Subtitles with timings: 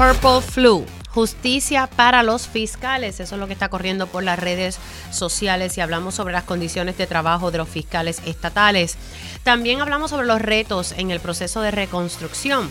[0.00, 0.86] Purple Flu.
[1.10, 4.78] Justicia para los fiscales, eso es lo que está corriendo por las redes
[5.10, 8.96] sociales y hablamos sobre las condiciones de trabajo de los fiscales estatales.
[9.42, 12.70] También hablamos sobre los retos en el proceso de reconstrucción.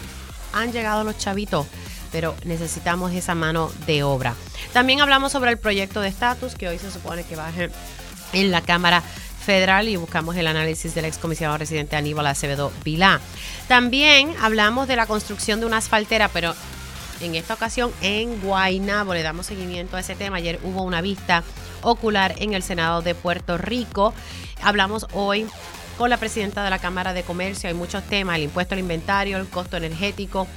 [0.54, 1.68] Han llegado los chavitos,
[2.12, 4.34] pero necesitamos esa mano de obra.
[4.74, 7.52] También hablamos sobre el proyecto de estatus que hoy se supone que va
[8.34, 9.04] en la Cámara
[9.46, 13.20] Federal y buscamos el análisis del excomisionado residente Aníbal Acevedo Vilá.
[13.68, 16.56] También hablamos de la construcción de una asfaltera, pero
[17.22, 19.14] en esta ocasión en Guaynabo.
[19.14, 20.38] Le damos seguimiento a ese tema.
[20.38, 21.44] Ayer hubo una vista
[21.82, 24.14] ocular en el Senado de Puerto Rico.
[24.62, 25.48] Hablamos hoy
[25.98, 27.70] con la presidenta de la Cámara de Comercio.
[27.70, 30.48] Hay muchos temas, el impuesto al inventario, el costo energético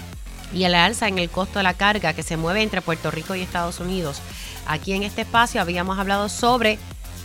[0.55, 3.35] y el alza en el costo de la carga que se mueve entre Puerto Rico
[3.35, 4.21] y Estados Unidos.
[4.67, 6.79] Aquí en este espacio habíamos hablado sobre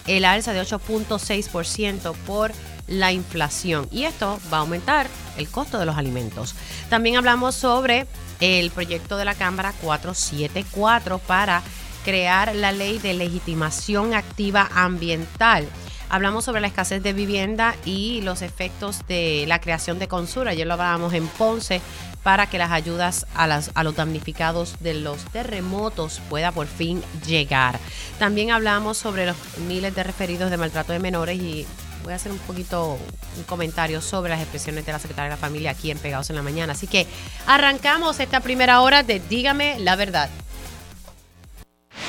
[0.08, 2.52] el alza de 8.6% por
[2.88, 6.56] la inflación y esto va a aumentar el costo de los alimentos.
[6.90, 8.08] También hablamos sobre
[8.40, 11.64] el proyecto de la Cámara 474 para
[12.04, 15.68] crear la ley de legitimación activa ambiental.
[16.10, 20.52] Hablamos sobre la escasez de vivienda y los efectos de la creación de Consura.
[20.52, 21.82] Ayer lo hablábamos en Ponce
[22.24, 27.04] para que las ayudas a, las, a los damnificados de los terremotos pueda por fin
[27.26, 27.78] llegar.
[28.20, 29.36] También hablamos sobre los
[29.68, 31.68] miles de referidos de maltrato de menores y
[32.08, 32.98] voy a hacer un poquito
[33.38, 36.38] un comentario sobre las expresiones de la secretaria de la familia aquí en Pegados en
[36.38, 36.72] la Mañana.
[36.72, 37.06] Así que
[37.46, 40.30] arrancamos esta primera hora de Dígame la verdad.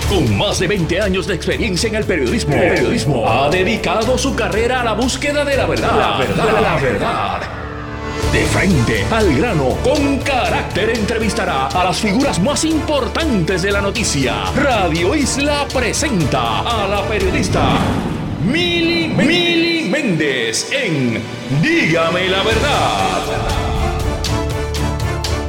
[0.09, 4.83] Con más de 20 años de experiencia en el periodismo, periodismo ha dedicado su carrera
[4.83, 5.99] a la búsqueda de la verdad.
[5.99, 7.41] La verdad, la verdad.
[8.33, 14.45] De frente al grano, con carácter entrevistará a las figuras más importantes de la noticia.
[14.55, 21.21] Radio Isla presenta a la periodista Mili, Mili Méndez en
[21.61, 23.23] Dígame la verdad.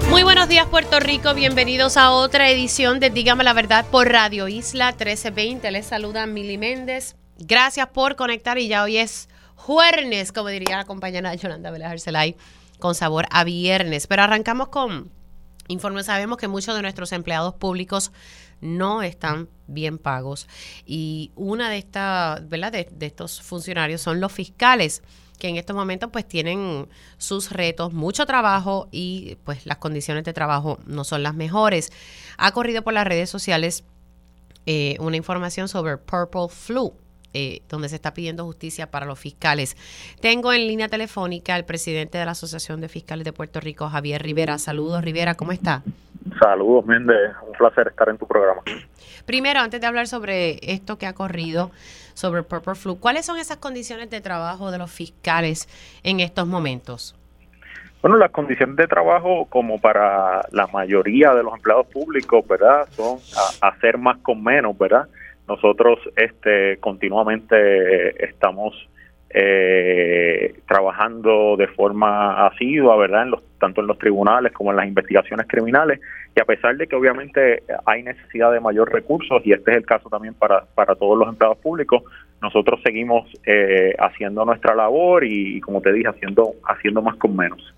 [0.09, 4.47] Muy buenos días Puerto Rico, bienvenidos a otra edición de Dígame la verdad por Radio
[4.47, 5.69] Isla 1320.
[5.69, 7.15] Les saluda Mili Méndez.
[7.37, 12.35] Gracias por conectar y ya hoy es jueves, como diría la compañera Yolanda Vélez Arcelay,
[12.79, 14.07] con sabor a viernes.
[14.07, 15.11] Pero arrancamos con
[15.67, 16.07] informes.
[16.07, 18.11] Sabemos que muchos de nuestros empleados públicos
[18.61, 20.47] no están bien pagos.
[20.85, 22.71] Y una de estas, ¿verdad?
[22.71, 25.03] De, estos funcionarios son los fiscales
[25.37, 30.33] que en estos momentos pues tienen sus retos, mucho trabajo y pues las condiciones de
[30.33, 31.91] trabajo no son las mejores.
[32.37, 33.85] Ha corrido por las redes sociales
[34.65, 36.93] eh, una información sobre Purple Flu,
[37.33, 39.77] eh, donde se está pidiendo justicia para los fiscales.
[40.21, 44.21] Tengo en línea telefónica al presidente de la Asociación de Fiscales de Puerto Rico, Javier
[44.21, 44.57] Rivera.
[44.57, 45.83] Saludos, Rivera, ¿cómo está?
[46.39, 47.31] Saludos, Méndez.
[47.47, 48.61] Un placer estar en tu programa.
[49.25, 51.71] Primero, antes de hablar sobre esto que ha corrido,
[52.13, 55.69] sobre Purple Flu, ¿cuáles son esas condiciones de trabajo de los fiscales
[56.03, 57.15] en estos momentos?
[58.01, 62.87] Bueno, las condiciones de trabajo, como para la mayoría de los empleados públicos, ¿verdad?
[62.91, 63.19] Son
[63.61, 65.07] hacer más con menos, ¿verdad?
[65.49, 68.87] Nosotros este, continuamente estamos
[69.31, 73.23] eh, trabajando de forma asidua, ¿verdad?
[73.23, 75.99] En los, tanto en los tribunales como en las investigaciones criminales.
[76.35, 79.85] Y a pesar de que obviamente hay necesidad de mayor recursos, y este es el
[79.87, 82.03] caso también para, para todos los empleados públicos,
[82.43, 87.73] nosotros seguimos eh, haciendo nuestra labor y, como te dije, haciendo, haciendo más con menos.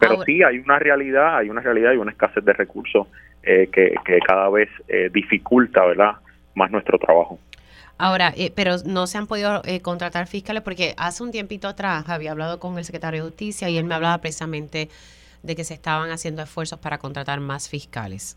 [0.00, 3.06] Pero sí, hay una realidad, hay una realidad y una escasez de recursos
[3.42, 6.14] eh, que, que cada vez eh, dificulta, ¿verdad?,
[6.54, 7.38] más nuestro trabajo.
[7.96, 12.08] Ahora, eh, pero no se han podido eh, contratar fiscales porque hace un tiempito atrás
[12.08, 14.88] había hablado con el secretario de Justicia y él me hablaba precisamente
[15.42, 18.36] de que se estaban haciendo esfuerzos para contratar más fiscales.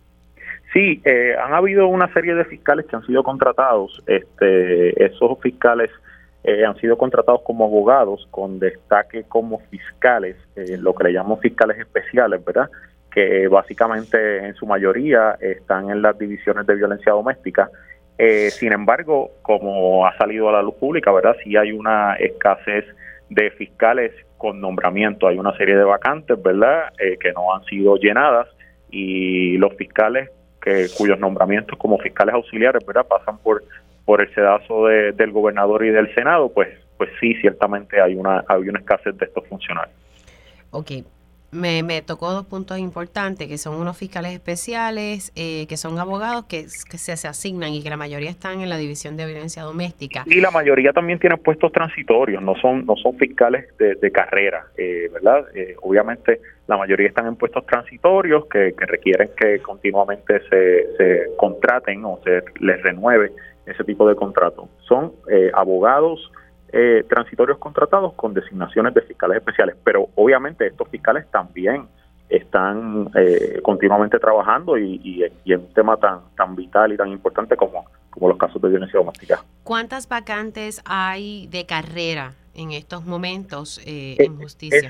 [0.74, 4.04] Sí, eh, han habido una serie de fiscales que han sido contratados.
[4.06, 5.90] Este, esos fiscales
[6.66, 12.46] han sido contratados como abogados con destaque como fiscales, lo que le llamamos fiscales especiales,
[12.46, 12.70] ¿verdad?
[13.12, 17.70] Que básicamente en su mayoría están en las divisiones de violencia doméstica
[18.18, 21.36] eh, sin embargo, como ha salido a la luz pública, ¿verdad?
[21.44, 22.86] Sí hay una escasez
[23.30, 25.28] de fiscales con nombramiento.
[25.28, 26.94] Hay una serie de vacantes, ¿verdad?
[27.00, 28.48] Eh, que no han sido llenadas
[28.90, 30.30] y los fiscales
[30.62, 33.06] que cuyos nombramientos como fiscales auxiliares, ¿verdad?
[33.08, 33.64] Pasan por
[34.06, 38.70] por el sedazo del gobernador y del senado, pues pues sí, ciertamente hay una hay
[38.70, 39.96] una escasez de estos funcionarios.
[40.72, 40.92] Ok,
[41.52, 46.46] me, me, tocó dos puntos importantes, que son unos fiscales especiales, eh, que son abogados
[46.46, 49.64] que, que se, se, asignan y que la mayoría están en la división de violencia
[49.64, 50.24] doméstica.
[50.26, 55.10] Y la mayoría también tienen puestos transitorios, no son no son fiscales de, carrera, eh,
[55.14, 55.46] ¿verdad?
[55.54, 61.36] Eh, obviamente la mayoría están en puestos transitorios que, que requieren que continuamente se, se
[61.38, 63.32] contraten o se les renueve
[63.66, 64.68] ese tipo de contrato.
[64.88, 65.14] Son
[65.54, 66.32] abogados
[66.74, 71.88] eh, transitorios contratados con designaciones de fiscales especiales, pero obviamente estos fiscales también
[72.28, 75.00] están eh, continuamente trabajando y,
[75.46, 78.68] y, en un tema tan tan vital y tan importante como, como los casos de
[78.68, 79.42] violencia doméstica.
[79.64, 84.90] ¿Cuántas vacantes hay de carrera en estos momentos eh, en justicia?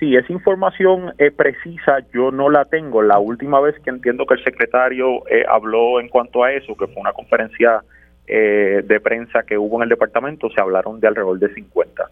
[0.00, 3.02] sí, esa información precisa yo no la tengo.
[3.02, 6.96] La última vez que entiendo que el secretario habló en cuanto a eso, que fue
[6.96, 7.84] una conferencia
[8.26, 12.10] de prensa que hubo en el departamento, se hablaron de alrededor de 50.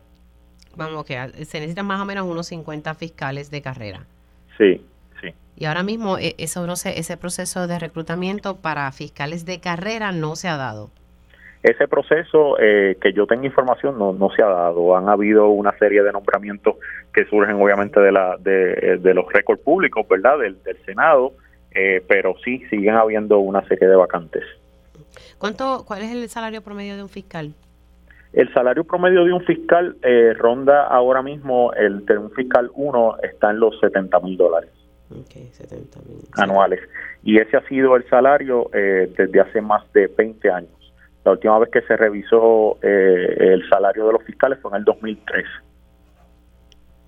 [0.77, 1.15] Vamos, que
[1.45, 4.01] se necesitan más o menos unos 50 fiscales de carrera.
[4.57, 4.85] Sí,
[5.21, 5.35] sí.
[5.57, 10.37] Y ahora mismo e, eso no ese proceso de reclutamiento para fiscales de carrera no
[10.37, 10.91] se ha dado.
[11.63, 14.97] Ese proceso eh, que yo tengo información no, no se ha dado.
[14.97, 16.77] Han habido una serie de nombramientos
[17.13, 20.39] que surgen obviamente de, la, de, de los récords públicos, ¿verdad?
[20.39, 21.35] Del, del Senado,
[21.71, 24.43] eh, pero sí siguen habiendo una serie de vacantes.
[25.43, 27.53] ¿Cuánto, ¿Cuál es el salario promedio de un fiscal?
[28.33, 33.17] El salario promedio de un fiscal eh, ronda ahora mismo, el de un fiscal 1
[33.25, 34.71] está en los 70 mil dólares
[36.35, 36.79] anuales.
[37.25, 40.93] Y ese ha sido el salario eh, desde hace más de 20 años.
[41.25, 44.85] La última vez que se revisó eh, el salario de los fiscales fue en el
[44.85, 45.45] 2003.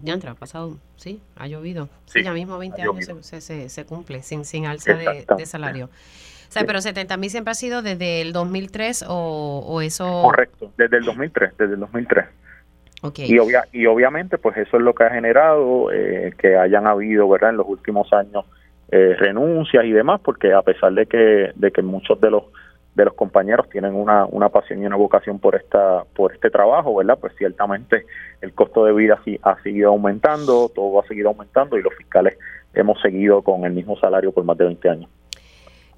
[0.00, 1.88] Ya entra, ha pasado, sí, ha llovido.
[2.06, 5.88] Sí, ya mismo 20 años se, se, se, cumple sin, sin alza de, de salario
[6.66, 10.22] pero 70 mil siempre ha sido desde el 2003 o, o eso...
[10.22, 12.26] Correcto, desde el 2003, desde el 2003.
[13.02, 13.30] Okay.
[13.30, 17.28] Y, obvia, y obviamente pues eso es lo que ha generado eh, que hayan habido
[17.28, 18.46] verdad en los últimos años
[18.90, 22.44] eh, renuncias y demás porque a pesar de que de que muchos de los
[22.94, 26.94] de los compañeros tienen una, una pasión y una vocación por esta por este trabajo
[26.94, 28.06] verdad pues ciertamente
[28.40, 32.38] el costo de vida sí, ha seguido aumentando todo ha seguido aumentando y los fiscales
[32.72, 35.10] hemos seguido con el mismo salario por más de 20 años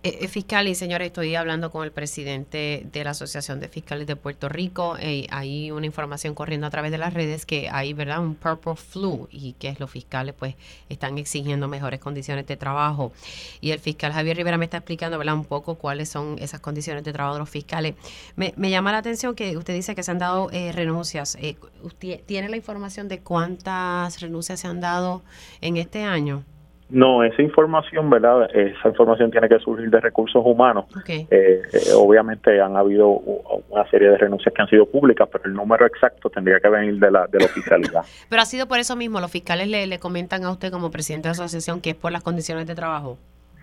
[0.03, 4.07] eh, eh, fiscal y señores, estoy hablando con el presidente de la Asociación de Fiscales
[4.07, 4.97] de Puerto Rico.
[5.01, 8.21] Eh, hay una información corriendo a través de las redes que hay, ¿verdad?
[8.21, 10.55] Un purple flu y que los fiscales pues
[10.89, 13.13] están exigiendo mejores condiciones de trabajo.
[13.61, 15.35] Y el fiscal Javier Rivera me está explicando, ¿verdad?
[15.35, 17.95] Un poco cuáles son esas condiciones de trabajo de los fiscales.
[18.37, 21.37] Me, llama la atención que usted dice que se han dado renuncias.
[21.83, 25.23] ¿Usted tiene la información de cuántas renuncias se han dado
[25.61, 26.45] en este año?
[26.89, 28.49] No, esa información, ¿verdad?
[28.55, 30.87] Esa información tiene que surgir de recursos humanos.
[31.09, 31.63] Eh, eh,
[31.97, 36.31] obviamente han habido una serie de renuncias que han sido públicas, pero el número exacto
[36.31, 38.05] tendría que venir de la, de la oficialidad.
[38.31, 41.29] pero ha sido por eso mismo, los fiscales le, le comentan a usted como presidente
[41.29, 43.19] de la asociación que es por las condiciones de trabajo.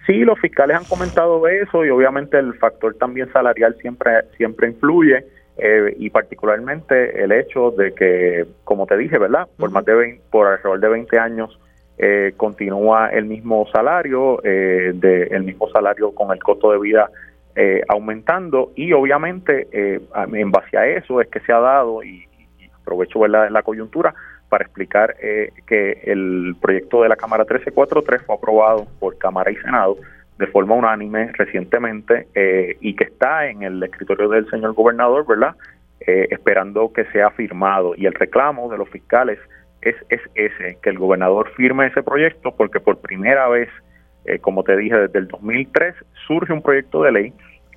[0.06, 5.25] Sí, los fiscales han comentado eso y obviamente el factor también salarial siempre, siempre influye.
[5.56, 9.48] Eh, y particularmente el hecho de que, como te dije, ¿verdad?
[9.56, 11.60] Por más de 20, por alrededor de 20 años
[11.98, 17.10] eh, continúa el mismo salario, eh, de, el mismo salario con el costo de vida
[17.56, 18.72] eh, aumentando.
[18.75, 20.01] Y obviamente eh,
[20.34, 22.28] en base a eso es que se ha dado y,
[22.81, 24.13] aprovecho la, coyuntura
[24.50, 25.16] para explicar
[25.66, 29.96] que el proyecto de la Cámara 1343 fue aprobado por Cámara y Senado
[30.38, 32.28] de forma unánime recientemente
[32.81, 35.56] y que está en el escritorio del señor gobernador, ¿verdad?
[36.01, 37.94] esperando que sea firmado.
[37.96, 39.39] Y el reclamo de los fiscales
[39.84, 43.70] es, es ese, que el gobernador firme ese proyecto porque por primera vez,
[44.26, 45.96] eh, como te dije, desde el 2003
[46.28, 47.34] surge un proyecto de ley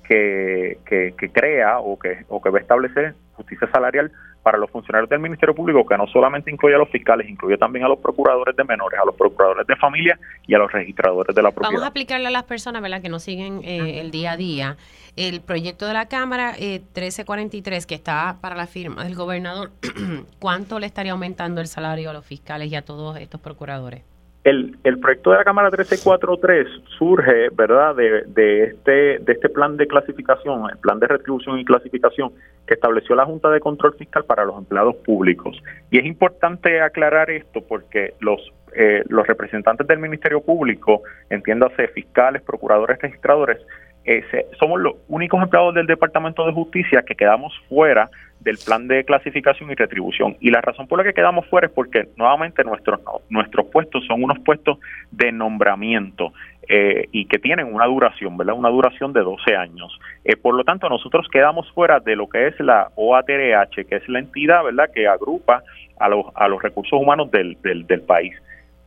[0.07, 4.11] que, que, que, crea o que, o que va a establecer justicia salarial
[4.47, 7.83] para los funcionarios del Ministerio Público, que no solamente incluye a los fiscales, incluye también
[7.83, 10.17] a los procuradores de menores, a los procuradores de familia
[10.47, 11.73] y a los registradores de la propiedad.
[11.73, 13.01] Vamos a aplicarle a las personas ¿verdad?
[13.01, 14.77] que nos siguen eh, el día a día.
[15.17, 19.71] El proyecto de la Cámara eh, 1343, que está para la firma del gobernador,
[20.39, 24.03] ¿cuánto le estaría aumentando el salario a los fiscales y a todos estos procuradores?
[24.47, 29.87] El, el proyecto de la Cámara 1343 surge, ¿verdad?, de, este, de este plan de
[29.87, 32.31] clasificación, el plan de retribución y clasificación
[32.65, 35.61] que estableció la Junta de Control Fiscal para los empleados públicos.
[35.91, 38.39] Y es importante aclarar esto porque los,
[38.73, 43.57] eh, los representantes del Ministerio Público, entiéndase fiscales, procuradores, registradores,
[44.05, 44.23] eh,
[44.57, 48.09] somos los únicos empleados del Departamento de Justicia que quedamos fuera
[48.47, 50.37] del plan de clasificación y retribución.
[50.39, 54.23] Y la razón por la que quedamos fuera es porque nuevamente nuestros, nuestros puestos son
[54.23, 54.79] unos puestos
[55.11, 56.31] de nombramiento
[56.69, 58.55] eh, y que tienen una duración, ¿verdad?
[58.55, 59.99] Una duración de 12 años.
[60.23, 64.07] Eh, por lo tanto, nosotros quedamos fuera de lo que es la OATRH, que es
[64.07, 65.61] la entidad, ¿verdad?, que agrupa
[65.99, 68.33] a los, a los recursos humanos del, del, país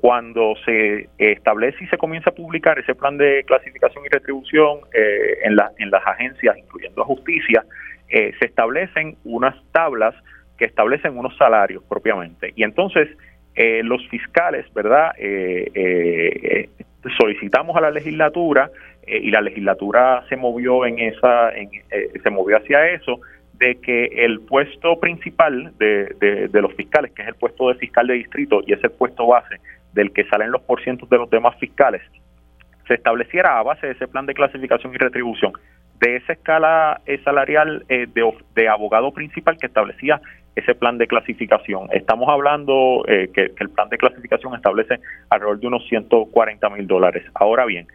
[0.01, 5.41] cuando se establece y se comienza a publicar ese plan de clasificación y retribución eh,
[5.43, 7.63] en, la, en las agencias, incluyendo a justicia,
[8.11, 10.15] eh, se establecen unas tablas
[10.59, 12.53] que establecen unos salarios propiamente.
[12.57, 13.09] Y entonces
[13.55, 15.13] eh, los fiscales, ¿verdad?
[17.19, 18.71] solicitamos a la legislatura
[19.07, 23.21] y la legislatura se movió en esa, se movió hacia eso
[23.55, 27.75] de que el puesto principal de, de, de, los fiscales, que es el puesto de
[27.75, 29.57] fiscal de distrito y es el puesto base,
[29.93, 32.03] del que salen los porcientos de los demás fiscales,
[32.87, 35.53] se estableciera a base de ese plan de clasificación y retribución
[36.01, 38.07] de esa escala eh, salarial eh,
[38.55, 40.21] de, abogado principal que establecía
[40.57, 41.89] ese plan de clasificación.
[41.93, 46.87] Estamos hablando eh, que, que, el plan de clasificación establece alrededor de unos 140 mil
[46.87, 47.25] dólares.
[47.35, 47.87] Ahora bien,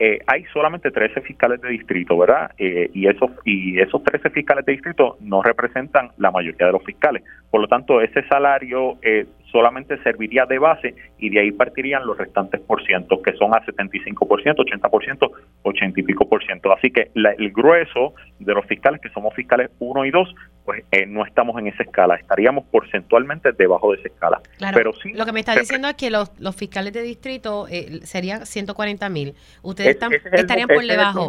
[0.00, 2.50] eh, hay solamente 13 fiscales de distrito, ¿verdad?
[2.58, 6.82] Eh, y esos y esos 13 fiscales de distrito no representan la mayoría de los
[6.82, 7.22] fiscales.
[7.50, 12.18] Por lo tanto, ese salario eh, solamente serviría de base y de ahí partirían los
[12.18, 15.30] restantes por ciento, que son a 75%, 80%,
[15.62, 16.72] 80 y pico por ciento.
[16.72, 20.34] Así que el grueso de los fiscales, que somos fiscales 1 y 2,
[20.64, 24.40] pues eh, no estamos en esa escala, estaríamos porcentualmente debajo de esa escala.
[24.72, 28.00] Pero sí, lo que me está diciendo es que los, los fiscales de distrito eh,
[28.02, 29.34] serían 140 mil.
[29.62, 29.98] Ustedes
[30.32, 31.28] estarían por debajo.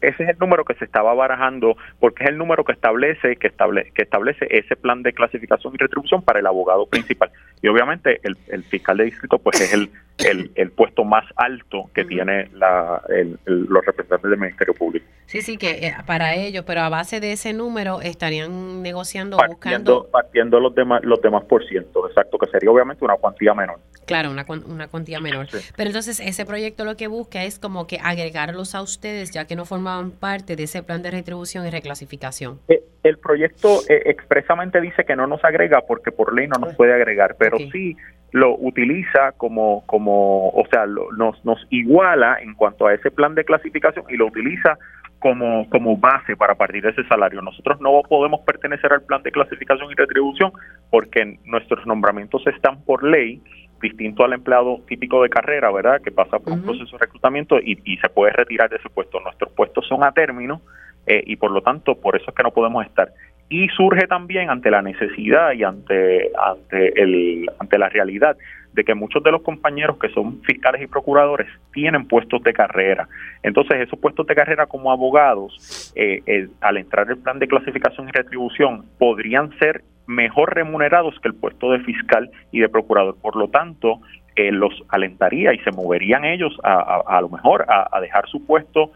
[0.00, 3.46] ese es el número que se estaba barajando, porque es el número que establece, que
[3.46, 7.30] establece, que establece ese plan de clasificación y retribución para el abogado principal.
[7.62, 9.90] Y obviamente el, el fiscal de distrito pues es el,
[10.24, 13.02] el, el puesto más alto que tiene la,
[13.44, 15.06] los representantes del Ministerio Público.
[15.26, 19.94] Sí, sí, que eh, para ellos, pero a base de ese número estarían negociando, partiendo,
[19.94, 20.10] buscando...
[20.10, 23.78] Partiendo los demás, los demás por ciento, exacto, que sería obviamente una cuantía menor.
[24.06, 25.46] Claro, una, una cuantía menor.
[25.76, 29.54] Pero entonces ese proyecto lo que busca es como que agregarlos a ustedes, ya que
[29.54, 32.58] no formaban parte de ese plan de retribución y reclasificación.
[32.66, 36.74] Eh, el proyecto eh, expresamente dice que no nos agrega porque por ley no nos
[36.74, 37.96] puede agregar, pero sí
[38.32, 43.44] lo utiliza como, como o sea, nos, nos iguala en cuanto a ese plan de
[43.44, 44.78] clasificación y lo utiliza
[45.18, 47.42] como, como base para partir de ese salario.
[47.42, 50.52] Nosotros no podemos pertenecer al plan de clasificación y retribución
[50.90, 53.42] porque nuestros nombramientos están por ley,
[53.80, 56.00] distinto al empleado típico de carrera, ¿verdad?
[56.02, 59.20] Que pasa por un proceso de reclutamiento y, y, se puede retirar de ese puesto.
[59.20, 60.60] Nuestros puestos son a término
[61.06, 63.10] eh, y por lo tanto, por eso es que no podemos estar
[63.50, 68.36] y surge también ante la necesidad y ante ante el ante la realidad
[68.72, 73.08] de que muchos de los compañeros que son fiscales y procuradores tienen puestos de carrera.
[73.42, 78.12] Entonces, esos puestos de carrera como abogados, eh, al entrar el plan de clasificación y
[78.12, 83.16] retribución, podrían ser mejor remunerados que el puesto de fiscal y de procurador.
[83.20, 84.00] Por lo tanto,
[84.36, 88.46] eh, los alentaría y se moverían ellos a, a, lo mejor a, a dejar su
[88.46, 88.92] puesto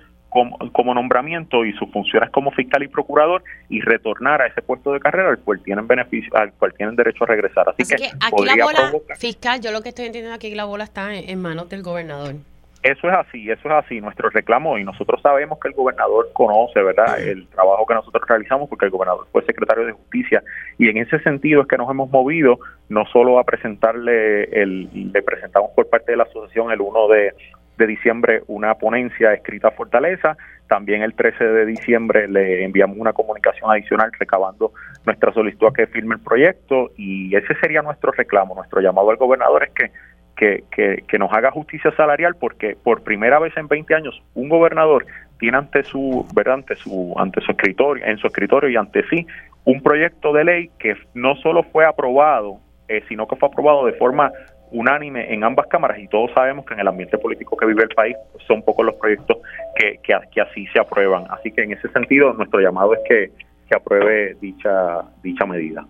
[0.72, 5.00] como, nombramiento y sus funciones como fiscal y procurador y retornar a ese puesto de
[5.00, 7.68] carrera al cual tienen beneficio, al cual tienen derecho a regresar.
[7.68, 11.14] Así, que, aquí la bola fiscal, yo lo que estoy entendiendo aquí la bola está
[11.14, 12.34] en, manos del gobernador.
[12.82, 16.82] Eso es así, eso es así, nuestro reclamo y nosotros sabemos que el gobernador conoce,
[16.82, 20.42] ¿verdad?, el trabajo que nosotros realizamos porque el gobernador fue secretario de Justicia
[20.76, 22.58] y en ese sentido es que nos hemos movido
[22.90, 27.34] no solo a presentarle, el, le presentamos por parte de la asociación el 1 de
[27.76, 30.36] de diciembre una ponencia escrita a Fortaleza.
[30.68, 34.72] También el 13 de diciembre le enviamos una comunicación adicional recabando
[35.04, 38.54] nuestra solicitud a que firme el proyecto y ese sería nuestro reclamo.
[38.54, 43.38] Nuestro llamado al gobernador es que, que, que, nos haga justicia salarial porque por primera
[43.38, 45.06] vez en 20 años un gobernador
[45.38, 46.54] tiene ante su, ¿verdad?
[46.54, 49.26] ante su, ante su escritorio, en su escritorio y ante sí
[49.64, 53.92] un proyecto de ley que no solo fue aprobado, eh, sino que fue aprobado de
[53.94, 54.30] forma
[54.74, 57.94] unánime en ambas cámaras y todos sabemos que en el ambiente político que vive el
[57.94, 58.16] país
[58.46, 59.38] son pocos los proyectos
[59.76, 61.26] que, que, así se aprueban.
[61.30, 63.32] Así que en ese sentido nuestro llamado es que
[63.68, 65.86] se apruebe dicha, dicha medida.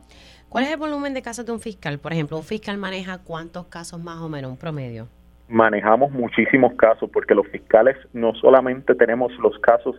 [0.50, 1.98] ¿Cuál es el volumen de casos de un fiscal?
[1.98, 5.08] Por ejemplo, un fiscal maneja cuántos casos más o menos, un promedio.
[5.48, 9.96] Manejamos muchísimos casos porque los fiscales no solamente tenemos los casos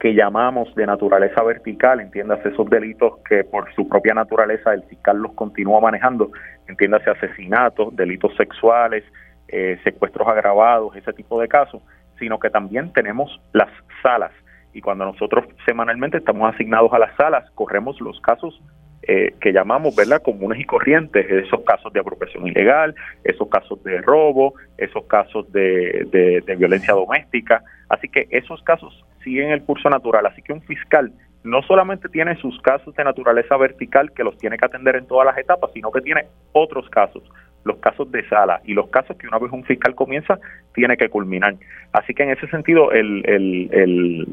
[0.00, 5.18] que llamamos de naturaleza vertical, entiéndase esos delitos que por su propia naturaleza el fiscal
[5.18, 6.30] los continúa manejando,
[6.68, 9.04] entiéndase asesinatos, delitos sexuales,
[9.48, 11.82] eh, secuestros agravados, ese tipo de casos,
[12.18, 13.68] sino que también tenemos las
[14.02, 14.32] salas
[14.72, 18.60] y cuando nosotros semanalmente estamos asignados a las salas, corremos los casos
[19.02, 24.00] eh, que llamamos, ¿verdad?, comunes y corrientes, esos casos de apropiación ilegal, esos casos de
[24.00, 27.62] robo, esos casos de, de violencia doméstica.
[27.88, 30.26] Así que esos casos siguen el curso natural.
[30.26, 31.12] Así que un fiscal
[31.42, 35.26] no solamente tiene sus casos de naturaleza vertical que los tiene que atender en todas
[35.26, 37.22] las etapas, sino que tiene otros casos,
[37.64, 40.38] los casos de sala y los casos que una vez un fiscal comienza
[40.74, 41.56] tiene que culminar.
[41.92, 44.26] Así que en ese sentido el, el, el,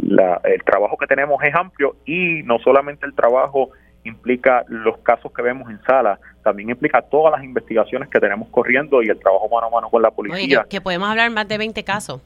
[0.44, 3.72] el trabajo que tenemos es amplio y no solamente el trabajo
[4.04, 9.04] implica los casos que vemos en sala, también implica todas las investigaciones que tenemos corriendo
[9.04, 10.66] y el trabajo mano a mano con la policía.
[10.70, 12.22] que podemos hablar más de 20 casos.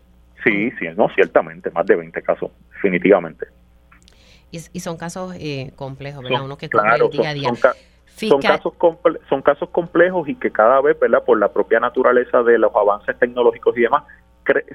[0.46, 3.48] Sí, sí, no, ciertamente, más de 20 casos, definitivamente.
[4.52, 6.46] Y, son casos eh, complejos, ¿verdad?
[6.46, 7.50] Uno que claro, día a día.
[8.06, 8.74] Son, casos
[9.28, 11.24] son casos complejos y que cada vez, ¿verdad?
[11.26, 14.04] Por la propia naturaleza de los avances tecnológicos y demás,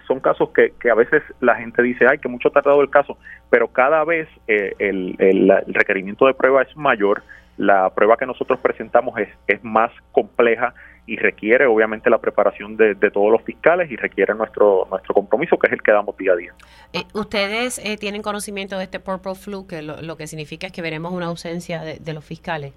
[0.06, 3.16] son casos que, que a veces la gente dice, ay, que mucho tardado el caso,
[3.48, 7.22] pero cada vez eh, el, el, requerimiento de prueba es mayor,
[7.56, 10.74] la prueba que nosotros presentamos es, es más compleja
[11.10, 15.66] y requiere obviamente la preparación de, todos los fiscales y requiere nuestro nuestro compromiso que
[15.66, 16.54] es el que damos día a día.
[16.92, 20.82] Eh, ¿Ustedes eh, tienen conocimiento de este purple flu que lo, que significa es que
[20.82, 22.74] veremos una ausencia de, los fiscales?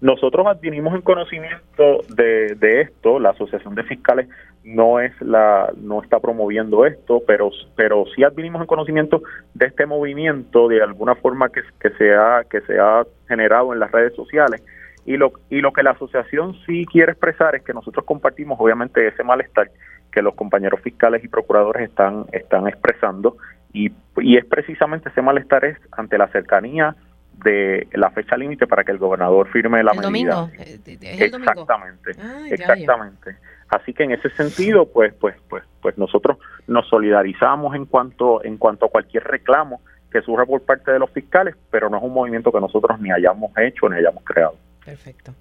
[0.00, 4.28] Nosotros adquirimos en conocimiento de, de, esto, la Asociación de Fiscales
[4.64, 9.22] no es la no está promoviendo esto, pero pero sí adquirimos en conocimiento
[9.52, 13.80] de este movimiento de alguna forma que, que se ha que se ha generado en
[13.80, 14.62] las redes sociales
[15.06, 19.06] y lo, y lo que la asociación sí quiere expresar es que nosotros compartimos obviamente
[19.06, 19.70] ese malestar
[20.10, 23.36] que los compañeros fiscales y procuradores están, están expresando
[23.72, 26.96] y, y es precisamente ese malestar es ante la cercanía
[27.42, 30.48] de la fecha límite para que el gobernador firme la medida.
[30.58, 33.36] Eh, exactamente, ah, exactamente.
[33.68, 38.56] Así que en ese sentido, pues, pues, pues, pues nosotros nos solidarizamos en cuanto, en
[38.56, 39.80] cuanto a cualquier reclamo
[40.12, 43.10] que surja por parte de los fiscales, pero no es un movimiento que nosotros ni
[43.10, 44.54] hayamos hecho ni hayamos creado.
[44.84, 45.34] Perfecto.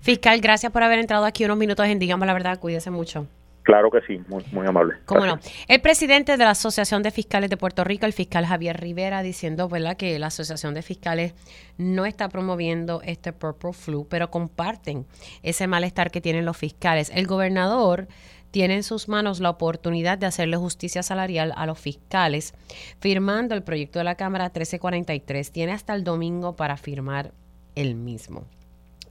[0.00, 2.58] Fiscal, gracias por haber entrado aquí unos minutos en Digamos la Verdad.
[2.58, 3.26] Cuídese mucho.
[3.62, 4.94] Claro que sí, muy, muy amable.
[5.06, 5.38] ¿Cómo no?
[5.68, 9.68] El presidente de la Asociación de Fiscales de Puerto Rico, el fiscal Javier Rivera, diciendo
[9.68, 9.96] ¿verdad?
[9.96, 11.34] que la Asociación de Fiscales
[11.78, 15.06] no está promoviendo este Purple Flu, pero comparten
[15.44, 17.10] ese malestar que tienen los fiscales.
[17.14, 18.08] El gobernador
[18.50, 22.54] tiene en sus manos la oportunidad de hacerle justicia salarial a los fiscales,
[22.98, 25.52] firmando el proyecto de la Cámara 1343.
[25.52, 27.32] Tiene hasta el domingo para firmar
[27.76, 28.44] el mismo.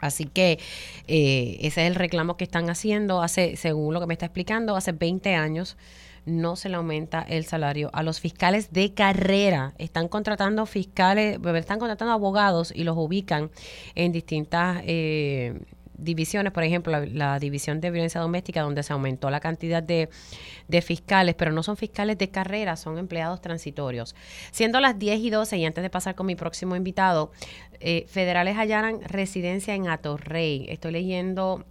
[0.01, 0.60] Así que
[1.08, 3.22] eh, ese es el reclamo que están haciendo.
[3.22, 5.77] Hace, según lo que me está explicando, hace 20 años
[6.25, 9.74] no se le aumenta el salario a los fiscales de carrera.
[9.77, 13.50] Están contratando fiscales, están contratando abogados y los ubican
[13.96, 15.60] en distintas eh,
[16.01, 20.10] divisiones, por ejemplo, la, división de violencia doméstica, donde se aumentó la cantidad de,
[20.81, 24.15] fiscales, pero no son fiscales de carrera, son empleados transitorios.
[24.51, 27.31] Siendo las 10 y 12, y antes de pasar con mi próximo invitado,
[27.79, 30.65] eh, federales hallaran residencia en Atorrey.
[30.70, 31.65] Estoy leyendo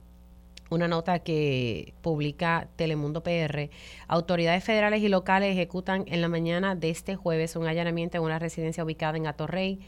[0.70, 3.70] una nota que publica Telemundo PR.
[4.06, 8.38] Autoridades federales y locales ejecutan en la mañana de este jueves un allanamiento en una
[8.38, 9.80] residencia ubicada en Atorrey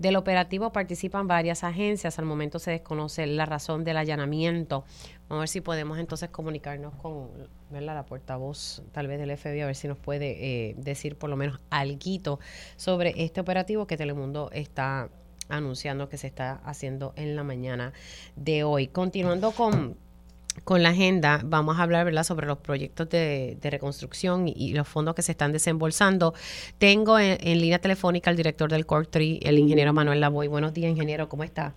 [0.00, 2.18] del operativo participan varias agencias.
[2.18, 4.84] Al momento se desconoce la razón del allanamiento.
[5.28, 7.28] Vamos a ver si podemos entonces comunicarnos con
[7.70, 11.36] la portavoz tal vez del FBI, a ver si nos puede eh, decir por lo
[11.36, 12.40] menos algo
[12.76, 15.10] sobre este operativo que Telemundo está
[15.50, 17.92] anunciando que se está haciendo en la mañana
[18.36, 18.86] de hoy.
[18.86, 19.98] Continuando con
[20.64, 22.24] con la agenda vamos a hablar ¿verdad?
[22.24, 26.34] sobre los proyectos de, reconstrucción y, los fondos que se están desembolsando.
[26.78, 30.48] Tengo en, línea telefónica al director del CORTRI, el ingeniero Manuel Lavoy.
[30.48, 31.74] Buenos días, ingeniero, ¿cómo está?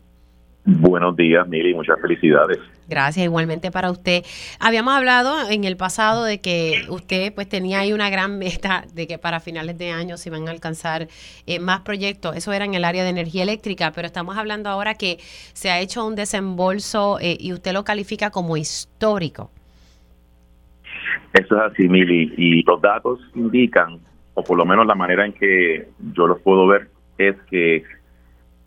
[0.66, 2.58] Buenos días, Mili, muchas felicidades.
[2.88, 4.24] Gracias, igualmente para usted.
[4.62, 9.06] Habíamos hablado en el pasado de que usted pues tenía ahí una gran meta de
[9.06, 11.08] que para finales de año se iban a alcanzar
[11.48, 12.38] eh, más proyectos.
[12.38, 15.18] Eso era en el área de energía eléctrica, pero estamos hablando ahora que
[15.54, 19.52] se ha hecho un desembolso eh, y usted lo califica como histórico.
[21.34, 24.00] Eso es así, Mili, y los datos indican,
[24.34, 27.84] o por lo menos la manera en que yo los puedo ver, es que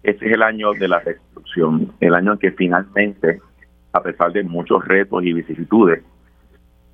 [0.06, 3.40] este es el año de la reconstrucción, el año en que finalmente,
[3.92, 6.04] a pesar de muchos retos y vicisitudes,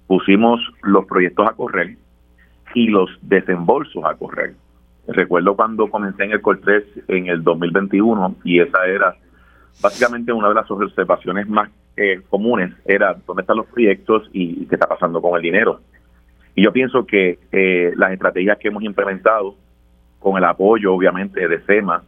[0.06, 1.96] pusimos los proyectos a correr
[2.74, 4.54] y los desembolsos a correr.
[5.06, 9.14] Recuerdo cuando comencé en el Cortés en el 2021 y esa era
[9.82, 14.76] básicamente una de las observaciones más eh, comunes, era dónde están los proyectos y, qué
[14.76, 15.80] está pasando con el dinero.
[16.54, 19.54] Y yo pienso que eh, las estrategias que hemos implementado
[20.18, 22.04] con el apoyo obviamente de SEMA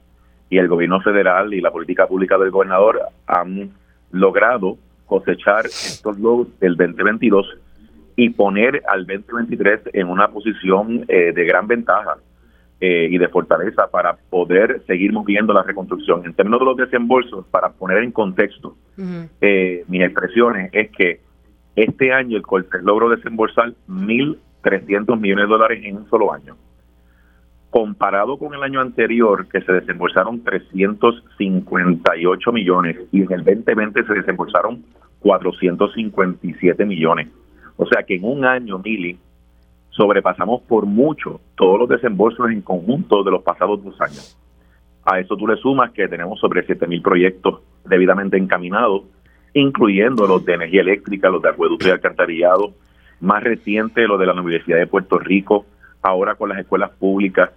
[0.55, 3.73] y el gobierno federal y la política pública del gobernador han
[4.13, 7.59] logrado cosechar estos logros del 2022
[8.15, 12.19] y poner al 2023 en una posición eh, de gran ventaja
[12.81, 16.25] eh, y de fortaleza para poder seguir moviendo la reconstrucción.
[16.25, 18.77] En términos de los desembolsos, para poner en contexto
[19.41, 21.21] eh, mis expresiones, es que
[21.75, 26.55] este año el Cortes logró desembolsar 1.300 millones de dólares en un solo año
[27.75, 34.15] comparado con el año anterior, que se desembolsaron 358 millones, y en el 2020 se
[34.15, 34.85] desembolsaron
[35.19, 37.31] 457 millones.
[37.77, 39.19] O sea que en un año, Mili,
[39.91, 44.39] sobrepasamos por mucho todos los desembolsos en conjunto de los pasados dos años.
[45.05, 49.03] A eso tú le sumas que tenemos sobre 7 mil proyectos debidamente encaminados,
[49.53, 52.73] incluyendo los de energía eléctrica, los de acueducto y alcantarillado,
[53.19, 55.67] más reciente lo de la Universidad de Puerto Rico,
[56.03, 57.51] ahora con las escuelas públicas,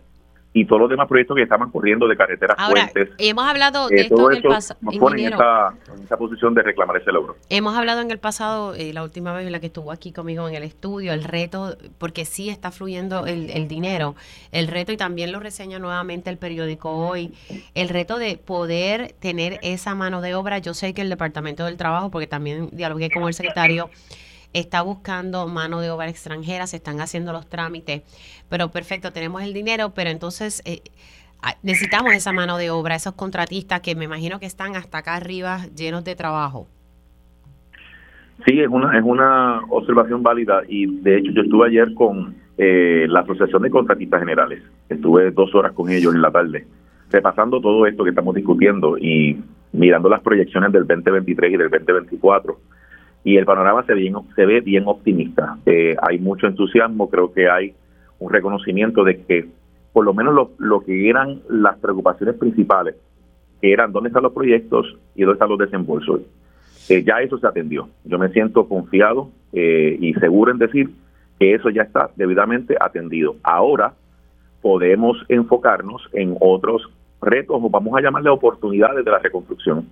[0.60, 3.16] y todos los demás proyectos que estaban corriendo de carreteras Ahora, puentes.
[3.20, 4.80] Hemos hablado de eh, esto en el pasado.
[4.82, 7.36] Nos ponen en esa, posición de reclamar ese logro.
[7.50, 10.48] Hemos hablado en el pasado, eh, la última vez en la que estuvo aquí conmigo
[10.50, 14.16] en el estudio, el reto, porque sí está fluyendo el, el dinero,
[14.52, 17.34] el reto, y también lo reseña nuevamente el periódico hoy,
[17.76, 20.58] el reto de poder tener esa mano de obra.
[20.58, 23.92] Yo sé que el Departamento del Trabajo, porque también dialogué con el secretario,
[24.60, 28.04] está buscando mano de obra extranjera, se están haciendo los trámites,
[28.50, 30.82] pero perfecto, tenemos el dinero, pero entonces eh,
[31.64, 35.60] necesitamos esa mano de obra, esos contratistas que me imagino que están hasta acá arriba
[35.76, 36.68] llenos de trabajo.
[38.46, 43.06] Sí, es una, es una observación válida y de hecho yo estuve ayer con eh,
[43.10, 46.66] la Asociación de Contratistas Generales, estuve dos horas con ellos en la tarde,
[47.10, 49.42] repasando todo esto que estamos discutiendo y
[49.72, 52.58] mirando las proyecciones del 2023 y del 2024
[53.28, 55.58] y el panorama se, bien, se ve bien optimista.
[55.66, 57.74] Eh, hay mucho entusiasmo, creo que hay
[58.20, 59.50] un reconocimiento de que
[59.92, 62.96] por lo menos lo, lo que eran las preocupaciones principales,
[63.60, 66.22] que eran dónde están los proyectos y dónde están los desembolsos,
[66.88, 67.90] eh, ya eso se atendió.
[68.06, 70.90] Yo me siento confiado eh, y seguro en decir
[71.38, 73.36] que eso ya está debidamente atendido.
[73.44, 73.92] Ahora
[74.62, 76.90] podemos enfocarnos en otros
[77.22, 79.88] retos, o vamos a llamarle oportunidades de la reconstrucción.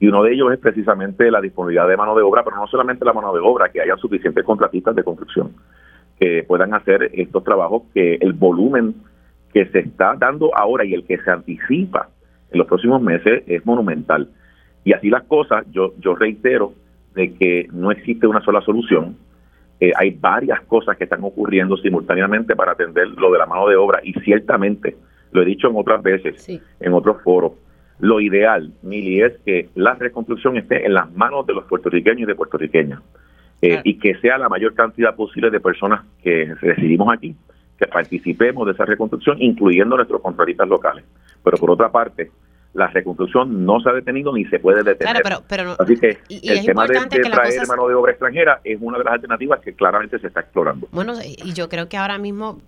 [0.00, 3.04] Y uno de ellos es precisamente la disponibilidad de mano de obra, pero no solamente
[3.04, 5.52] la mano de obra, que haya suficientes contratistas de construcción
[6.18, 8.94] que puedan hacer estos trabajos, que el volumen
[9.52, 12.08] que se está dando ahora y el que se anticipa
[12.50, 14.28] en los próximos meses es monumental.
[14.84, 16.72] Y así las cosas, yo, yo reitero
[17.14, 19.16] de que no existe una sola solución,
[19.80, 23.76] eh, hay varias cosas que están ocurriendo simultáneamente para atender lo de la mano de
[23.76, 24.96] obra y ciertamente
[25.34, 26.48] lo he dicho en otras veces,
[26.80, 27.52] en otros foros.
[27.98, 32.24] Lo ideal, Mili, es que la reconstrucción esté en las manos de los puertorriqueños y
[32.24, 33.00] de puertorriqueñas
[33.60, 37.34] eh, y que sea la mayor cantidad posible de personas que residimos aquí,
[37.78, 41.04] que participemos de esa reconstrucción, incluyendo nuestros contratistas locales.
[41.42, 42.30] Pero por otra parte,
[42.72, 45.22] la reconstrucción no se ha detenido ni se puede detener.
[45.78, 49.60] Así que el tema de, traer mano de obra extranjera es una de las alternativas
[49.60, 50.88] que claramente se está explorando.
[50.92, 52.60] Bueno, y yo creo que ahora mismo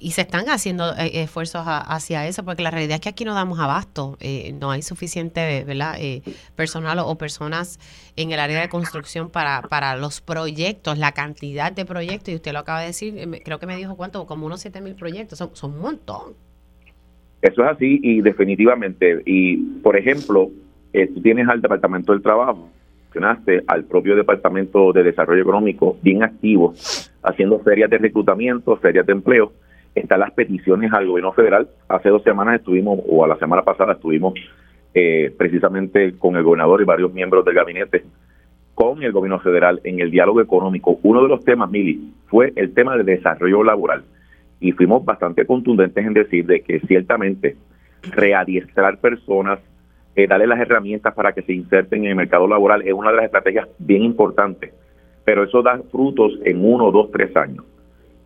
[0.00, 3.34] y se están haciendo eh, esfuerzos hacia eso, porque la realidad es que aquí no
[3.34, 5.96] damos abasto, eh, no hay suficiente ¿verdad?
[5.98, 6.22] Eh,
[6.54, 7.78] personal o, personas
[8.16, 12.52] en el área de construcción para, para los proyectos, la cantidad de proyectos, y usted
[12.52, 15.50] lo acaba de decir, creo que me dijo cuánto, como unos 7 mil proyectos, son,
[15.54, 16.34] son un montón.
[17.42, 20.50] Eso es así y definitivamente, y por ejemplo,
[20.92, 22.70] tú tienes al Departamento del Trabajo,
[23.16, 26.74] mencionaste al propio Departamento de Desarrollo Económico bien activo,
[27.22, 29.52] haciendo ferias de reclutamiento, ferias de empleo,
[29.96, 31.68] están las peticiones al gobierno federal.
[31.88, 34.34] Hace dos semanas estuvimos, o a la semana pasada estuvimos
[34.94, 38.04] eh, precisamente con el gobernador y varios miembros del gabinete
[38.74, 40.98] con el gobierno federal en el diálogo económico.
[41.02, 44.04] Uno de los temas, Mili, fue el tema del desarrollo laboral.
[44.60, 47.56] Y fuimos bastante contundentes en decir de que ciertamente
[48.02, 49.60] readiestrar personas,
[50.14, 53.16] eh, darle las herramientas para que se inserten en el mercado laboral es una de
[53.16, 54.74] las estrategias bien importantes.
[55.24, 57.64] Pero eso da frutos en uno, dos, tres años.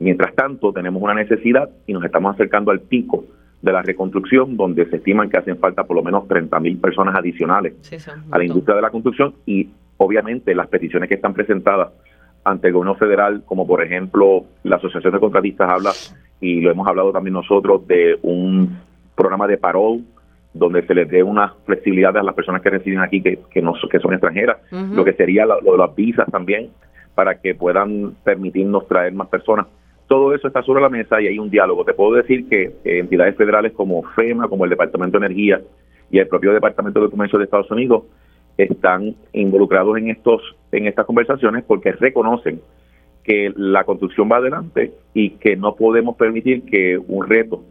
[0.01, 3.25] Mientras tanto, tenemos una necesidad y nos estamos acercando al pico
[3.61, 7.15] de la reconstrucción, donde se estiman que hacen falta por lo menos 30 mil personas
[7.15, 7.75] adicionales
[8.31, 9.35] a la industria de la construcción.
[9.45, 11.91] Y obviamente las peticiones que están presentadas
[12.45, 15.91] ante el gobierno federal, como por ejemplo la Asociación de Contratistas habla,
[16.41, 18.79] y lo hemos hablado también nosotros, de un
[19.15, 20.01] programa de parol
[20.55, 23.75] donde se les dé una flexibilidad a las personas que residen aquí que, que, no,
[23.91, 26.71] que son extranjeras, lo que sería lo de las visas también,
[27.15, 29.67] para que puedan permitirnos traer más personas
[30.11, 31.85] todo eso está sobre la mesa y hay un diálogo.
[31.85, 35.61] Te puedo decir que entidades federales como FEMA, como el Departamento de Energía
[36.11, 38.03] y el propio Departamento de Comercio de Estados Unidos
[38.59, 40.43] están involucrados en estos
[40.73, 42.61] en estas conversaciones porque reconocen
[43.23, 47.63] que la construcción va adelante y que no podemos permitir que un reto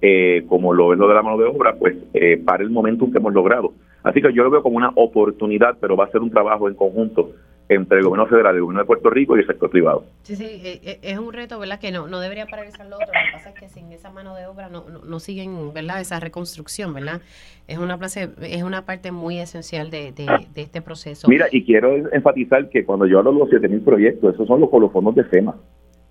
[0.00, 3.10] eh, como lo es lo de la mano de obra, pues eh, para el momento
[3.10, 3.74] que hemos logrado.
[4.02, 6.74] Así que yo lo veo como una oportunidad, pero va a ser un trabajo en
[6.74, 7.32] conjunto
[7.74, 10.04] entre el gobierno federal, el gobierno de Puerto Rico y el sector privado.
[10.22, 11.80] Sí, sí, eh, eh, es un reto, ¿verdad?
[11.80, 13.08] Que no, no debería paralizar lo otro.
[13.08, 16.00] Lo que pasa es que sin esa mano de obra no, no, siguen, ¿verdad?
[16.00, 17.20] Esa reconstrucción, ¿verdad?
[17.68, 21.28] Es una, place, es una parte muy esencial de, de, este proceso.
[21.28, 24.70] Mira, y quiero enfatizar que cuando yo hablo de los 7.000 proyectos, esos son los,
[24.72, 25.56] los fondos de FEMA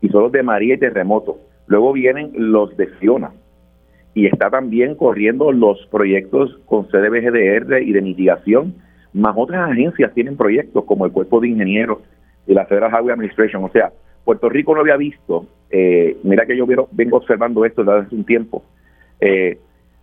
[0.01, 1.39] y son los de María y Terremoto.
[1.67, 3.31] Luego vienen los de Fiona
[4.13, 8.75] y está también corriendo los proyectos con CDBGDR y de mitigación
[9.13, 11.99] más otras agencias tienen proyectos como el Cuerpo de Ingenieros
[12.47, 13.63] y la Federal Highway Administration.
[13.63, 13.91] O sea,
[14.23, 18.23] Puerto Rico no había visto, eh, mira que yo vengo observando esto desde hace un
[18.23, 18.63] tiempo,
[19.19, 19.57] eh,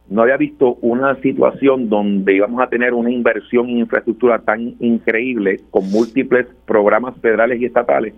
[0.09, 5.61] no había visto una situación donde íbamos a tener una inversión en infraestructura tan increíble
[5.71, 8.15] con múltiples programas federales y estatales.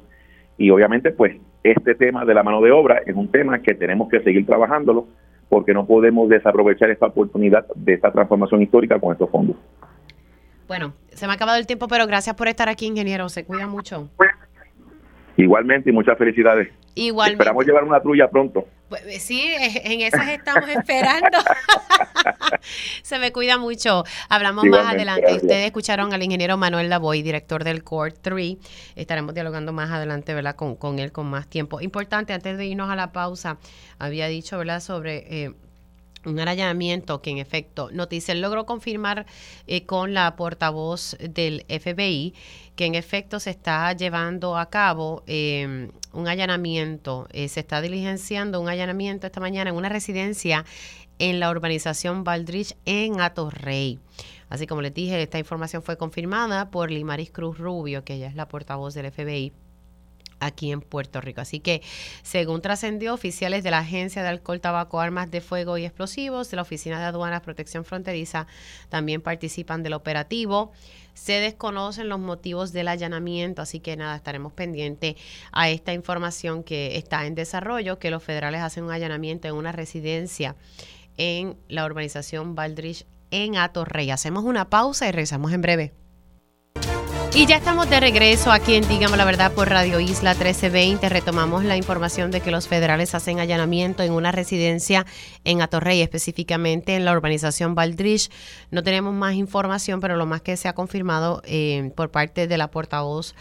[0.56, 4.08] Y obviamente, pues, este tema de la mano de obra es un tema que tenemos
[4.08, 5.06] que seguir trabajándolo
[5.48, 9.56] porque no podemos desaprovechar esta oportunidad de esta transformación histórica con estos fondos.
[10.70, 13.28] Bueno, se me ha acabado el tiempo, pero gracias por estar aquí, ingeniero.
[13.28, 14.08] Se cuida mucho.
[15.36, 16.68] Igualmente y muchas felicidades.
[16.94, 17.42] Igualmente.
[17.42, 18.68] Esperamos llevar una trulla pronto.
[18.88, 21.38] Pues, eh, sí, en esas estamos esperando.
[23.02, 24.04] Se me cuida mucho.
[24.28, 25.34] Hablamos más adelante.
[25.34, 28.56] Ustedes escucharon al ingeniero Manuel Lavoy, director del Core 3.
[28.94, 30.54] Estaremos dialogando más adelante, ¿verdad?
[30.54, 31.80] Con, con él con más tiempo.
[31.80, 33.58] Importante, antes de irnos a la pausa,
[33.98, 34.78] había dicho, ¿verdad?
[34.78, 35.24] Sobre...
[35.46, 35.52] Eh,
[36.24, 39.26] un allanamiento que en efecto Noticel logró confirmar
[39.66, 42.34] eh, con la portavoz del FBI
[42.76, 48.60] que en efecto se está llevando a cabo em, un allanamiento, eh, se está diligenciando
[48.60, 50.64] un allanamiento esta mañana en una residencia
[51.18, 53.98] en la urbanización Valdrich en Atorrey.
[54.48, 58.34] Así como les dije, esta información fue confirmada por Limaris Cruz Rubio, que ella es
[58.34, 59.52] la portavoz del FBI
[60.40, 61.40] aquí en Puerto Rico.
[61.40, 61.82] Así que,
[62.22, 66.56] según trascendió, oficiales de la Agencia de Alcohol, Tabaco, Armas de Fuego y Explosivos, de
[66.56, 68.46] la Oficina de Aduanas, Protección Fronteriza,
[68.88, 70.72] también participan del operativo.
[71.14, 75.16] Se desconocen los motivos del allanamiento, así que nada, estaremos pendientes
[75.52, 79.72] a esta información que está en desarrollo, que los federales hacen un allanamiento en una
[79.72, 80.56] residencia
[81.16, 84.10] en la urbanización Valdrich en Atorrey.
[84.10, 85.92] Hacemos una pausa y regresamos en breve.
[87.32, 91.08] Y ya estamos de regreso aquí en Digamos la Verdad por Radio Isla 1320.
[91.08, 95.06] Retomamos la información de que los federales hacen allanamiento en una residencia
[95.44, 98.30] en Atorrey, específicamente en la urbanización Valdrich.
[98.72, 102.58] No tenemos más información, pero lo más que se ha confirmado eh, por parte de
[102.58, 103.36] la portavoz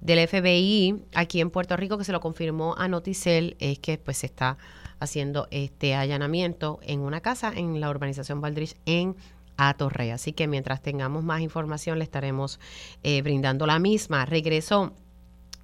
[0.00, 4.18] del FBI aquí en Puerto Rico, que se lo confirmó a Noticel, es que pues
[4.18, 4.58] se está
[4.98, 9.14] haciendo este allanamiento en una casa en la urbanización Valdrich en
[9.58, 10.12] a Torre.
[10.12, 12.58] Así que mientras tengamos más información le estaremos
[13.02, 14.24] eh, brindando la misma.
[14.24, 14.94] Regreso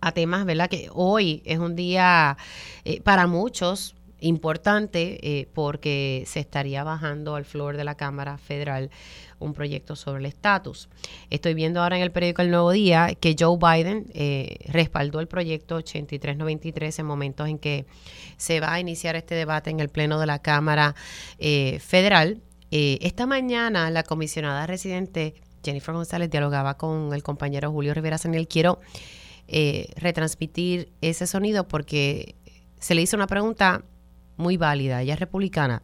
[0.01, 0.69] a temas, ¿verdad?
[0.69, 2.37] Que hoy es un día
[2.85, 8.91] eh, para muchos importante eh, porque se estaría bajando al flor de la Cámara Federal
[9.39, 10.89] un proyecto sobre el estatus.
[11.31, 14.07] Estoy viendo ahora en el periódico El Nuevo Día que Joe Biden
[14.67, 17.85] respaldó el proyecto 8393 en momentos en que
[18.39, 20.95] se va a iniciar este debate en el Pleno de la Cámara
[21.39, 22.41] Federal.
[22.77, 28.49] Eh, esta mañana la comisionada residente Jennifer González dialogaba con el compañero Julio Rivera Saniel.
[28.49, 28.81] Quiero
[29.47, 32.35] eh, retransmitir ese sonido porque
[32.81, 33.85] se le hizo una pregunta
[34.37, 35.03] muy válida.
[35.03, 35.83] Ella es republicana.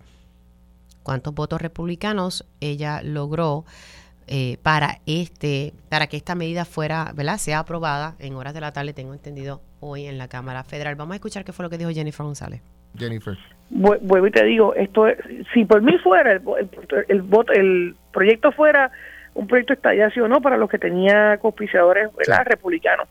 [1.05, 3.65] ¿Cuántos votos republicanos ella logró
[4.27, 7.39] eh, para este, para que esta medida fuera, ¿verdad?
[7.39, 10.97] Sea aprobada en horas de la tarde, tengo entendido, hoy en la Cámara Federal.
[10.97, 12.63] Vamos a escuchar qué fue lo que dijo Jennifer González.
[12.97, 13.37] Jennifer
[13.71, 15.07] vuelvo y te digo, esto
[15.55, 16.43] si por mí fuera el,
[17.09, 17.25] el,
[17.55, 18.91] el, proyecto fuera
[19.35, 22.11] un proyecto estallado o no para los que tenía auspiciadores
[22.45, 23.09] republicanos.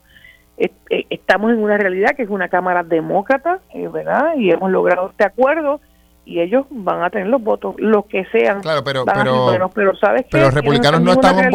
[0.58, 0.70] Eh,
[1.08, 4.34] estamos en una realidad que es una Cámara demócrata, eh, ¿verdad?
[4.36, 5.80] Y hemos logrado este acuerdo
[6.26, 8.60] y ellos van a tener los votos, los que sean.
[8.60, 11.54] Claro, pero, pero, pero, ¿sabes pero los republicanos no están en.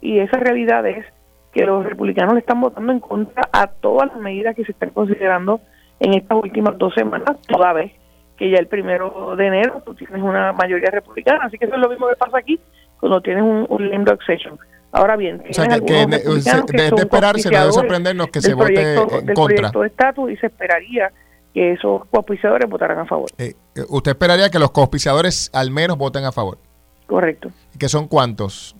[0.00, 1.06] Y esa realidad es
[1.52, 4.90] que los republicanos le están votando en contra a todas las medidas que se están
[4.90, 5.60] considerando
[6.00, 7.92] en estas últimas dos semanas, toda vez
[8.36, 11.44] que ya el primero de enero tú tienes una mayoría republicana.
[11.44, 12.60] Así que eso es lo mismo que pasa aquí
[13.00, 14.58] cuando tienes un, un lame accession.
[14.92, 18.94] Ahora bien, o sea, que, que, de, de esperarse, no debe sorprendernos que se vote
[18.94, 19.70] en contra.
[19.70, 21.12] de estatus y se esperaría
[21.52, 23.28] que esos coauspiciadores votaran a favor.
[23.36, 26.58] Eh, eh, ¿Usted esperaría que los coauspiciadores al menos voten a favor?
[27.06, 27.50] Correcto.
[27.78, 28.76] ¿Que son cuántos?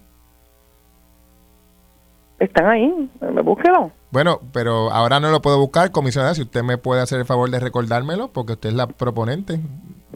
[2.39, 3.91] Están ahí, me búsquelo.
[4.17, 7.51] Bueno, pero ahora no lo puedo buscar, comisionada, si usted me puede hacer el favor
[7.51, 9.61] de recordármelo, porque usted es la proponente.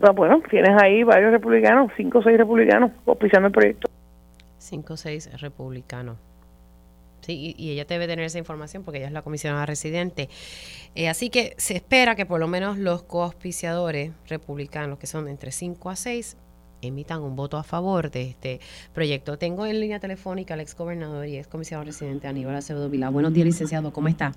[0.00, 3.90] Ah, bueno, tienes ahí varios republicanos, cinco o seis republicanos auspiciando el proyecto.
[4.56, 6.16] Cinco o seis republicanos.
[7.20, 10.30] Sí, y, ella debe tener esa información porque ella es la comisionada residente.
[10.94, 15.52] Eh, así que se espera que por lo menos los coauspiciadores republicanos, que son entre
[15.52, 16.38] cinco a seis,
[16.82, 18.60] emitan un voto a favor de este
[18.94, 19.38] proyecto.
[19.38, 23.10] Tengo en línea telefónica al ex gobernador y ex comisionado residente Aníbal Acevedo Vila.
[23.10, 24.32] Buenos días, licenciado, ¿cómo está?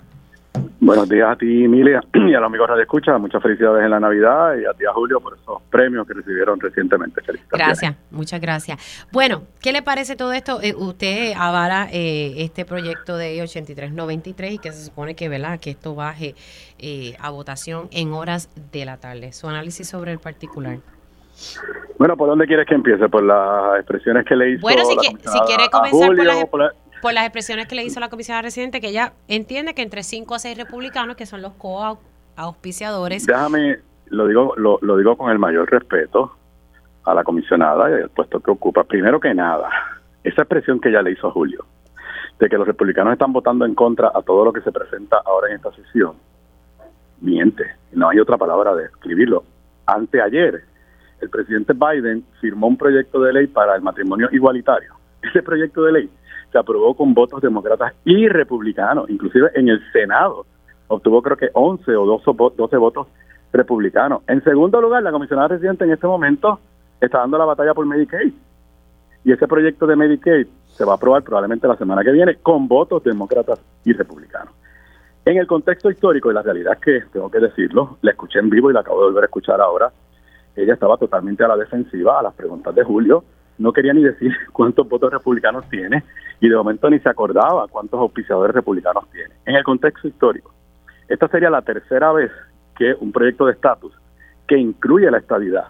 [0.80, 3.16] Buenos días a ti, Emilia, y a los amigos de Escucha.
[3.16, 6.60] Muchas felicidades en la Navidad y a ti, a Julio, por esos premios que recibieron
[6.60, 7.22] recientemente.
[7.50, 9.06] Gracias, muchas gracias.
[9.10, 10.60] Bueno, ¿qué le parece todo esto?
[10.60, 15.58] Eh, usted avala eh, este proyecto de 8393 y que se supone que, ¿verdad?
[15.58, 16.34] que esto baje
[16.78, 19.32] eh, a votación en horas de la tarde.
[19.32, 20.80] Su análisis sobre el particular.
[21.98, 23.08] Bueno, ¿por dónde quieres que empiece?
[23.08, 26.44] ¿Por las expresiones que le hizo Bueno, si, quiere comenzar por, las,
[27.00, 30.34] por, las, expresiones que le hizo la comisionada residente, que ella entiende que entre 5
[30.34, 33.26] a 6 republicanos, que son los co-auspiciadores...
[33.26, 36.32] Déjame, lo digo, lo, lo digo con el mayor respeto
[37.04, 38.84] a la comisionada y al puesto que ocupa.
[38.84, 39.68] Primero que nada,
[40.22, 41.64] esa expresión que ella le hizo a Julio,
[42.38, 45.48] de que los republicanos están votando en contra a todo lo que se presenta ahora
[45.48, 46.14] en esta sesión,
[47.20, 47.64] miente.
[47.92, 49.44] No hay otra palabra de escribirlo.
[49.86, 50.64] Anteayer,
[51.24, 54.94] el presidente Biden firmó un proyecto de ley para el matrimonio igualitario.
[55.22, 56.10] Ese proyecto de ley
[56.52, 60.46] se aprobó con votos demócratas y republicanos, inclusive en el Senado
[60.88, 63.08] obtuvo creo que 11 o 12, 12 votos
[63.52, 64.22] republicanos.
[64.26, 66.60] En segundo lugar, la comisionada residente en este momento
[67.00, 68.32] está dando la batalla por Medicaid.
[69.24, 72.68] Y ese proyecto de Medicaid se va a aprobar probablemente la semana que viene con
[72.68, 74.52] votos demócratas y republicanos.
[75.24, 78.70] En el contexto histórico y la realidad que, tengo que decirlo, la escuché en vivo
[78.70, 79.90] y la acabo de volver a escuchar ahora,
[80.56, 83.24] ella estaba totalmente a la defensiva a las preguntas de Julio,
[83.58, 86.04] no quería ni decir cuántos votos republicanos tiene
[86.40, 89.34] y de momento ni se acordaba cuántos auspiciadores republicanos tiene.
[89.46, 90.52] En el contexto histórico,
[91.08, 92.30] esta sería la tercera vez
[92.76, 93.92] que un proyecto de estatus
[94.46, 95.66] que incluye la estadidad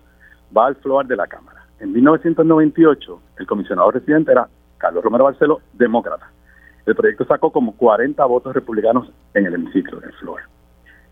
[0.56, 1.66] va al floor de la Cámara.
[1.80, 6.30] En 1998, el comisionado residente era Carlos Romero Barceló, demócrata.
[6.86, 10.40] El proyecto sacó como 40 votos republicanos en el hemiciclo, en el floor.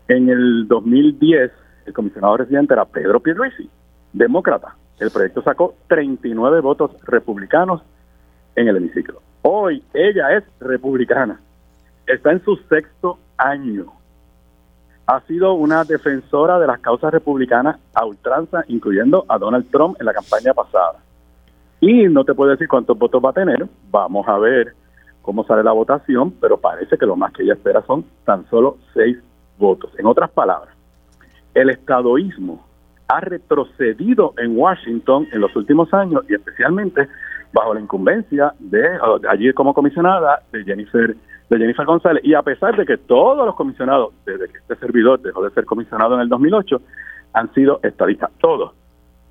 [0.07, 1.51] En el 2010,
[1.85, 3.69] el comisionado residente era Pedro Pierluisi,
[4.11, 4.75] demócrata.
[4.99, 7.81] El proyecto sacó 39 votos republicanos
[8.55, 9.21] en el hemiciclo.
[9.41, 11.39] Hoy ella es republicana.
[12.05, 13.91] Está en su sexto año
[15.05, 20.05] ha sido una defensora de las causas republicanas a ultranza, incluyendo a Donald Trump en
[20.05, 20.99] la campaña pasada.
[21.81, 24.73] Y no te puedo decir cuántos votos va a tener, vamos a ver
[25.21, 28.77] cómo sale la votación, pero parece que lo más que ella espera son tan solo
[28.93, 29.17] seis
[29.57, 29.91] votos.
[29.97, 30.72] En otras palabras,
[31.53, 32.65] el estadoísmo
[33.07, 37.07] ha retrocedido en Washington en los últimos años y especialmente
[37.51, 38.97] bajo la incumbencia de
[39.29, 41.15] allí como comisionada de Jennifer
[41.49, 42.23] de Jennifer González.
[42.25, 45.65] Y a pesar de que todos los comisionados, desde que este servidor dejó de ser
[45.65, 46.81] comisionado en el 2008,
[47.33, 48.31] han sido estadistas.
[48.39, 48.73] Todos,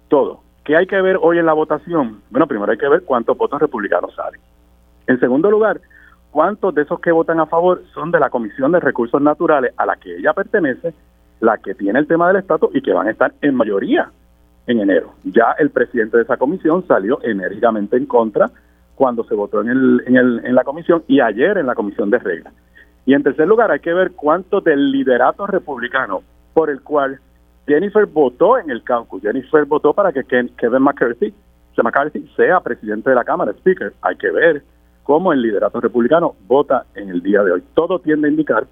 [0.09, 0.39] todos.
[0.65, 2.23] ¿Qué hay que ver hoy en la votación?
[2.31, 4.41] Bueno, primero hay que ver cuántos votos republicanos salen.
[5.07, 5.81] En segundo lugar,
[6.31, 9.87] cuántos de esos que votan a favor son de la Comisión de Recursos Naturales a
[9.87, 10.95] la que ella pertenece,
[11.43, 14.11] la que tiene el tema del estatus y que van a estar en mayoría
[14.69, 15.13] en enero.
[15.25, 18.49] Ya el presidente de esa comisión salió enérgicamente en contra
[18.95, 22.11] cuando se votó en, el, en, el, en la comisión y ayer en la comisión
[22.11, 22.55] de reglas.
[23.07, 26.23] Y en tercer lugar, hay que ver cuánto del liderato republicano
[26.55, 27.19] por el cual
[27.67, 29.21] Jennifer votó en el caucus.
[29.21, 31.35] Jennifer votó para que Kevin McCarthy,
[31.83, 33.93] McCarthy sea presidente de la Cámara, Speaker.
[34.03, 34.63] Hay que ver
[35.03, 37.65] cómo el liderato republicano vota en el día de hoy.
[37.75, 38.67] Todo tiende a indicar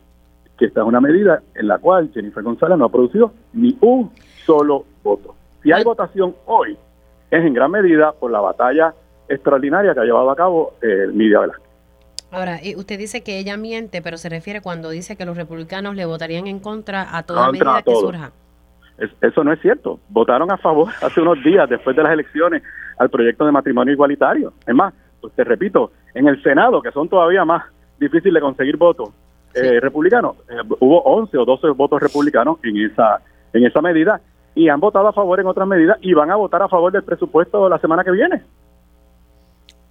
[0.60, 4.12] que esta es una medida en la cual Jennifer González no ha producido ni un
[4.44, 5.34] solo voto.
[5.62, 6.76] Si hay votación hoy,
[7.30, 8.94] es en gran medida por la batalla
[9.26, 11.66] extraordinaria que ha llevado a cabo eh, Lidia Velázquez.
[12.30, 16.04] Ahora, usted dice que ella miente, pero se refiere cuando dice que los republicanos le
[16.04, 18.30] votarían en contra a toda medida que surja.
[19.22, 19.98] eso no es cierto.
[20.10, 22.62] Votaron a favor hace unos días, después de las elecciones,
[22.98, 24.52] al proyecto de matrimonio igualitario.
[24.66, 24.92] Es más,
[25.22, 27.64] pues te repito, en el Senado, que son todavía más
[27.98, 29.08] difíciles de conseguir votos
[29.54, 33.20] eh, republicanos, eh, hubo 11 o 12 votos republicanos en esa,
[33.52, 34.20] en esa medida
[34.54, 37.02] y han votado a favor en otras medidas y van a votar a favor del
[37.02, 38.42] presupuesto la semana que viene.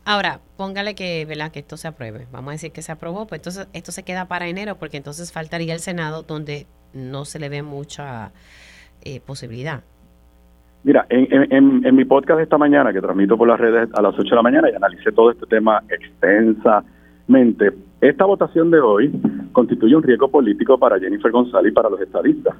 [0.06, 1.52] Ahora, póngale que, ¿verdad?
[1.52, 2.28] que esto se apruebe.
[2.32, 5.32] Vamos a decir que se aprobó, pues entonces esto se queda para enero porque entonces
[5.32, 8.32] faltaría el Senado donde no se le ve mucha
[9.02, 9.84] eh, posibilidad.
[10.84, 14.14] Mira, en, en, mi podcast de esta mañana, que transmito por las redes a las
[14.18, 15.84] 8 de la mañana, y analicé todo este tema
[17.30, 19.12] extensamente, esta votación de hoy
[19.52, 22.56] constituye un riesgo político para Jennifer González y para los estadistas.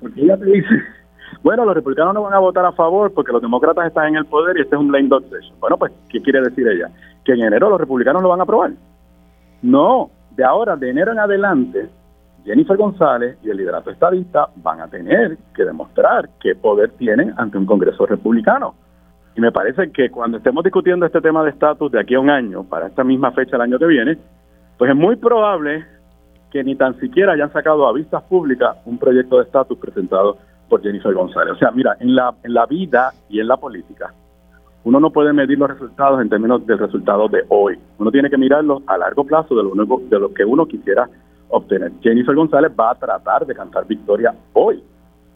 [0.00, 0.82] Porque ella te dice
[1.42, 4.24] bueno, los republicanos no van a votar a favor porque los demócratas están en el
[4.24, 5.24] poder y este es un lame dog.
[5.60, 6.90] Bueno, pues, ¿qué quiere decir ella?
[7.24, 8.72] Que en enero los republicanos lo van a aprobar.
[9.62, 11.88] No, de ahora, de enero en adelante,
[12.44, 17.58] Jennifer González y el liderato estadista van a tener que demostrar qué poder tienen ante
[17.58, 18.74] un Congreso republicano.
[19.36, 22.30] Y me parece que cuando estemos discutiendo este tema de estatus de aquí a un
[22.30, 24.16] año, para esta misma fecha el año que viene,
[24.78, 25.84] pues es muy probable
[26.50, 30.82] que ni tan siquiera hayan sacado a vistas públicas un proyecto de estatus presentado por
[30.82, 31.54] Jennifer González.
[31.54, 34.14] O sea, mira, en la, en la vida y en la política,
[34.84, 37.76] uno no puede medir los resultados en términos del resultado de hoy.
[37.98, 41.08] Uno tiene que mirarlo a largo plazo de lo, de lo que uno quisiera
[41.48, 41.90] obtener.
[42.02, 44.82] Jennifer González va a tratar de cantar victoria hoy,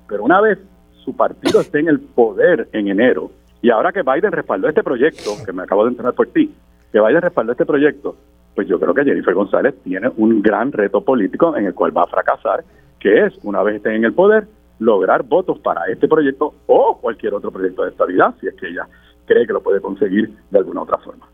[0.06, 0.58] pero una vez
[1.04, 3.30] su partido esté en el poder en enero,
[3.60, 6.54] y ahora que Biden respaldó este proyecto, que me acabo de enterar por ti,
[6.92, 8.16] que Biden respaldó este proyecto,
[8.54, 12.02] pues yo creo que Jennifer González tiene un gran reto político en el cual va
[12.02, 12.64] a fracasar,
[12.98, 14.46] que es, una vez esté en el poder,
[14.78, 18.86] lograr votos para este proyecto o cualquier otro proyecto de estabilidad, si es que ella
[19.26, 21.26] cree que lo puede conseguir de alguna otra forma.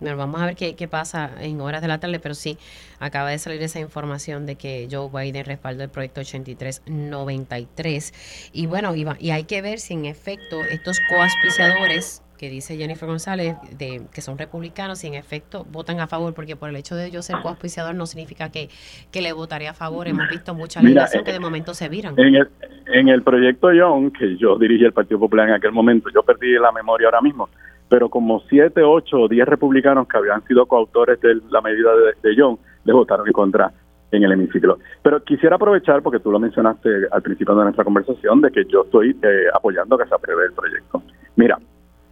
[0.00, 2.58] Bueno, vamos a ver qué, qué, pasa en horas de la tarde, pero sí,
[2.98, 8.50] acaba de salir esa información de que Joe Biden respaldó el proyecto 8393.
[8.52, 13.08] Y bueno, y, y hay que ver si en efecto estos coauspiciadores que dice Jennifer
[13.08, 16.94] González, de que son republicanos y en efecto votan a favor, porque por el hecho
[16.94, 18.68] de yo ser coauspiciador no significa que,
[19.10, 20.06] que le votaría a favor.
[20.06, 22.14] Hemos visto mucha legislación que de momento se viran.
[22.18, 22.48] En el,
[22.86, 26.52] en el proyecto Young, que yo dirigí el Partido Popular en aquel momento, yo perdí
[26.58, 27.48] la memoria ahora mismo,
[27.88, 32.28] pero como siete, ocho o diez republicanos que habían sido coautores de la medida de,
[32.28, 33.72] de Young, les votaron en contra
[34.10, 34.78] en el hemiciclo.
[35.02, 38.82] Pero quisiera aprovechar, porque tú lo mencionaste al principio de nuestra conversación, de que yo
[38.82, 41.02] estoy eh, apoyando que se apruebe el proyecto.
[41.36, 41.58] Mira,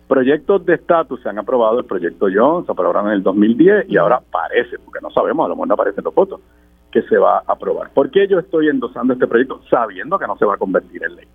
[0.08, 3.96] proyectos de estatus se han aprobado, el proyecto John se aprobaron en el 2010 y
[3.96, 6.40] ahora parece, porque no sabemos, a lo mejor no aparecen los votos,
[6.90, 7.90] que se va a aprobar.
[7.90, 11.16] ¿Por qué yo estoy endosando este proyecto sabiendo que no se va a convertir en
[11.16, 11.26] ley?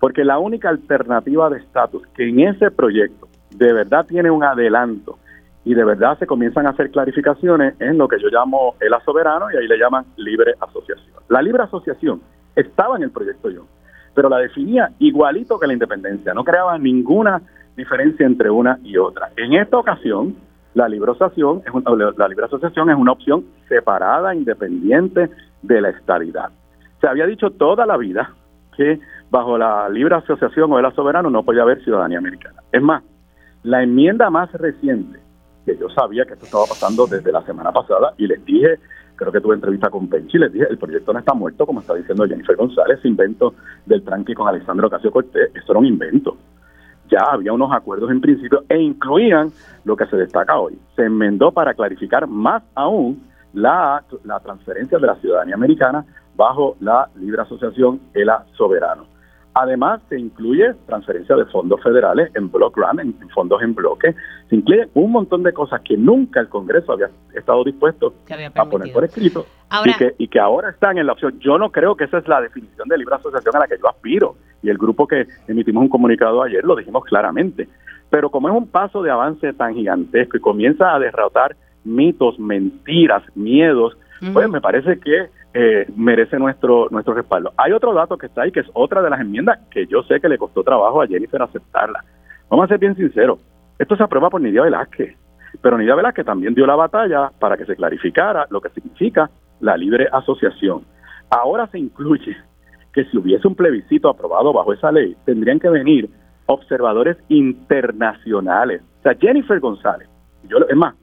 [0.00, 5.18] Porque la única alternativa de estatus que en ese proyecto de verdad tiene un adelanto
[5.64, 9.46] y de verdad se comienzan a hacer clarificaciones en lo que yo llamo el soberano
[9.52, 11.22] y ahí le llaman libre asociación.
[11.28, 12.20] La libre asociación
[12.56, 13.66] estaba en el proyecto yo,
[14.14, 17.40] pero la definía igualito que la independencia, no creaba ninguna
[17.76, 19.30] diferencia entre una y otra.
[19.36, 20.36] En esta ocasión,
[20.74, 25.30] la libre asociación es una, la libre asociación es una opción separada, independiente
[25.62, 26.50] de la estabilidad.
[27.00, 28.32] Se había dicho toda la vida
[28.76, 29.00] que
[29.30, 32.62] bajo la libre asociación o el soberano no podía haber ciudadanía americana.
[32.70, 33.02] Es más,
[33.62, 35.20] la enmienda más reciente
[35.64, 38.80] que yo sabía que esto estaba pasando desde la semana pasada y les dije,
[39.14, 41.94] creo que tuve entrevista con Penchi, les dije, el proyecto no está muerto, como está
[41.94, 43.54] diciendo Jennifer González, invento
[43.86, 46.36] del tranqui con Alexandro Ocasio Cortés, esto era un invento.
[47.08, 49.52] Ya había unos acuerdos en principio e incluían
[49.84, 50.78] lo que se destaca hoy.
[50.96, 57.10] Se enmendó para clarificar más aún la, la transferencia de la ciudadanía americana bajo la
[57.16, 59.11] libre asociación ELA Soberano.
[59.54, 64.14] Además, se incluye transferencia de fondos federales en block grant, en, fondos en bloque.
[64.48, 68.14] Se incluye un montón de cosas que nunca el Congreso había estado dispuesto
[68.54, 69.44] a poner por escrito
[69.84, 71.38] y, que, y que ahora están en la opción.
[71.38, 73.88] Yo no creo que esa es la definición de libre asociación a la que yo
[73.88, 74.36] aspiro.
[74.62, 77.68] Y el grupo que emitimos un comunicado ayer lo dijimos claramente.
[78.08, 83.22] Pero como es un paso de avance tan gigantesco y comienza a derrotar mitos, mentiras,
[83.34, 83.98] miedos,
[84.32, 87.52] pues me parece que eh, merece nuestro nuestro respaldo.
[87.56, 90.20] Hay otro dato que está ahí, que es otra de las enmiendas que yo sé
[90.20, 92.04] que le costó trabajo a Jennifer aceptarla.
[92.48, 93.38] Vamos a ser bien sinceros,
[93.78, 95.16] esto se aprueba por Nidia Velázquez,
[95.60, 99.30] pero Nidia Velázquez también dio la batalla para que se clarificara lo que significa
[99.60, 100.84] la libre asociación.
[101.30, 102.36] Ahora se incluye
[102.92, 106.10] que si hubiese un plebiscito aprobado bajo esa ley, tendrían que venir
[106.46, 108.82] observadores internacionales.
[109.00, 110.08] O sea, Jennifer González,
[110.44, 110.94] yo, es más,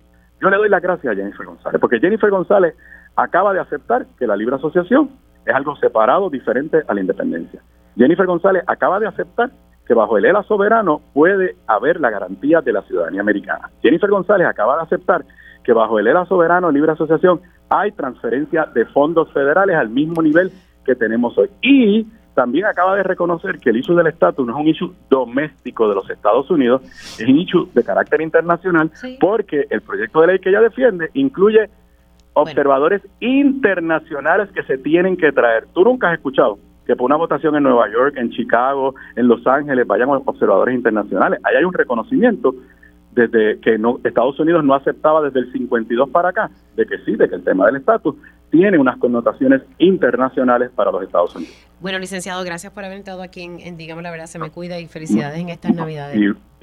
[0.41, 2.75] yo le doy las gracias a Jennifer González, porque Jennifer González
[3.23, 5.09] acaba de aceptar que la libre asociación
[5.45, 7.61] es algo separado, diferente a la independencia.
[7.97, 9.51] Jennifer González acaba de aceptar
[9.85, 13.69] que bajo el ELA soberano puede haber la garantía de la ciudadanía americana.
[13.81, 15.25] Jennifer González acaba de aceptar
[15.63, 20.51] que bajo el ELA soberano, libre asociación, hay transferencia de fondos federales al mismo nivel
[20.85, 21.49] que tenemos hoy.
[21.61, 25.89] Y también acaba de reconocer que el issue del estatus no es un issue doméstico
[25.89, 26.81] de los Estados Unidos,
[27.19, 31.69] es un issue de carácter internacional, porque el proyecto de ley que ella defiende incluye
[32.41, 35.67] observadores internacionales que se tienen que traer.
[35.73, 39.45] Tú nunca has escuchado que por una votación en Nueva York, en Chicago, en Los
[39.45, 41.39] Ángeles vayan observadores internacionales.
[41.43, 42.55] Ahí hay un reconocimiento
[43.11, 47.15] desde que no, Estados Unidos no aceptaba desde el 52 para acá, de que sí,
[47.15, 48.15] de que el tema del estatus
[48.49, 51.53] tiene unas connotaciones internacionales para los Estados Unidos.
[51.79, 54.79] Bueno, licenciado, gracias por haber estado aquí en, en Digamos la Verdad, se me cuida
[54.79, 56.19] y felicidades en estas Navidades.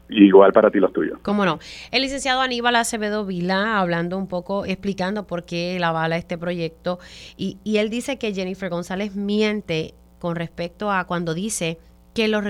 [0.09, 1.19] Igual para ti los tuyos.
[1.23, 1.59] ¿Cómo no?
[1.91, 6.99] El licenciado Aníbal Acevedo Vila hablando un poco, explicando por qué la avala este proyecto.
[7.37, 11.79] Y, y él dice que Jennifer González miente con respecto a cuando dice
[12.17, 12.43] que los,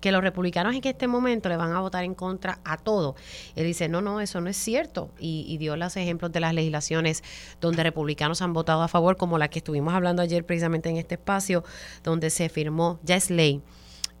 [0.00, 3.14] que los republicanos en este momento le van a votar en contra a todo.
[3.54, 5.10] Él dice, no, no, eso no es cierto.
[5.20, 7.22] Y, y, dio los ejemplos de las legislaciones
[7.60, 11.14] donde republicanos han votado a favor, como la que estuvimos hablando ayer precisamente en este
[11.14, 11.62] espacio,
[12.02, 13.62] donde se firmó, ya es ley,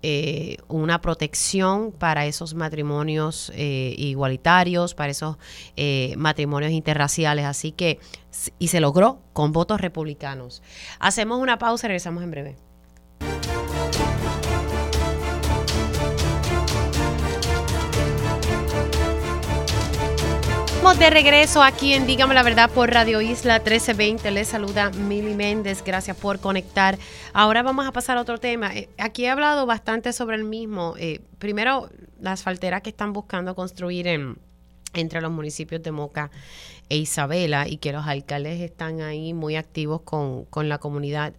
[0.06, 5.38] eh, una protección para esos matrimonios eh, igualitarios, para esos
[5.78, 7.46] eh, matrimonios interraciales.
[7.46, 8.00] Así que,
[8.58, 10.62] y se logró con votos republicanos.
[10.98, 12.56] Hacemos una pausa y regresamos en breve.
[20.92, 24.30] De regreso aquí en Dígame la Verdad por Radio Isla 1320.
[24.30, 25.82] Les saluda Mili Méndez.
[25.82, 26.98] Gracias por conectar.
[27.32, 28.72] Ahora vamos a pasar a otro tema.
[28.76, 30.94] Eh, aquí he hablado bastante sobre el mismo.
[30.98, 31.88] Eh, primero,
[32.20, 34.36] las falteras que están buscando construir en,
[34.92, 36.30] entre los municipios de Moca
[36.88, 41.34] e Isabela y que los alcaldes están ahí muy activos con, con la comunidad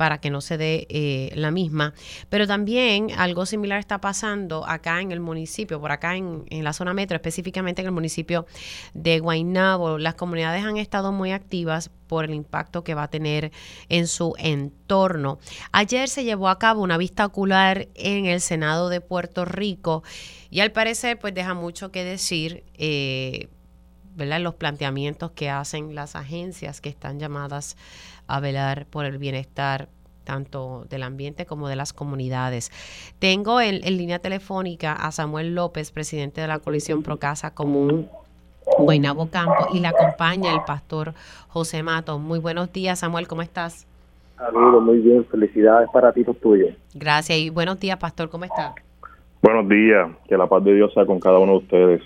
[0.00, 1.92] para que no se dé eh, la misma.
[2.30, 6.72] Pero también algo similar está pasando acá en el municipio, por acá en, en, la
[6.72, 8.46] zona metro, específicamente en el municipio
[8.94, 9.98] de Guaynabo.
[9.98, 13.52] Las comunidades han estado muy activas por el impacto que va a tener
[13.90, 15.38] en su entorno.
[15.70, 20.02] Ayer se llevó a cabo una vista ocular en el Senado de Puerto Rico
[20.48, 22.64] y al parecer pues deja mucho que decir.
[22.78, 23.48] Eh,
[24.20, 24.40] ¿verdad?
[24.40, 27.76] los planteamientos que hacen las agencias que están llamadas
[28.26, 29.88] a velar por el bienestar
[30.24, 32.70] tanto del ambiente como de las comunidades.
[33.18, 38.08] Tengo en, línea telefónica a Samuel López, presidente de la coalición Procasa Común
[38.78, 41.14] Guaynabo Campo, y le acompaña el pastor
[41.48, 42.18] José Mato.
[42.18, 43.86] Muy buenos días, Samuel, ¿cómo estás?
[44.36, 46.76] Saludos, muy bien, felicidades para ti, los tuyos.
[46.94, 48.74] Gracias, y buenos días, pastor, ¿cómo estás?
[49.42, 52.02] Buenos días, que la paz de Dios sea con cada uno de ustedes.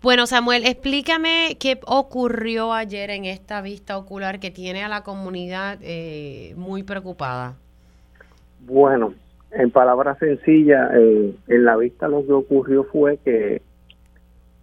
[0.00, 5.78] Bueno, Samuel, explícame qué ocurrió ayer en esta vista ocular que tiene a la comunidad
[5.82, 7.56] eh, muy preocupada.
[8.60, 9.14] Bueno,
[9.50, 13.60] en palabras sencillas, eh, en la vista lo que ocurrió fue que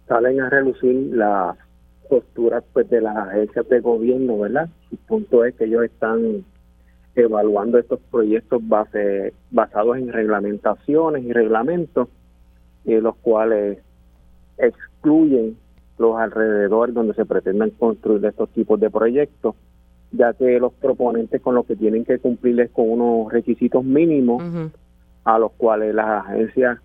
[0.08, 1.54] salen a relucir las
[2.08, 4.70] posturas pues, de las agencias de gobierno, ¿verdad?
[4.88, 6.46] Su punto es que ellos están
[7.14, 12.08] evaluando estos proyectos base, basados en reglamentaciones y reglamentos,
[12.86, 13.78] y los cuales
[15.06, 15.56] excluyen
[15.98, 19.54] los alrededores donde se pretendan construir estos tipos de proyectos,
[20.10, 24.42] ya que los proponentes con lo que tienen que cumplir es con unos requisitos mínimos
[25.24, 26.78] a los cuales las agencias,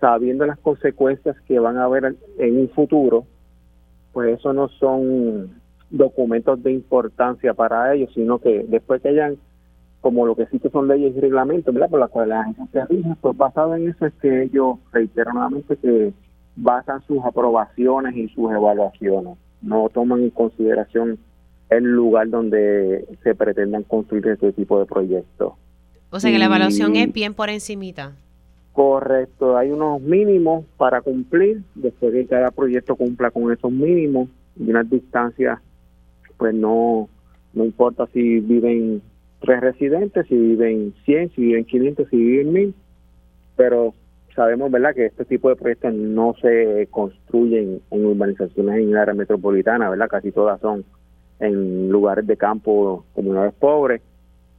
[0.00, 3.26] sabiendo las consecuencias que van a haber en un futuro,
[4.12, 5.50] pues eso no son
[5.90, 9.36] documentos de importancia para ellos, sino que después que hayan,
[10.00, 11.90] como lo que sí que son leyes y reglamentos, ¿verdad?
[11.90, 15.34] por las cuales las agencias se rigen, pues basado en eso es que ellos reiteran
[15.34, 16.12] nuevamente que
[16.56, 19.36] basan sus aprobaciones y sus evaluaciones.
[19.60, 21.18] No toman en consideración
[21.70, 25.54] el lugar donde se pretendan construir este tipo de proyectos.
[26.10, 28.12] O sea que la evaluación es bien por encimita.
[28.72, 34.28] Correcto, hay unos mínimos para cumplir, después de que cada proyecto cumpla con esos mínimos
[34.56, 35.58] y unas distancias,
[36.36, 37.08] pues no,
[37.52, 39.02] no importa si viven
[39.40, 42.74] tres residentes, si viven 100, si viven 500, si viven 1000,
[43.56, 43.94] pero
[44.34, 49.14] sabemos verdad que este tipo de proyectos no se construyen en urbanizaciones en el área
[49.14, 50.84] metropolitana, verdad casi todas son
[51.40, 54.00] en lugares de campo, comunidades pobres.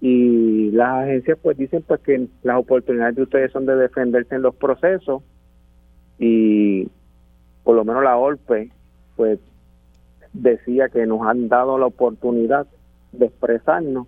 [0.01, 4.41] Y las agencias pues dicen pues que las oportunidades de ustedes son de defenderse en
[4.41, 5.23] los procesos
[6.19, 6.89] y
[7.63, 8.69] por lo menos la OLPE
[9.15, 9.39] pues
[10.33, 12.67] decía que nos han dado la oportunidad
[13.13, 14.07] de expresarnos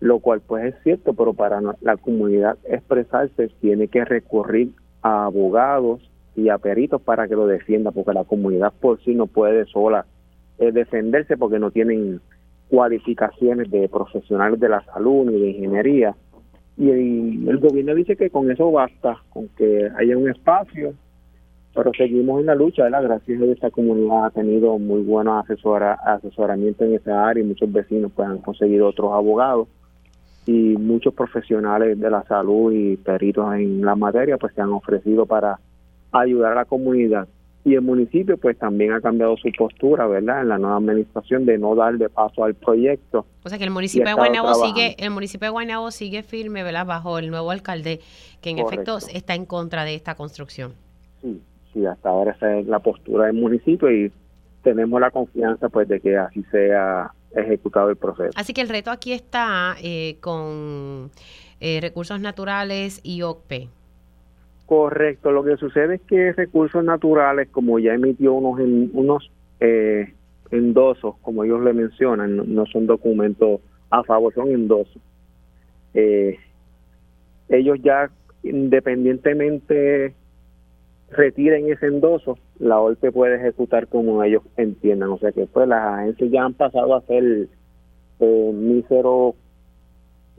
[0.00, 4.72] lo cual pues es cierto, pero para la comunidad expresarse tiene que recurrir
[5.02, 6.00] a abogados
[6.36, 10.06] y a peritos para que lo defienda, porque la comunidad por sí no puede sola
[10.58, 12.20] eh, defenderse porque no tienen
[12.68, 16.14] cualificaciones de profesionales de la salud ni de ingeniería.
[16.76, 20.94] Y el, gobierno dice que con eso basta, con que haya un espacio,
[21.74, 23.02] pero seguimos en la lucha, ¿verdad?
[23.02, 27.72] Gracias a esta comunidad ha tenido muy buenos asesora, asesoramiento en esa área y muchos
[27.72, 29.66] vecinos pues han conseguido otros abogados
[30.48, 35.26] y muchos profesionales de la salud y peritos en la materia pues se han ofrecido
[35.26, 35.60] para
[36.10, 37.28] ayudar a la comunidad
[37.66, 40.40] y el municipio pues también ha cambiado su postura, ¿verdad?
[40.40, 43.26] En la nueva administración de no darle paso al proyecto.
[43.44, 46.86] O sea que el municipio de Guaynabo sigue el municipio de Guaynabo sigue firme, ¿verdad?
[46.86, 48.00] Bajo el nuevo alcalde
[48.40, 50.72] que en efecto está en contra de esta construcción.
[51.20, 51.42] Sí,
[51.74, 54.10] sí, hasta ahora esa es la postura del municipio y
[54.62, 58.30] tenemos la confianza pues de que así sea ejecutado el proceso.
[58.36, 61.10] Así que el reto aquí está eh, con
[61.60, 63.68] eh, recursos naturales y OCPE.
[64.66, 70.12] Correcto, lo que sucede es que recursos naturales, como ya emitió unos en, unos eh,
[70.50, 73.60] endosos, como ellos le mencionan, no, son documentos
[73.90, 75.00] a favor, son endosos.
[77.48, 78.10] ellos ya
[78.42, 80.14] independientemente
[81.10, 85.10] retiren ese endoso, la OLPE puede ejecutar como ellos entiendan.
[85.10, 87.48] O sea que pues las agencias ya han pasado a ser
[88.20, 89.34] eh, míseros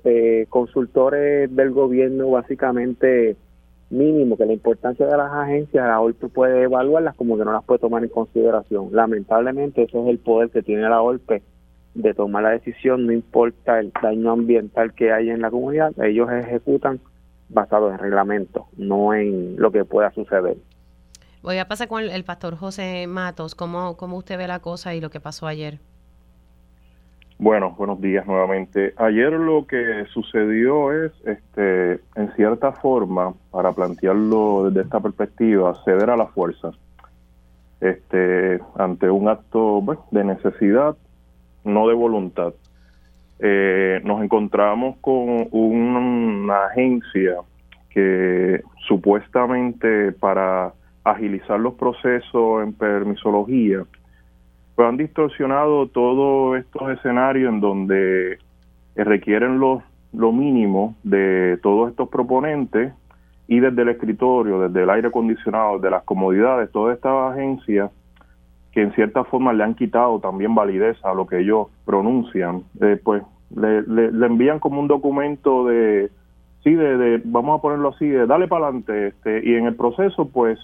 [0.03, 3.35] eh, consultores del gobierno básicamente
[3.89, 7.63] mínimo, que la importancia de las agencias la OLPE puede evaluarlas como que no las
[7.63, 8.89] puede tomar en consideración.
[8.91, 11.41] Lamentablemente ese es el poder que tiene la OLPE
[11.95, 16.29] de tomar la decisión, no importa el daño ambiental que haya en la comunidad, ellos
[16.31, 16.99] ejecutan
[17.49, 20.57] basado en reglamento, no en lo que pueda suceder.
[21.41, 23.55] Voy a pasar con el, pastor José Matos.
[23.55, 25.79] ¿Cómo, ¿Cómo usted ve la cosa y lo que pasó ayer?
[27.37, 28.93] Bueno, buenos días nuevamente.
[28.97, 36.09] Ayer lo que sucedió es, este, en cierta forma, para plantearlo desde esta perspectiva, ceder
[36.09, 36.71] a la fuerza.
[37.79, 39.81] Este, ante un acto
[40.11, 40.97] de necesidad,
[41.63, 42.53] no de voluntad.
[43.39, 47.35] Eh, nos encontramos con una agencia
[47.89, 50.73] que supuestamente para
[51.03, 53.83] agilizar los procesos en permisología,
[54.75, 58.39] pues han distorsionado todos estos escenarios en donde
[58.95, 59.83] requieren lo,
[60.13, 62.93] lo mínimo de todos estos proponentes
[63.47, 67.89] y desde el escritorio, desde el aire acondicionado, desde las comodidades, todas estas agencias
[68.71, 72.99] que en cierta forma le han quitado también validez a lo que ellos pronuncian, eh,
[73.03, 73.23] pues
[73.55, 76.11] le, le, envían como un documento de,
[76.63, 80.29] sí, de, vamos a ponerlo así, de dale para adelante, este, y en el proceso
[80.29, 80.59] pues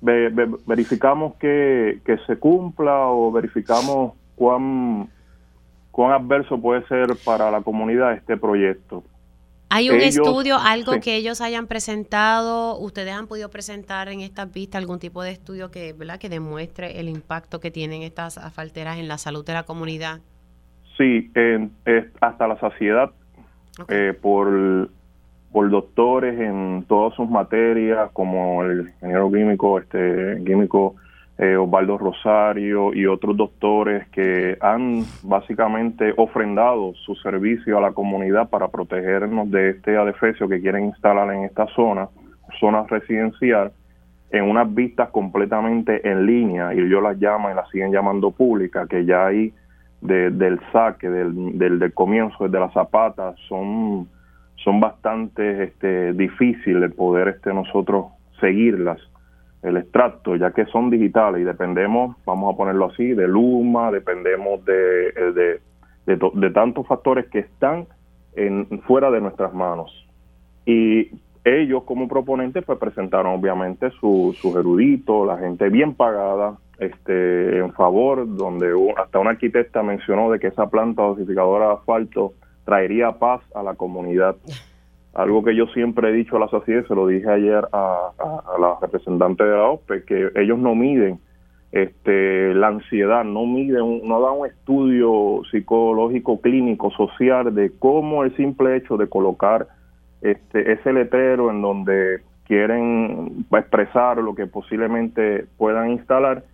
[0.00, 5.08] verificamos que, que se cumpla o verificamos cuán,
[5.90, 9.02] cuán adverso puede ser para la comunidad este proyecto.
[9.70, 14.80] ¿Hay un estudio, algo que ellos hayan presentado, ustedes han podido presentar en estas vistas
[14.80, 16.18] algún tipo de estudio que, ¿verdad?
[16.18, 20.20] que demuestre el impacto que tienen estas asfalteras en la salud de la comunidad?
[20.96, 21.30] Sí,
[22.20, 23.10] hasta la saciedad
[23.88, 24.90] eh, por,
[25.50, 30.94] por doctores en todas sus materias, como el ingeniero químico, este químico
[31.36, 38.48] eh, Osvaldo Rosario y otros doctores que han básicamente ofrendado su servicio a la comunidad
[38.50, 42.08] para protegernos de este adefesio que quieren instalar en esta zona,
[42.60, 43.72] zona residencial,
[44.30, 48.88] en unas vistas completamente en línea, y yo las llamo y las siguen llamando públicas,
[48.88, 49.52] que ya hay
[50.00, 54.06] del saque, del, del, comienzo, desde las zapatas, son,
[54.56, 58.06] son bastante este, difíciles poder este, nosotros
[58.38, 59.00] seguirlas
[59.64, 64.62] el extracto, ya que son digitales y dependemos, vamos a ponerlo así, de Luma, dependemos
[64.64, 65.60] de, eh,
[66.06, 67.86] de, de, tantos factores que están
[68.34, 69.90] en, fuera de nuestras manos.
[70.66, 71.10] Y
[71.44, 77.72] ellos como proponentes pues presentaron obviamente sus su eruditos, la gente bien pagada, este, en
[77.72, 82.34] favor, donde hasta una arquitecta mencionó de que esa planta dosificadora de asfalto
[82.66, 84.36] traería paz a la comunidad
[85.14, 88.10] algo que yo siempre he dicho a la sociedad, se lo dije ayer a,
[88.58, 91.18] la representante de la OPE, que ellos no miden
[91.72, 98.36] este, la ansiedad, no miden, no dan un estudio psicológico, clínico, social de cómo el
[98.36, 99.68] simple hecho de colocar
[100.22, 106.44] este, ese letrero en donde quieren expresar lo que posiblemente puedan instalar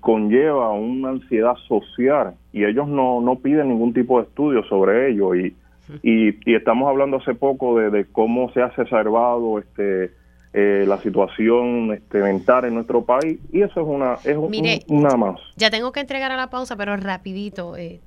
[0.00, 2.34] conlleva una ansiedad social.
[2.52, 5.54] Y ellos no, no piden ningún tipo de estudio sobre ello y
[6.02, 10.12] y, estamos hablando hace poco de, cómo se ha exacerbado este
[10.52, 14.36] eh, la situación este, mental en nuestro país y eso es una es
[14.88, 15.40] una más.
[15.56, 17.76] Ya tengo que entregar a la pausa, pero rapidito.
[17.76, 18.00] Eh,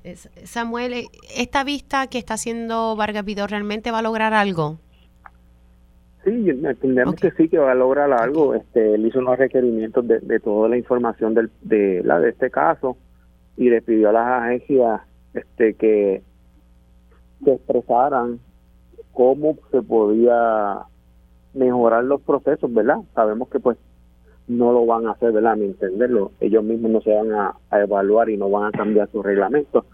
[0.44, 4.78] Samuel, eh, ¿esta vista que está haciendo Vargas Vidor realmente va a lograr algo?
[6.24, 8.54] Sí, entendemos que sí, que va a lograr algo.
[8.54, 12.50] Este, él hizo unos requerimientos de, de toda la información del, de, la, de este
[12.50, 12.96] caso
[13.56, 15.00] y le pidió a las agencias
[15.34, 16.22] este, que
[17.44, 18.40] que expresaran
[19.12, 20.80] cómo se podía
[21.54, 22.98] mejorar los procesos, ¿verdad?
[23.14, 23.78] Sabemos que pues
[24.46, 25.56] no lo van a hacer, ¿verdad?
[25.56, 26.32] Ni entenderlo.
[26.40, 29.84] Ellos mismos no se van a, evaluar y no van a cambiar sus reglamentos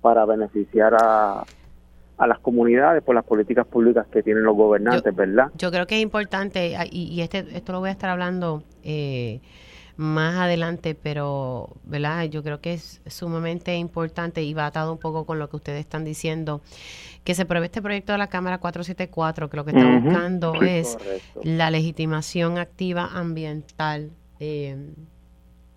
[0.00, 1.44] para beneficiar a,
[2.16, 5.50] a las comunidades por las políticas públicas que tienen los gobernantes, ¿verdad?
[5.56, 9.40] Yo creo que es importante, y, y este, esto lo voy a estar hablando eh,
[9.96, 12.24] más adelante, pero ¿verdad?
[12.24, 15.80] yo creo que es sumamente importante y va atado un poco con lo que ustedes
[15.80, 16.62] están diciendo,
[17.24, 20.96] que se pruebe este proyecto de la Cámara 474, que lo que está buscando es
[21.42, 24.10] la legitimación activa ambiental.
[24.38, 24.76] Eh,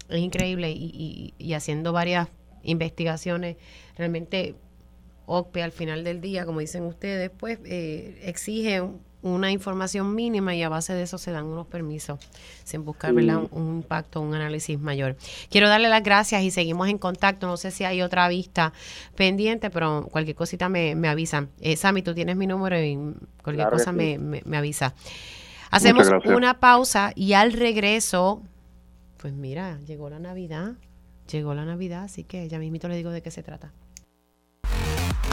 [0.10, 2.28] es increíble y, y, haciendo varias
[2.64, 3.58] investigaciones,
[3.98, 4.56] realmente
[5.26, 8.84] OCPE al final del día, como dicen ustedes, pues eh, exige
[9.24, 12.20] una información mínima y a base de eso se dan unos permisos
[12.64, 15.16] sin buscar Un, impacto, un análisis mayor.
[15.50, 17.48] Quiero darle las gracias y seguimos en contacto.
[17.48, 18.74] No sé si hay otra vista
[19.16, 21.50] pendiente, pero cualquier cosita me, me avisan.
[21.62, 22.98] Eh, Sammy, tú tienes mi número y
[23.42, 24.94] cualquier cosa me, me, avisa.
[25.72, 28.44] Hacemos una pausa y al regreso,
[29.18, 30.74] pues mira, llegó la Navidad.
[31.32, 33.72] Llegó la Navidad, así que ya mismito le digo de qué se trata.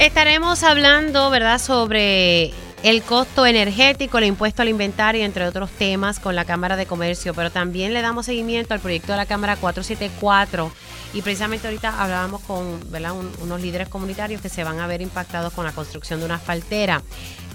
[0.01, 6.35] Estaremos hablando, ¿verdad?, sobre el costo energético, el impuesto al inventario, entre otros temas, con
[6.35, 10.73] la Cámara de Comercio, pero también le damos seguimiento al proyecto de la Cámara 474
[11.13, 13.13] y precisamente ahorita hablábamos con ¿verdad?
[13.43, 17.03] unos líderes comunitarios que se van a ver impactados con la construcción de una asfaltera.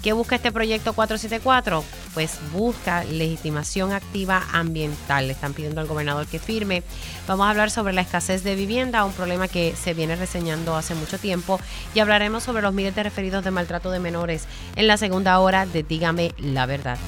[0.06, 1.82] ¿Qué busca este proyecto 474?
[2.14, 5.26] Pues busca legitimación activa ambiental.
[5.26, 6.84] Le están pidiendo al gobernador que firme.
[7.26, 10.94] Vamos a hablar sobre la escasez de vivienda, un problema que se viene reseñando hace
[10.94, 11.58] mucho tiempo.
[11.92, 14.46] Y hablaremos sobre los miles de referidos de maltrato de menores
[14.76, 16.98] en la segunda hora de Dígame la verdad.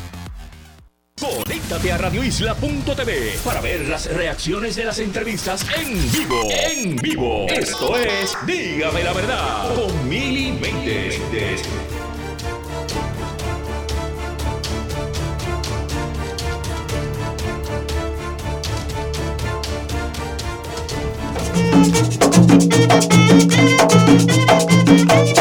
[1.20, 6.49] Conéctate a radioisla.tv para ver las reacciones de las entrevistas en vivo.
[6.51, 7.46] En vivo.
[7.49, 10.59] Esto es Dígame la verdad con Mili
[21.91, 22.22] Thank
[25.28, 25.38] you.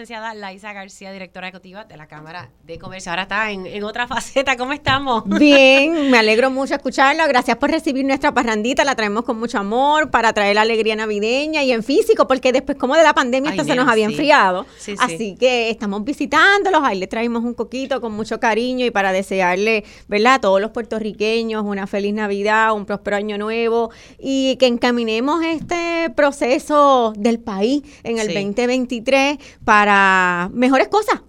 [0.00, 3.12] Licenciada Laisa García, directora ejecutiva de la Cámara de Comercio.
[3.12, 4.56] Ahora está en, otra faceta.
[4.56, 5.24] ¿Cómo estamos?
[5.38, 7.26] Bien, me alegro mucho escucharla.
[7.28, 8.84] Gracias por recibir nuestra parrandita.
[8.84, 12.76] La traemos con mucho amor para traer la alegría navideña y en físico, porque después,
[12.76, 14.66] como de la pandemia, esto se nos había enfriado.
[14.98, 16.82] Así que estamos visitándolos.
[16.82, 20.70] Ahí le traemos un coquito con mucho cariño y para desearle, ¿verdad?, a todos los
[20.70, 27.82] puertorriqueños una feliz Navidad, un próspero año nuevo y que encaminemos este proceso del país
[28.02, 31.20] en el 2023 para mejores cosas.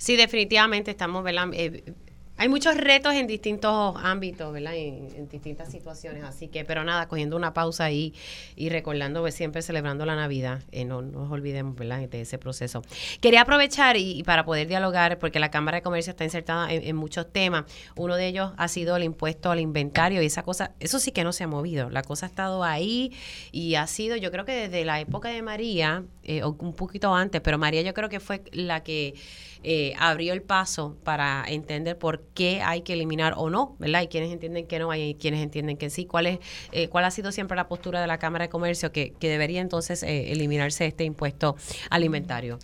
[0.00, 1.48] Sí, definitivamente estamos, ¿verdad?
[1.52, 1.92] Eh,
[2.40, 4.72] hay muchos retos en distintos ámbitos, ¿verdad?
[4.74, 6.24] En, distintas situaciones.
[6.24, 8.14] Así que, pero nada, cogiendo una pausa ahí
[8.56, 10.62] y recordando, pues, siempre celebrando la Navidad.
[10.72, 12.00] Eh, no, nos olvidemos, ¿verdad?
[12.08, 12.80] De ese proceso.
[13.20, 17.30] Quería aprovechar y, para poder dialogar, porque la Cámara de Comercio está insertada en, muchos
[17.30, 17.66] temas.
[17.94, 21.24] Uno de ellos ha sido el impuesto al inventario y esa cosa, eso sí que
[21.24, 21.90] no se ha movido.
[21.90, 23.12] La cosa ha estado ahí
[23.52, 27.40] y ha sido, yo creo que desde la época de María, eh, un poquito antes,
[27.40, 29.14] pero María yo creo que fue la que
[29.62, 34.00] eh, abrió el paso para entender por qué hay que eliminar o no, ¿verdad?
[34.00, 36.06] Hay quienes entienden que no, hay quienes entienden que sí.
[36.06, 36.38] ¿Cuál, es,
[36.72, 39.60] eh, cuál ha sido siempre la postura de la Cámara de Comercio que, que debería
[39.60, 41.56] entonces eh, eliminarse este impuesto
[41.90, 42.58] alimentario?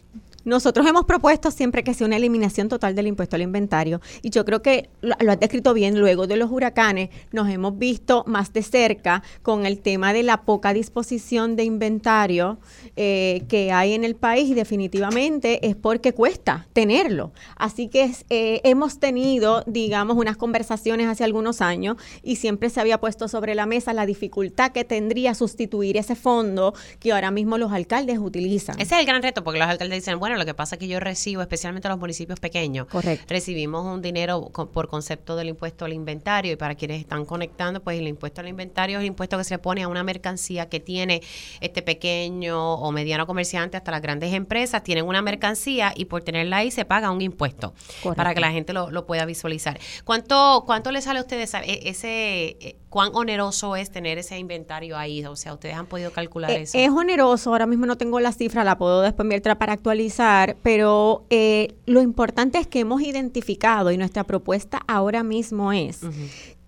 [0.46, 4.44] Nosotros hemos propuesto siempre que sea una eliminación total del impuesto al inventario y yo
[4.44, 8.62] creo que lo, has descrito bien, luego de los huracanes nos hemos visto más de
[8.62, 12.58] cerca con el tema de la poca disposición de inventario
[12.94, 17.32] eh, que hay en el país y definitivamente es porque cuesta tenerlo.
[17.56, 23.00] Así que eh, hemos tenido, digamos, unas conversaciones hace algunos años y siempre se había
[23.00, 27.72] puesto sobre la mesa la dificultad que tendría sustituir ese fondo que ahora mismo los
[27.72, 28.76] alcaldes utilizan.
[28.78, 30.88] Ese es el gran reto porque los alcaldes dicen, bueno, lo que pasa es que
[30.88, 32.86] yo recibo, especialmente los municipios pequeños,
[33.28, 36.52] recibimos un dinero por concepto del impuesto al inventario.
[36.52, 39.58] Y para quienes están conectando, pues el impuesto al inventario es el impuesto que se
[39.58, 41.22] pone a una mercancía que tiene
[41.60, 46.58] este pequeño o mediano comerciante hasta las grandes empresas, tienen una mercancía y por tenerla
[46.58, 47.74] ahí se paga un impuesto
[48.16, 49.78] para que la gente lo, pueda visualizar.
[50.04, 54.96] ¿Cuánto, ¿Cuánto le sale a ustedes e, ese, e, cuán oneroso es tener ese inventario
[54.96, 55.22] ahí?
[55.26, 56.78] O sea, ¿ustedes han podido calcular eh, eso?
[56.78, 61.26] Es oneroso, ahora mismo no tengo la cifra, la puedo después mientras para actualizar pero
[61.28, 66.00] eh, lo importante es que hemos identificado y nuestra propuesta ahora mismo es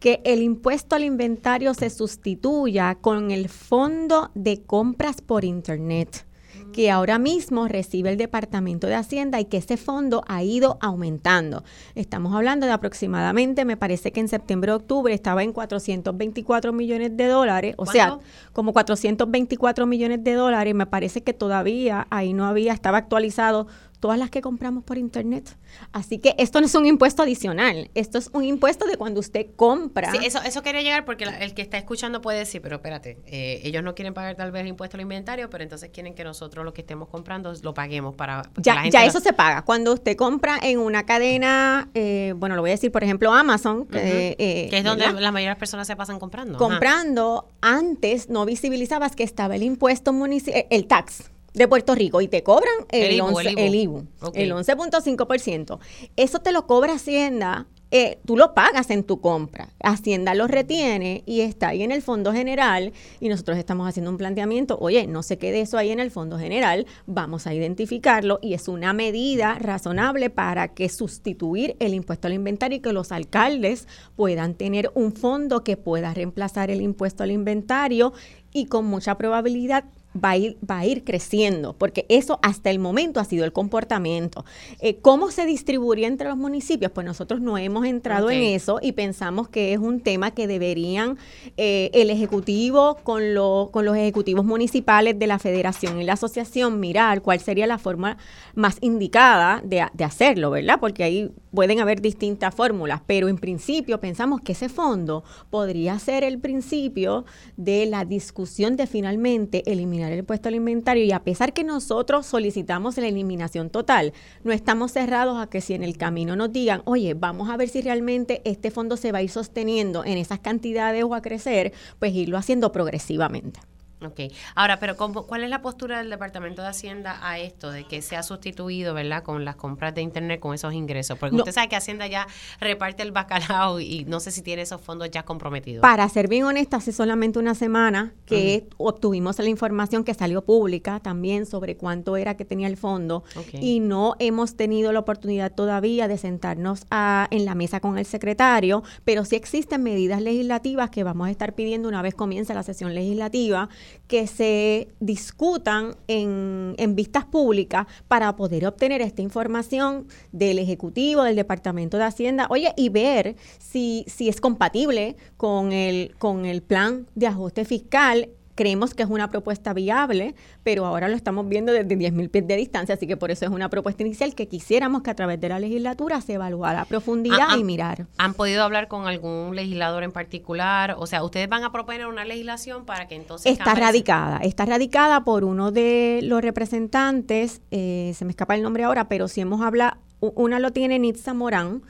[0.01, 6.28] que el impuesto al inventario se sustituya con el fondo de compras por Internet
[6.73, 11.65] que ahora mismo recibe el Departamento de Hacienda y que ese fondo ha ido aumentando.
[11.95, 17.27] Estamos hablando de aproximadamente, me parece que en septiembre octubre estaba en 424 millones de
[17.27, 18.19] dólares, o sea,
[18.53, 23.67] como 424 millones de dólares, me parece que todavía ahí no había, estaba actualizado
[24.01, 25.57] todas las que compramos por internet.
[25.93, 29.47] Así que esto no es un impuesto adicional, esto es un impuesto de cuando usted
[29.57, 30.13] compra.
[30.13, 33.61] Sí, eso, eso quería llegar porque el que está escuchando puede decir, pero espérate, eh,
[33.65, 36.65] ellos no quieren pagar tal vez el impuesto al inventario, pero entonces quieren que nosotros
[36.65, 38.43] lo que estemos comprando lo paguemos para...
[38.57, 39.63] Ya, ya eso se paga.
[39.63, 43.87] Cuando usted compra en una cadena, eh, bueno, lo voy a decir, por ejemplo, Amazon,
[43.87, 46.59] que eh, es donde la mayoría de las personas se pasan comprando.
[46.59, 52.29] Comprando, antes no visibilizabas que estaba el impuesto municipal, el tax de Puerto Rico y
[52.29, 55.79] te cobran el, el 11, el IBU, el 11.5%.
[56.17, 59.71] Eso te lo cobra Hacienda, eh, tú lo pagas en tu compra.
[59.83, 64.19] Hacienda lo retiene y está ahí en el Fondo General y nosotros estamos haciendo un
[64.19, 68.53] planteamiento, oye, no se quede eso ahí en el Fondo General, vamos a identificarlo y
[68.53, 73.89] es una medida razonable para que sustituir el impuesto al inventario y que los alcaldes
[74.17, 78.13] puedan tener un fondo que pueda reemplazar el impuesto al inventario
[78.53, 79.85] y con mucha probabilidad
[80.17, 83.53] va a ir, va a ir creciendo, porque eso hasta el momento ha sido el
[83.53, 84.45] comportamiento.
[84.81, 86.91] Eh, ¿Cómo se distribuiría entre los municipios?
[86.93, 91.19] Pues nosotros no hemos entrado en eso y pensamos que es un tema que deberían
[91.57, 93.23] eh, el Ejecutivo con,
[93.71, 98.17] con los ejecutivos municipales de la Federación y la Asociación mirar cuál sería la forma
[98.55, 100.79] más indicada de, de hacerlo, ¿verdad?
[100.81, 106.25] Porque ahí pueden haber distintas fórmulas, pero en principio pensamos que ese fondo podría ser
[106.25, 107.25] el principio
[107.57, 112.27] de la discusión de finalmente eliminar el impuesto al inventario y a pesar que nosotros
[112.27, 114.13] solicitamos la eliminación total,
[114.45, 117.69] no estamos cerrados a que si en el camino nos digan, oye, vamos a ver
[117.69, 121.73] si realmente este fondo se va a ir sosteniendo en esas cantidades o a crecer,
[121.99, 123.61] pues irlo haciendo progresivamente.
[124.05, 124.33] Ok.
[124.55, 128.17] Ahora, pero ¿cuál es la postura del Departamento de Hacienda a esto de que se
[128.17, 131.19] ha sustituido, ¿verdad?, con las compras de Internet con esos ingresos.
[131.19, 132.27] Porque usted sabe que Hacienda ya
[132.61, 135.83] reparte el bacalao y no sé si tiene esos fondos ya comprometidos.
[135.83, 141.01] Para ser bien honesta, hace solamente una semana que obtuvimos la información que salió pública
[141.01, 146.09] también sobre cuánto era que tenía el fondo y no hemos tenido la oportunidad todavía
[146.09, 151.05] de sentarnos a, en la mesa con el secretario, pero sí existen medidas legislativas que
[151.05, 153.69] vamos a estar pidiendo una vez comience la sesión legislativa
[154.07, 161.37] que se discutan en, en vistas públicas para poder obtener esta información del Ejecutivo, del
[161.37, 167.07] Departamento de Hacienda, oye, y ver si, si es compatible con el, con el plan
[167.15, 170.35] de ajuste fiscal Creemos que es una propuesta viable,
[170.65, 173.53] pero ahora lo estamos viendo desde 10.000 pies de distancia, así que por eso es
[173.53, 177.51] una propuesta inicial que quisiéramos que a través de la legislatura se evaluara a profundidad
[177.51, 178.09] ah, y mirar.
[178.19, 180.97] ¿Han podido hablar con algún legislador en particular?
[180.99, 183.53] O sea, ¿ustedes van a proponer una legislación para que entonces...
[183.53, 188.83] Está radicada, está radicada por uno de los representantes, eh, se me escapa el nombre
[188.83, 191.83] ahora, pero si hemos hablado, una lo tiene Nitza Morán,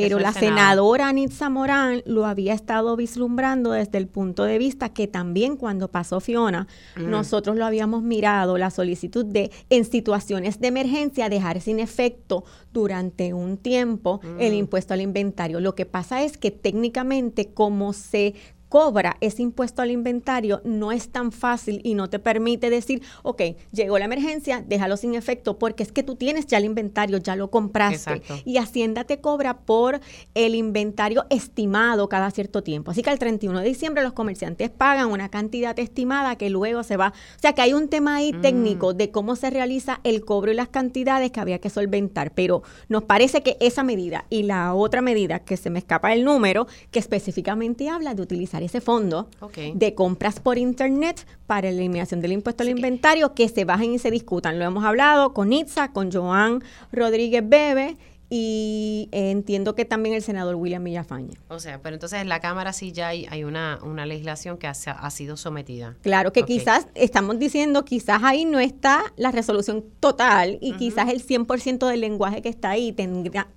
[0.00, 5.06] pero la senadora Anitza Morán lo había estado vislumbrando desde el punto de vista que
[5.06, 6.66] también cuando pasó Fiona,
[6.96, 7.10] mm.
[7.10, 13.34] nosotros lo habíamos mirado, la solicitud de en situaciones de emergencia dejar sin efecto durante
[13.34, 14.56] un tiempo el mm.
[14.56, 15.60] impuesto al inventario.
[15.60, 18.34] Lo que pasa es que técnicamente como se
[18.72, 23.42] cobra ese impuesto al inventario no es tan fácil y no te permite decir, ok,
[23.70, 27.36] llegó la emergencia, déjalo sin efecto, porque es que tú tienes ya el inventario, ya
[27.36, 28.22] lo compraste.
[28.46, 30.00] Y Hacienda te cobra por
[30.34, 32.92] el inventario estimado cada cierto tiempo.
[32.92, 36.96] Así que el 31 de diciembre los comerciantes pagan una cantidad estimada que luego se
[36.96, 37.08] va.
[37.08, 38.40] O sea que hay un tema ahí mm.
[38.40, 42.32] técnico de cómo se realiza el cobro y las cantidades que había que solventar.
[42.32, 46.24] Pero nos parece que esa medida y la otra medida que se me escapa el
[46.24, 49.28] número, que específicamente habla de utilizar ese fondo
[49.74, 53.98] de compras por Internet para la eliminación del impuesto al inventario, que se bajen y
[53.98, 54.58] se discutan.
[54.58, 57.96] Lo hemos hablado con Itza, con Joan Rodríguez Bebe
[58.34, 61.38] y entiendo que también el senador William Villafaña.
[61.48, 65.10] O sea, pero entonces en la Cámara sí ya hay, una, una legislación que ha,
[65.10, 65.96] sido sometida.
[66.00, 71.22] Claro, que quizás estamos diciendo, quizás ahí no está la resolución total y quizás el
[71.22, 72.96] 100% del lenguaje que está ahí,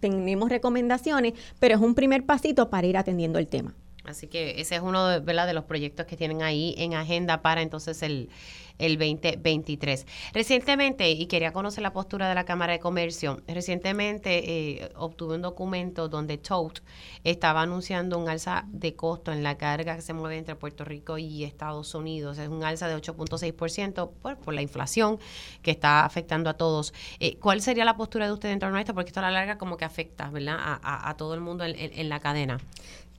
[0.02, 3.74] tenemos recomendaciones, pero es un primer pasito para ir atendiendo el tema.
[4.08, 7.62] Así que ese es uno de, de los proyectos que tienen ahí en agenda para
[7.62, 8.30] entonces el,
[8.78, 10.06] el 2023.
[10.34, 15.42] Recientemente, y quería conocer la postura de la Cámara de Comercio, recientemente eh, obtuve un
[15.42, 16.82] documento donde Tote
[17.24, 21.18] estaba anunciando un alza de costo en la carga que se mueve entre Puerto Rico
[21.18, 22.38] y Estados Unidos.
[22.38, 25.20] Es un alza de 8.6% por, por la inflación
[25.62, 26.94] que está afectando a todos.
[27.20, 28.94] Eh, ¿Cuál sería la postura de usted dentro de esto?
[28.94, 30.58] Porque esto a la larga como que afecta, ¿verdad?
[30.60, 32.60] A, a, todo el mundo en, en la cadena.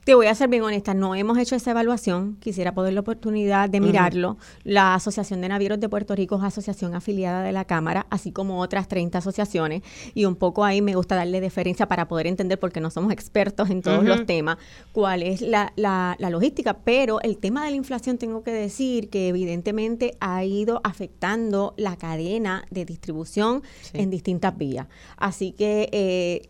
[0.07, 3.69] Te voy a ser bien honesta, no hemos hecho esa evaluación, quisiera poder la oportunidad
[3.69, 4.37] de mirarlo.
[4.63, 8.61] La Asociación de Navieros de Puerto Rico es asociación afiliada de la Cámara, así como
[8.61, 9.81] otras 30 asociaciones,
[10.13, 13.69] y un poco ahí me gusta darle deferencia para poder entender, porque no somos expertos
[13.69, 14.59] en todos los temas,
[14.93, 19.27] cuál es la, la, logística, pero el tema de la inflación tengo que decir que
[19.27, 24.87] evidentemente ha ido afectando la cadena de distribución en distintas vías.
[25.17, 25.89] Así que...
[25.91, 26.49] Eh,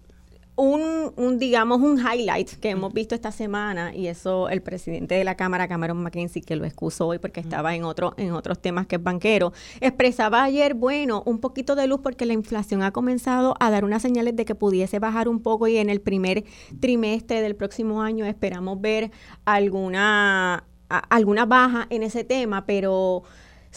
[0.57, 5.23] un, un, digamos, un highlight que hemos visto esta semana, y eso el presidente de
[5.23, 8.87] la Cámara, Cameron McKenzie, que lo excusó hoy porque estaba en, otro, en otros temas
[8.87, 13.55] que es banquero, expresaba ayer, bueno, un poquito de luz porque la inflación ha comenzado
[13.59, 16.43] a dar unas señales de que pudiese bajar un poco y en el primer
[16.79, 19.11] trimestre del próximo año esperamos ver
[19.45, 23.23] alguna, alguna baja en ese tema, pero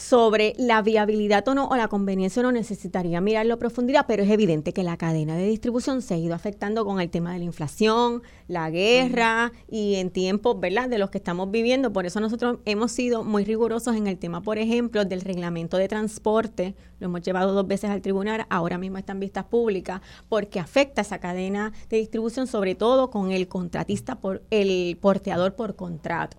[0.00, 4.22] sobre la viabilidad o no o la conveniencia o no necesitaría mirarlo a profundidad, pero
[4.22, 7.40] es evidente que la cadena de distribución se ha ido afectando con el tema de
[7.40, 11.92] la inflación, la guerra y en tiempos, ¿verdad?, de los que estamos viviendo.
[11.92, 15.86] Por eso nosotros hemos sido muy rigurosos en el tema, por ejemplo, del reglamento de
[15.86, 16.74] transporte.
[16.98, 21.02] Lo hemos llevado dos veces al tribunal, ahora mismo está en vistas públicas, porque afecta
[21.02, 26.38] esa cadena de distribución, sobre todo con el contratista, por el porteador por contrato.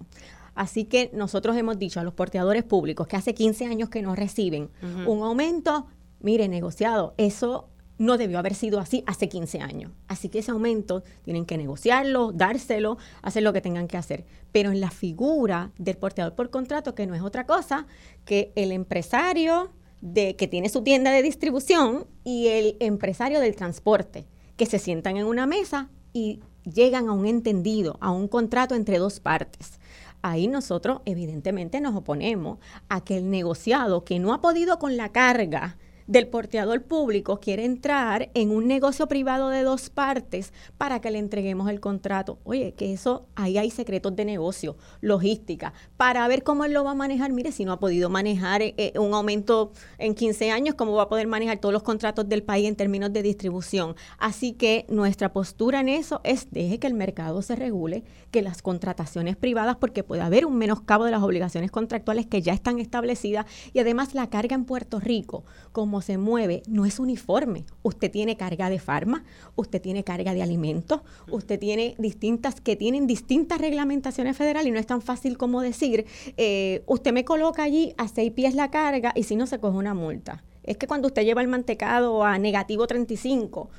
[0.56, 4.16] Así que nosotros hemos dicho a los porteadores públicos que hace 15 años que no
[4.16, 4.70] reciben
[5.08, 5.88] un aumento,
[6.20, 9.92] mire, negociado, eso no debió haber sido así hace 15 años.
[10.08, 14.26] Así que ese aumento tienen que negociarlo, dárselo, hacer lo que tengan que hacer.
[14.52, 17.86] Pero en la figura del porteador por contrato, que no es otra cosa
[18.26, 19.72] que el empresario
[20.02, 24.26] de, que tiene su tienda de distribución y el empresario del transporte,
[24.58, 28.98] que se sientan en una mesa y llegan a un entendido, a un contrato entre
[28.98, 29.80] dos partes
[30.22, 32.60] ahí nosotros evidentemente nos oponemos
[32.90, 35.78] a que el negociado que no ha podido con la carga
[36.12, 41.20] del porteador público quiere entrar en un negocio privado de dos partes para que le
[41.20, 42.38] entreguemos el contrato.
[42.44, 46.92] Oye, que eso, ahí hay secretos de negocio, logística, para ver cómo él lo va
[46.92, 47.32] a manejar.
[47.32, 51.04] Mire, si no ha podido manejar eh, eh, un aumento en 15 años, ¿cómo va
[51.04, 53.96] a poder manejar todos los contratos del país en términos de distribución?
[54.18, 58.62] Así que nuestra postura en eso es deje que el mercado se regule, que las
[58.62, 63.46] contrataciones privadas, porque puede haber un menoscabo de las obligaciones contractuales que ya están establecidas
[63.72, 67.66] y además la carga en Puerto Rico, como se mueve, no es uniforme.
[67.84, 69.24] Usted tiene carga de farma,
[69.56, 74.80] usted tiene carga de alimentos, usted tiene distintas que tienen distintas reglamentaciones federales y no
[74.80, 76.06] es tan fácil como decir,
[76.38, 79.78] eh, usted me coloca allí a seis pies la carga y si no se coge
[79.78, 80.44] una multa.
[80.64, 83.70] Es que cuando usted lleva el mantecado a negativo 35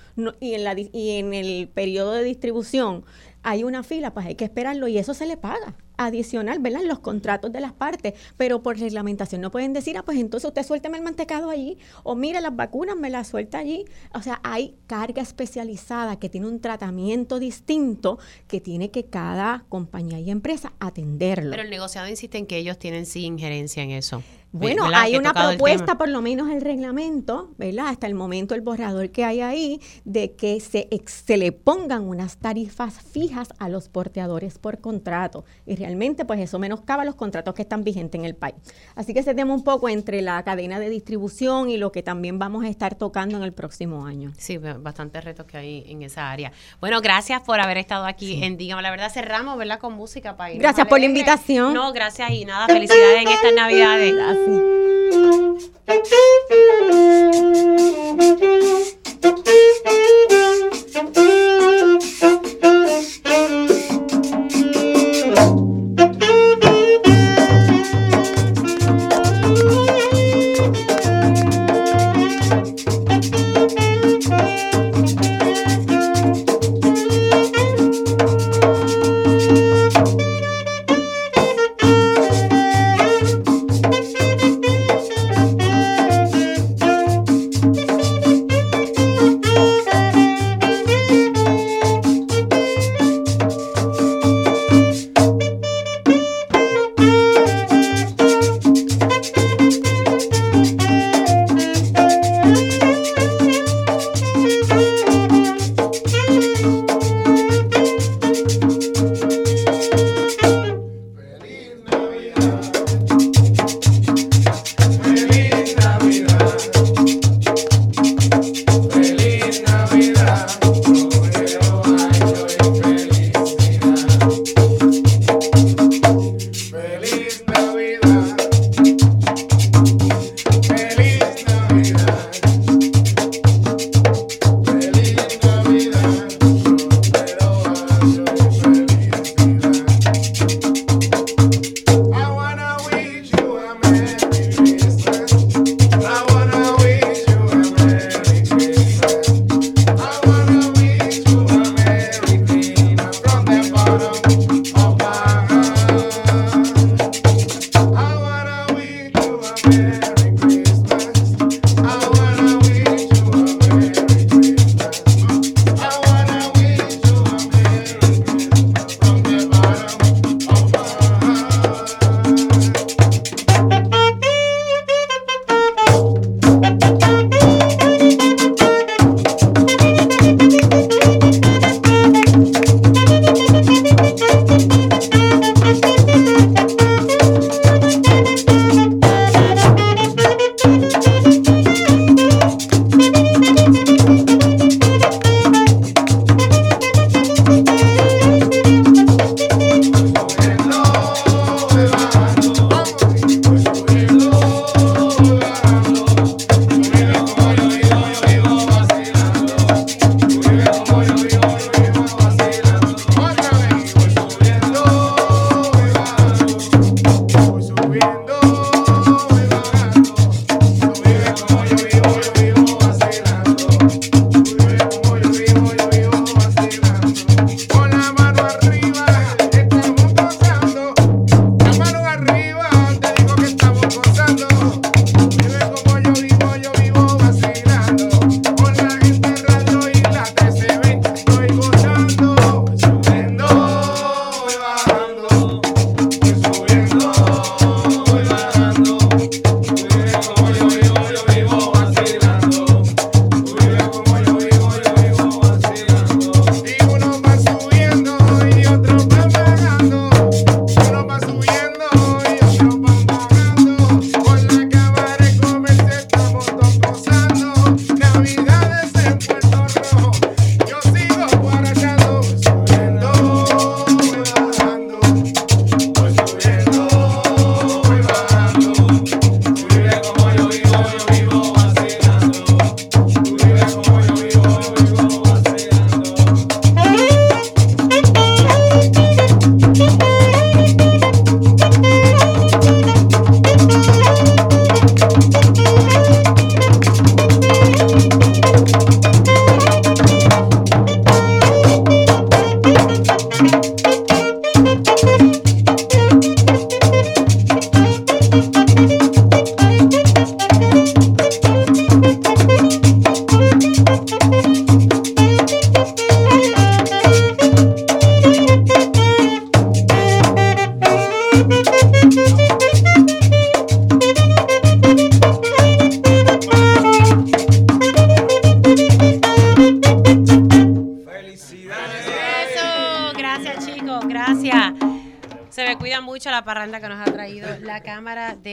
[0.41, 3.05] y, en la, y en el periodo de distribución
[3.45, 6.83] hay una fila, pues hay que esperarlo y eso se le paga adicional, ¿verdad?
[6.83, 10.49] En los contratos de las partes, pero por reglamentación no pueden decir, ah, pues entonces
[10.49, 13.85] usted suélteme el mantecado allí, o mire las vacunas, me las suelta allí.
[14.15, 18.19] O sea, hay carga especializada que tiene un tratamiento distinto
[18.49, 21.51] que tiene que cada compañía y empresa atenderlo.
[21.51, 24.23] Pero el negociado insiste en que ellos tienen sí injerencia en eso.
[24.53, 27.87] Bueno, hay una propuesta, por lo menos el reglamento, ¿verdad?
[27.89, 32.37] Hasta el momento el borrador que hay ahí, de que se, se le pongan unas
[32.37, 35.47] tarifas fijas a los porteadores por contrato.
[35.65, 35.92] Y realmente,
[36.25, 38.57] pues eso menoscaba los contratos que están vigentes en el país.
[38.95, 42.39] Así que se tema un poco entre la cadena de distribución y lo que también
[42.39, 44.33] vamos a estar tocando en el próximo año.
[44.37, 46.53] Sí, bastantes retos que hay en esa área.
[46.81, 48.69] Bueno, gracias por haber estado aquí sí.
[48.69, 49.11] la verdad.
[49.13, 49.79] Cerramos, ¿verdad?
[49.79, 50.55] Con música para.
[50.55, 51.75] Gracias por la invitación.
[51.75, 54.15] No, gracias y nada, felicidades en estas Navidades.
[54.15, 54.83] Gracias.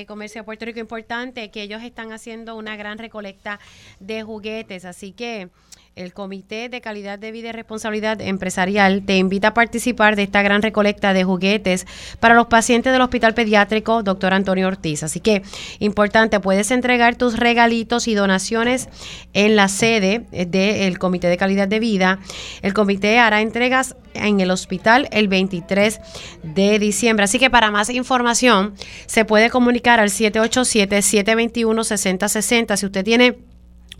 [0.06, 0.80] Comercio de Puerto Rico.
[0.80, 3.60] Importante que ellos están haciendo una gran recolecta
[4.00, 5.50] de juguetes, así que
[5.96, 10.42] el Comité de Calidad de Vida y Responsabilidad Empresarial te invita a participar de esta
[10.42, 11.86] gran recolecta de juguetes
[12.20, 14.34] para los pacientes del Hospital Pediátrico Dr.
[14.34, 15.04] Antonio Ortiz.
[15.04, 15.42] Así que,
[15.80, 18.88] importante, puedes entregar tus regalitos y donaciones
[19.34, 22.20] en la sede del Comité de Calidad de Vida.
[22.62, 26.00] El comité hará entregas en el hospital el 23
[26.44, 27.26] de diciembre.
[27.26, 28.76] Así que para más información
[29.06, 32.78] se puede comunicar al 787-721-6060.
[32.78, 33.38] Si usted tiene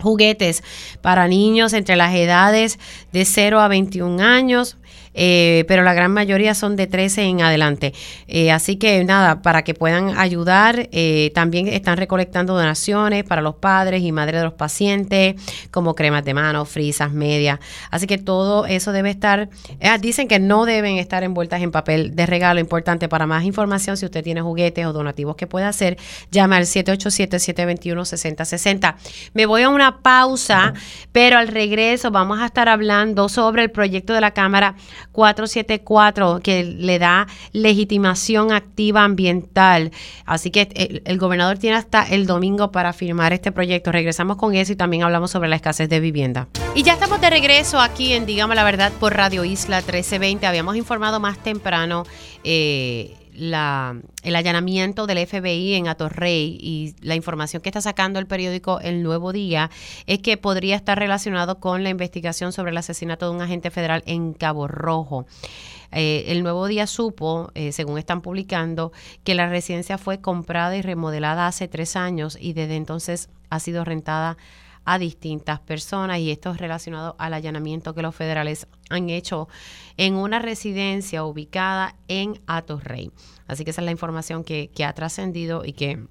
[0.00, 0.62] juguetes
[1.02, 2.78] para niños entre las edades
[3.12, 4.76] de 0 a 21 años,
[5.14, 7.92] eh, pero la gran mayoría son de 13 en adelante.
[8.28, 13.56] Eh, así que nada, para que puedan ayudar, eh, también están recolectando donaciones para los
[13.56, 15.34] padres y madres de los pacientes,
[15.70, 17.58] como cremas de mano, frisas, medias.
[17.90, 19.48] Así que todo eso debe estar,
[20.00, 22.60] dicen que no deben estar envueltas en papel de regalo.
[22.60, 25.96] Importante para más información, si usted tiene juguetes o donativos que pueda hacer,
[26.30, 28.96] llama al 787-721-6060.
[29.34, 30.74] Me voy a una pausa,
[31.12, 34.74] pero al regreso vamos a estar hablando sobre el proyecto de la Cámara
[35.12, 39.90] 474 que le da legitimación activa ambiental.
[40.24, 43.92] Así que el, gobernador tiene hasta el domingo para firmar este proyecto.
[43.92, 46.48] Regresamos con eso y también hablamos sobre la escasez de vivienda.
[46.74, 50.46] Y ya estamos de regreso aquí en Digamos la Verdad por Radio Isla 1320.
[50.46, 52.04] Habíamos informado más temprano.
[52.44, 58.26] Eh, la, el allanamiento del FBI en Atorrey y la información que está sacando el
[58.26, 59.70] periódico El Nuevo Día
[60.06, 64.02] es que podría estar relacionado con la investigación sobre el asesinato de un agente federal
[64.06, 65.26] en Cabo Rojo.
[65.90, 68.92] Eh, el Nuevo Día supo, eh, según están publicando,
[69.24, 73.84] que la residencia fue comprada y remodelada hace tres años y desde entonces ha sido
[73.84, 74.36] rentada
[74.90, 79.48] a distintas personas y esto es relacionado al allanamiento que los federales han hecho
[79.96, 83.12] en una residencia ubicada en Atorrey.
[83.46, 86.04] Así que esa es la información que, ha trascendido y que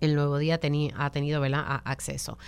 [0.00, 1.42] el nuevo día ha tenido
[1.84, 2.38] acceso.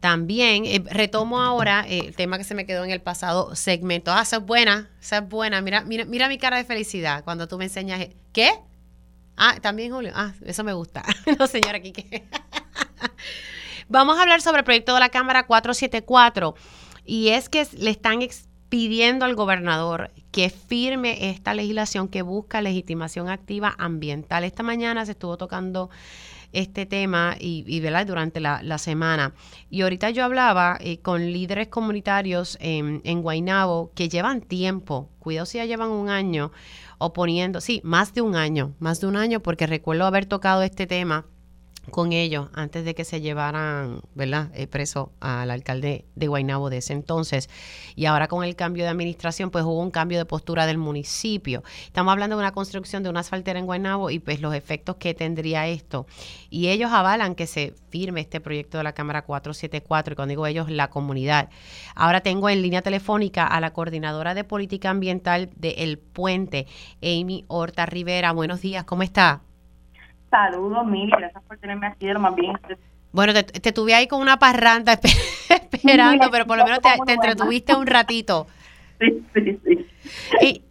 [0.00, 4.12] También eh, retomo ahora eh, el tema que se me quedó en el pasado segmento.
[4.12, 5.60] Ah, esa es buena, esa es buena.
[5.60, 8.08] Mira, mira, mira mi cara de felicidad cuando tú me enseñas.
[8.32, 8.50] ¿Qué?
[9.36, 10.12] Ah, también Julio.
[10.14, 11.04] Ah, eso me gusta.
[11.38, 12.24] no, señora Quique.
[13.92, 16.54] Vamos a hablar sobre el proyecto de la Cámara 474
[17.04, 18.20] y es que le están
[18.70, 24.44] pidiendo al gobernador que firme esta legislación que busca legitimación activa ambiental.
[24.44, 25.90] Esta mañana se estuvo tocando
[26.52, 29.34] este tema y, y durante la, semana.
[29.68, 35.44] Y ahorita yo hablaba eh, con líderes comunitarios en, en Guaynabo que llevan tiempo, cuidado
[35.44, 36.50] si ya llevan un año
[36.96, 40.86] oponiendo, sí, más de un año, más de un año, porque recuerdo haber tocado este
[40.86, 41.26] tema
[41.90, 46.78] con ellos antes de que se llevaran, ¿verdad?, eh, preso al alcalde de Guaynabo de
[46.78, 47.50] ese entonces.
[47.96, 51.62] Y ahora con el cambio de administración, pues hubo un cambio de postura del municipio.
[51.84, 55.14] Estamos hablando de una construcción de una asfaltera en Guaynabo y pues los efectos que
[55.14, 56.06] tendría esto.
[56.50, 60.46] Y ellos avalan que se firme este proyecto de la Cámara 474, y cuando digo
[60.46, 61.50] ellos, la comunidad.
[61.94, 66.66] Ahora tengo en línea telefónica a la coordinadora de política ambiental de El Puente,
[67.02, 68.32] Amy Horta Rivera.
[68.32, 69.42] Buenos días, ¿cómo está?
[70.32, 72.54] Saludos, Mili, gracias por tenerme aquí, más bien.
[73.12, 74.98] Bueno, te, tuve ahí con una parranda
[75.50, 78.46] esperando, pero por lo menos te, entretuviste un ratito.
[79.34, 79.86] Sí, sí,
[80.38, 80.62] sí.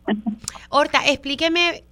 [0.70, 1.84] Horta, explíqueme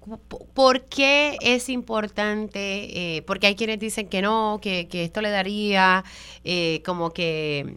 [0.54, 5.28] por qué es importante, eh, porque hay quienes dicen que no, que, que esto le
[5.28, 6.02] daría
[6.42, 7.76] eh, como que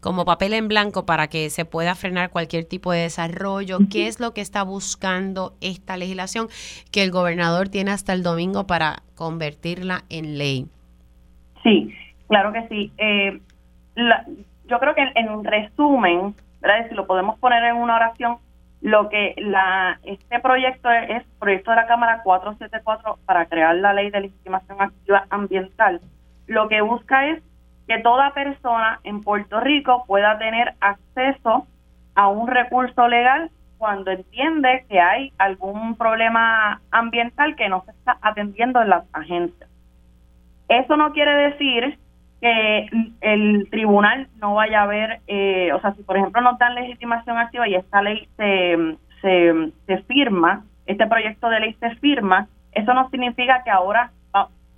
[0.00, 3.78] como papel en blanco para que se pueda frenar cualquier tipo de desarrollo.
[3.90, 6.48] ¿Qué es lo que está buscando esta legislación
[6.92, 10.66] que el gobernador tiene hasta el domingo para convertirla en ley?
[11.62, 11.92] Sí,
[12.28, 12.92] claro que sí.
[12.98, 13.40] Eh,
[14.66, 16.88] yo creo que en, un resumen, ¿verdad?
[16.88, 18.38] si lo podemos poner en una oración,
[18.80, 24.10] lo que la este proyecto es, proyecto de la Cámara 474 para crear la ley
[24.10, 26.00] de legitimación activa ambiental.
[26.46, 27.42] Lo que busca es
[27.88, 31.66] que toda persona en Puerto Rico pueda tener acceso
[32.14, 38.18] a un recurso legal cuando entiende que hay algún problema ambiental que no se está
[38.20, 39.70] atendiendo en las agencias.
[40.68, 41.98] Eso no quiere decir
[42.40, 42.88] que
[43.22, 47.38] el tribunal no vaya a ver, eh, o sea, si por ejemplo no dan legitimación
[47.38, 52.92] activa y esta ley se, se, se firma, este proyecto de ley se firma, eso
[52.92, 54.12] no significa que ahora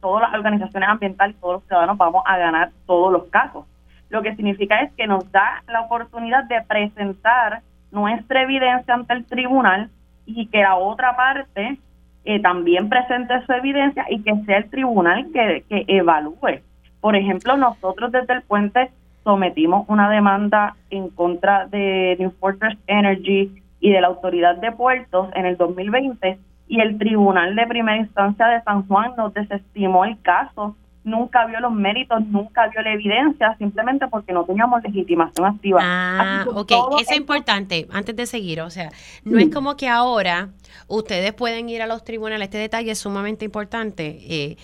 [0.00, 3.66] todas las organizaciones ambientales, todos los ciudadanos vamos a ganar todos los casos.
[4.08, 7.62] Lo que significa es que nos da la oportunidad de presentar
[7.92, 9.90] nuestra evidencia ante el tribunal
[10.26, 11.78] y que la otra parte
[12.24, 16.60] eh, también presente su evidencia y que sea el tribunal que, que evalúe.
[17.00, 18.90] Por ejemplo, nosotros desde el puente
[19.24, 25.28] sometimos una demanda en contra de New Fortress Energy y de la Autoridad de Puertos
[25.34, 26.38] en el 2020
[26.70, 31.60] y el Tribunal de Primera Instancia de San Juan nos desestimó el caso nunca vio
[31.60, 35.80] los méritos, nunca vio la evidencia, simplemente porque no teníamos legitimación activa.
[35.82, 38.90] Ah, ok, eso es importante, antes de seguir, o sea,
[39.24, 40.50] no es como que ahora
[40.88, 44.18] ustedes pueden ir a los tribunales, este detalle es sumamente importante.
[44.28, 44.56] Eh,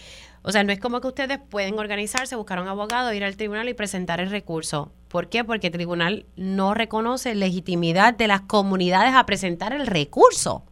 [0.43, 3.69] o sea, no es como que ustedes pueden organizarse, buscar un abogado, ir al tribunal
[3.69, 4.93] y presentar el recurso.
[5.09, 5.43] ¿Por qué?
[5.43, 10.63] Porque el tribunal no reconoce legitimidad de las comunidades a presentar el recurso.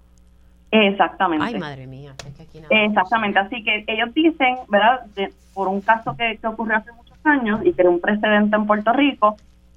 [0.74, 1.46] Exactamente.
[1.46, 2.14] Ay, madre mía.
[2.68, 3.38] Exactamente.
[3.38, 5.06] Así que ellos dicen, ¿verdad?
[5.54, 8.66] por un caso que, que ocurrió hace muchos años y que era un precedente en
[8.66, 9.36] Puerto Rico,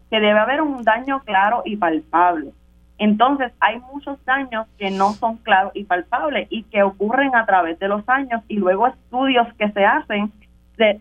[0.10, 2.52] que debe haber un daño claro y palpable.
[2.98, 7.78] Entonces, hay muchos daños que no son claros y palpables y que ocurren a través
[7.78, 10.32] de los años y luego estudios que se hacen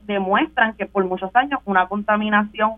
[0.05, 2.74] demuestran que por muchos años una contaminación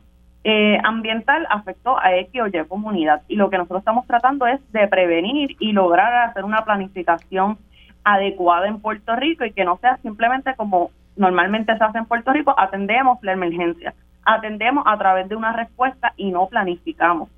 [0.50, 3.20] eh, ambiental afectó a X o Y comunidad.
[3.28, 7.58] Y lo que nosotros estamos tratando es de prevenir y lograr hacer una planificación
[8.02, 12.32] adecuada en Puerto Rico y que no sea simplemente como normalmente se hace en Puerto
[12.32, 13.92] Rico, atendemos la emergencia,
[14.24, 17.28] atendemos a través de una respuesta y no planificamos.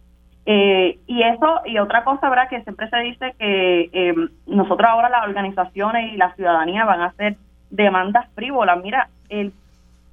[0.46, 2.48] Eh, y eso, y otra cosa, ¿verdad?
[2.48, 4.14] Que siempre se dice que eh,
[4.46, 7.36] nosotros ahora las organizaciones y la ciudadanía van a hacer
[7.70, 8.80] demandas frívolas.
[8.80, 9.52] Mira, el,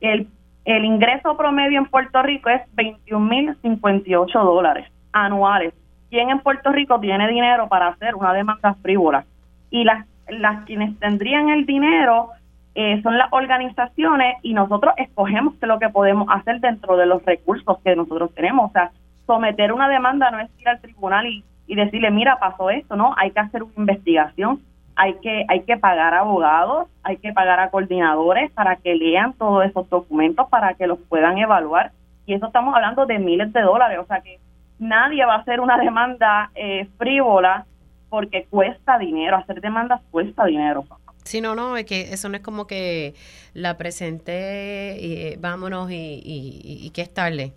[0.01, 0.27] el
[0.67, 5.73] el ingreso promedio en Puerto Rico es 21.058 dólares anuales.
[6.09, 9.25] ¿Quién en Puerto Rico tiene dinero para hacer una demanda frívola?
[9.69, 12.31] Y las, las quienes tendrían el dinero
[12.75, 17.77] eh, son las organizaciones y nosotros escogemos lo que podemos hacer dentro de los recursos
[17.81, 18.69] que nosotros tenemos.
[18.69, 18.91] O sea,
[19.25, 23.15] someter una demanda no es ir al tribunal y, y decirle, mira, pasó esto, ¿no?
[23.17, 24.59] Hay que hacer una investigación
[24.97, 29.63] hay que, hay que pagar abogados, hay que pagar a coordinadores para que lean todos
[29.63, 31.91] esos documentos, para que los puedan evaluar.
[32.25, 34.39] Y eso estamos hablando de miles de dólares, o sea que
[34.79, 37.65] nadie va a hacer una demanda eh, frívola
[38.09, 40.83] porque cuesta dinero, hacer demandas cuesta dinero.
[41.23, 43.13] Sí, no, no, es que eso no es como que
[43.53, 47.53] la presenté y vámonos y, y, y que es tarde.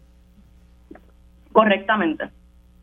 [1.53, 2.29] Correctamente.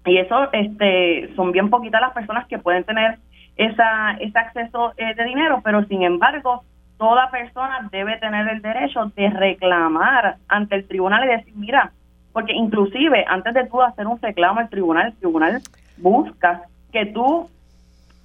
[0.07, 3.19] Y eso este, son bien poquitas las personas que pueden tener
[3.57, 6.63] esa, ese acceso eh, de dinero, pero sin embargo,
[6.97, 11.91] toda persona debe tener el derecho de reclamar ante el tribunal y decir, mira,
[12.33, 15.61] porque inclusive antes de tú hacer un reclamo al tribunal, el tribunal
[15.97, 17.49] busca que tú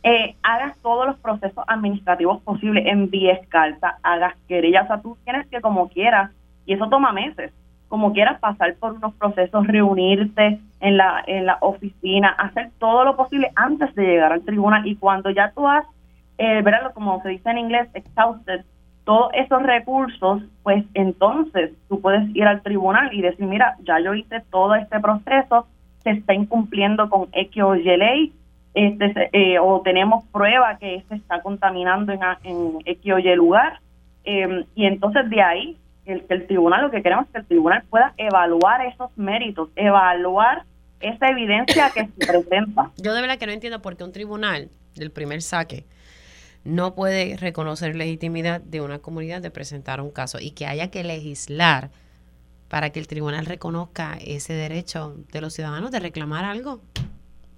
[0.02, 5.46] eh, hagas todos los procesos administrativos posibles, envíes cartas, hagas querellas, o sea, tú tienes
[5.46, 6.30] que como quieras,
[6.66, 7.52] y eso toma meses,
[7.92, 13.16] como quieras pasar por unos procesos, reunirte en la, en la oficina, hacer todo lo
[13.16, 15.84] posible antes de llegar al tribunal y cuando ya tú has,
[16.38, 16.94] eh, ¿verdad?
[16.94, 18.64] como se dice en inglés, exhausted,
[19.04, 24.14] todos esos recursos, pues entonces tú puedes ir al tribunal y decir, mira, ya yo
[24.14, 25.66] hice todo este proceso,
[26.02, 28.32] se está incumpliendo con X o Y ley,
[28.72, 33.80] este, eh, o tenemos prueba que se está contaminando en, en o lugar,
[34.24, 35.76] eh, y entonces de ahí
[36.06, 39.70] el, que el tribunal, lo que queremos es que el tribunal pueda evaluar esos méritos,
[39.76, 40.64] evaluar
[41.00, 42.90] esa evidencia que se presenta.
[42.96, 45.84] Yo de verdad que no entiendo por qué un tribunal del primer saque
[46.64, 51.02] no puede reconocer legitimidad de una comunidad de presentar un caso y que haya que
[51.02, 51.90] legislar
[52.68, 56.80] para que el tribunal reconozca ese derecho de los ciudadanos de reclamar algo.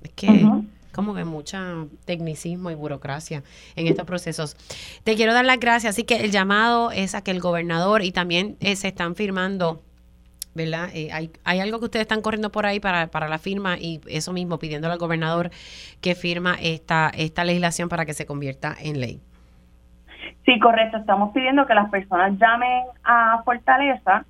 [0.02, 0.46] Es que
[0.94, 3.42] como que mucha tecnicismo y burocracia
[3.76, 4.56] en estos procesos.
[5.04, 8.12] Te quiero dar las gracias, así que el llamado es a que el gobernador y
[8.12, 9.82] también eh, se están firmando
[10.54, 10.88] ¿verdad?
[10.94, 14.32] Eh, hay, algo que ustedes están corriendo por ahí para, para la firma y eso
[14.32, 15.50] mismo pidiéndole al gobernador
[16.00, 19.20] que firma esta, esta legislación para que se convierta en ley.
[20.44, 20.98] Sí, correcto.
[20.98, 24.24] Estamos pidiendo que las personas llamen a Fortaleza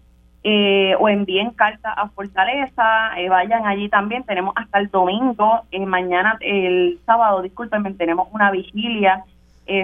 [0.46, 4.24] eh, o envíen carta a Fortaleza, eh, vayan allí también.
[4.24, 9.24] Tenemos hasta el domingo, eh, mañana, el sábado, discúlpenme, tenemos una vigilia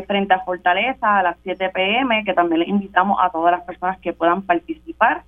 [0.06, 3.98] frente a Fortaleza a las 7 pm, que también les invitamos a todas las personas
[4.00, 5.22] que puedan participar,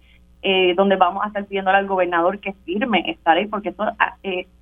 [0.77, 3.87] donde vamos a estar pidiéndole al gobernador que firme esta ley, porque eso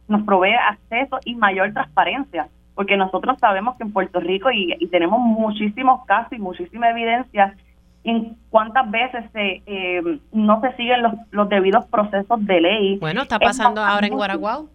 [0.06, 5.18] nos provee acceso y mayor transparencia porque nosotros sabemos que en Puerto Rico y tenemos
[5.18, 7.56] muchísimos casos y muchísima evidencia
[8.04, 12.98] en cuántas veces se, eh, no se siguen los, los debidos procesos de ley.
[12.98, 14.68] Bueno, está pasando ahora en Guaraguao,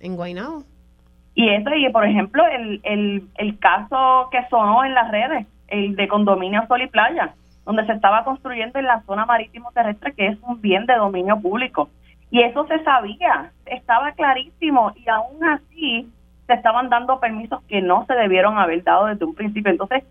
[0.00, 0.62] en Guaynabo.
[1.34, 5.94] Y eso, y por ejemplo, el, el, el caso que sonó en las redes, el
[5.94, 7.34] de condominio Sol y Playa,
[7.64, 11.40] donde se estaba construyendo en la zona marítimo terrestre, que es un bien de dominio
[11.40, 11.88] público.
[12.30, 16.08] Y eso se sabía, estaba clarísimo, y aún así
[16.46, 19.70] se estaban dando permisos que no se debieron haber dado desde un principio.
[19.70, 20.04] Entonces,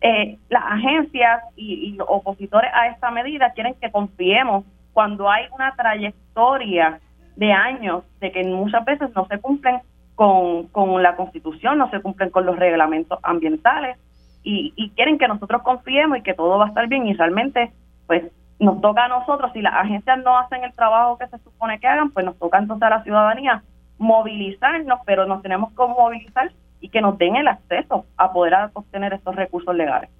[0.00, 5.74] eh, las agencias y, los opositores a esta medida quieren que confiemos cuando hay una
[5.76, 7.00] trayectoria
[7.36, 9.80] de años de que muchas veces no se cumplen
[10.14, 13.98] con, con la constitución, no se cumplen con los reglamentos ambientales
[14.42, 17.06] y, y quieren que nosotros confiemos y que todo va a estar bien.
[17.06, 17.70] Y realmente
[18.06, 18.24] pues
[18.58, 21.86] nos toca a nosotros, si las agencias no hacen el trabajo que se supone que
[21.86, 23.62] hagan, pues nos toca entonces a la ciudadanía
[23.98, 26.50] movilizarnos, pero nos tenemos que movilizar
[26.80, 30.10] y que nos den el acceso a poder obtener estos recursos legales.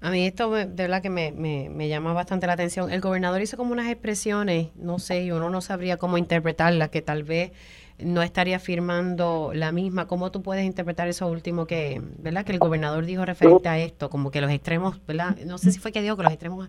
[0.00, 2.92] A mí esto de verdad que me, me, llama bastante la atención.
[2.92, 7.02] El gobernador hizo como unas expresiones, no sé, y uno no sabría cómo interpretarlas, que
[7.02, 7.50] tal vez
[7.98, 10.06] no estaría firmando la misma.
[10.06, 12.44] ¿Cómo tú puedes interpretar eso último que, ¿verdad?
[12.44, 15.36] Que el gobernador dijo referente a esto, como que los extremos, ¿verdad?
[15.44, 16.68] No sé si fue que dijo que los extremos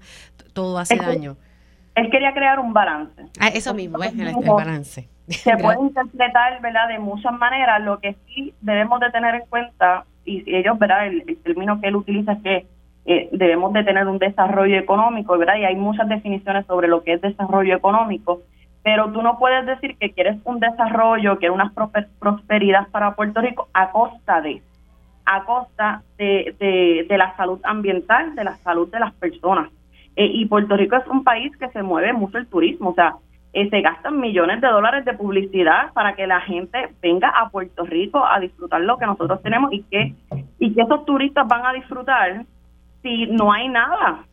[0.53, 1.37] todo hace daño.
[1.99, 3.25] Él quería crear un balance.
[3.39, 5.07] Ah, eso mismo, es el, balance.
[5.27, 6.87] Se puede interpretar, ¿verdad?
[6.87, 7.81] De muchas maneras.
[7.81, 11.07] Lo que sí debemos de tener en cuenta, y ellos, ¿verdad?
[11.07, 12.65] El, término que él utiliza es que
[13.05, 15.57] eh, debemos de tener un desarrollo económico, ¿verdad?
[15.57, 18.41] Y hay muchas definiciones sobre lo que es desarrollo económico
[18.83, 21.73] pero tú no puedes decir que quieres un desarrollo, quieres una
[22.19, 24.61] prosperidad para Puerto Rico a costa de,
[25.25, 29.69] a costa de, de, la salud ambiental, de la salud de las personas.
[30.19, 33.15] Eh, y Puerto Rico es un país que se mueve mucho el turismo, o sea,
[33.53, 37.85] eh, se gastan millones de dólares de publicidad para que la gente venga a Puerto
[37.85, 40.13] Rico a disfrutar lo que nosotros tenemos y que,
[40.59, 42.43] y que esos turistas van a disfrutar
[43.01, 44.25] si no hay nada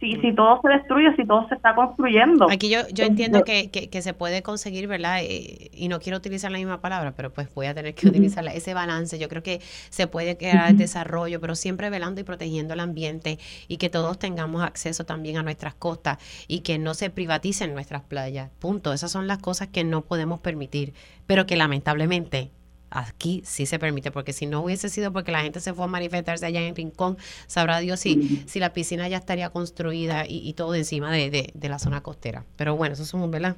[0.00, 2.48] si, si todo se destruye, si todo se está construyendo.
[2.50, 5.20] Aquí yo, yo entiendo que, que, se puede conseguir, ¿verdad?
[5.22, 8.54] Eh, y no quiero utilizar la misma palabra, pero pues voy a tener que utilizarla.
[8.54, 9.60] Ese balance, yo creo que
[9.90, 14.18] se puede crear el desarrollo, pero siempre velando y protegiendo el ambiente y que todos
[14.18, 18.50] tengamos acceso también a nuestras costas y que no se privaticen nuestras playas.
[18.60, 18.92] Punto.
[18.92, 20.94] Esas son las cosas que no podemos permitir,
[21.26, 22.50] pero que lamentablemente
[22.90, 25.88] Aquí sí se permite, porque si no hubiese sido porque la gente se fue a
[25.88, 30.74] manifestarse allá en Rincón, sabrá Dios si, si la piscina ya estaría construida y, todo
[30.74, 32.44] encima de, la zona costera.
[32.56, 33.56] Pero bueno, eso son, ¿verdad?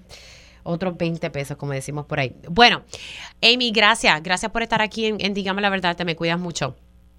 [0.63, 2.35] Otros 20 pesos, como decimos por ahí.
[2.49, 2.83] Bueno,
[3.43, 4.23] Amy, gracias.
[4.23, 5.97] Gracias por estar aquí en, Dígame la Verdad.
[5.97, 6.77] Te me cuidas mucho.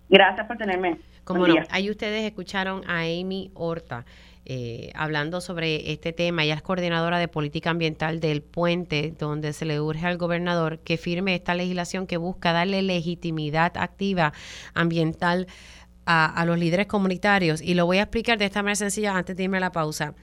[0.10, 1.00] Gracias por tenerme.
[1.24, 4.06] Como no, ahí ustedes escucharon a Amy Horta.
[4.54, 6.44] Eh, hablando sobre este tema.
[6.44, 10.98] Ella es coordinadora de política ambiental del puente, donde se le urge al gobernador que
[10.98, 14.34] firme esta legislación que busca darle legitimidad activa
[14.74, 15.48] ambiental
[16.06, 17.62] a, los líderes comunitarios.
[17.62, 20.16] Y lo voy a explicar de esta manera sencilla antes de irme a la pausa.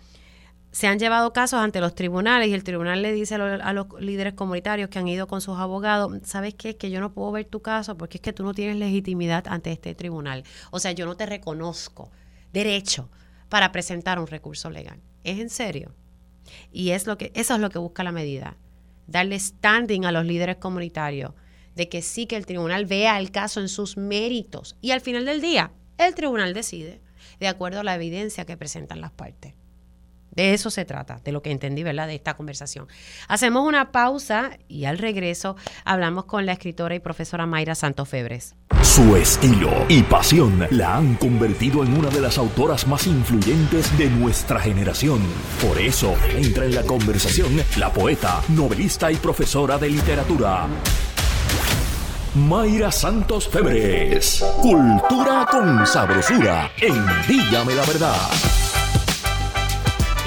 [0.72, 4.34] Se han llevado casos ante los tribunales y el tribunal le dice a los, líderes
[4.34, 6.68] comunitarios que han ido con sus abogados, ¿sabes qué?
[6.68, 9.48] Es que yo no puedo ver tu caso porque es que tú no tienes legitimidad
[9.48, 10.44] ante este tribunal.
[10.70, 12.10] O sea, yo no te reconozco
[12.52, 13.08] derecho
[13.48, 15.00] para presentar un recurso legal.
[15.24, 15.94] ¿Es en serio?
[16.72, 18.56] Y es lo que, eso es lo que busca la medida,
[19.06, 21.32] darle standing a los líderes comunitarios
[21.74, 25.24] de que sí que el tribunal vea el caso en sus méritos y al final
[25.24, 27.00] del día el tribunal decide
[27.38, 29.54] de acuerdo a la evidencia que presentan las partes.
[30.38, 32.06] De eso se trata, de lo que entendí, ¿verdad?
[32.06, 32.86] De esta conversación.
[33.26, 38.54] Hacemos una pausa y al regreso hablamos con la escritora y profesora Mayra Santofebres.
[38.80, 44.08] Su estilo y pasión la han convertido en una de las autoras más influyentes de
[44.10, 45.20] nuestra generación.
[45.60, 50.68] Por eso entra en la conversación la poeta, novelista y profesora de literatura.
[52.36, 54.44] Mayra Santos Febres.
[54.62, 58.67] Cultura con sabrosura en Dígame la Verdad.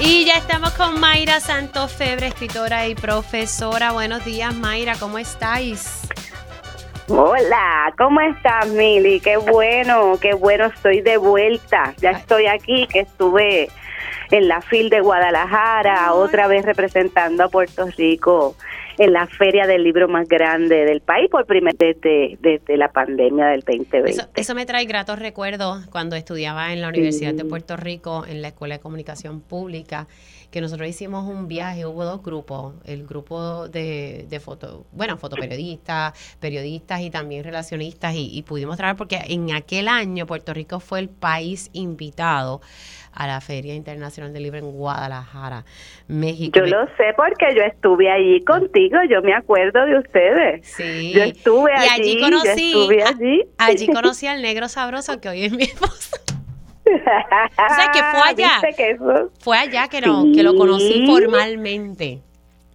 [0.04, 3.92] Y ya estamos con Mayra Santos Febre, escritora y profesora.
[3.92, 6.08] Buenos días, Mayra, ¿cómo estáis?
[7.06, 9.20] Hola, ¿cómo estás, Mili?
[9.20, 11.94] Qué bueno, qué bueno, estoy de vuelta.
[11.98, 13.70] Ya estoy aquí, que estuve
[14.32, 18.56] en la FIL de Guadalajara, otra vez representando a Puerto Rico
[18.98, 23.46] en la feria del libro más grande del país por primera vez desde, la pandemia
[23.46, 24.28] del 2020.
[24.34, 28.48] Eso, me trae gratos recuerdos cuando estudiaba en la Universidad de Puerto Rico en la
[28.48, 30.06] Escuela de Comunicación Pública
[30.50, 36.12] que nosotros hicimos un viaje, hubo dos grupos, el grupo de, de foto, bueno, fotoperiodistas,
[36.38, 41.00] periodistas y también relacionistas y, y pudimos trabajar porque en aquel año Puerto Rico fue
[41.00, 42.60] el país invitado
[43.12, 45.64] a la Feria Internacional del Libro en Guadalajara,
[46.08, 46.58] México.
[46.58, 50.66] Yo lo sé porque yo estuve allí contigo, yo me acuerdo de ustedes.
[50.66, 51.12] Sí.
[51.14, 52.20] Yo estuve y allí.
[52.20, 53.42] conocí, allí.
[53.58, 56.16] allí conocí al negro sabroso que hoy es mi esposo.
[56.86, 58.60] o sea, que fue allá.
[59.40, 62.22] Fue allá que, no, que lo conocí formalmente.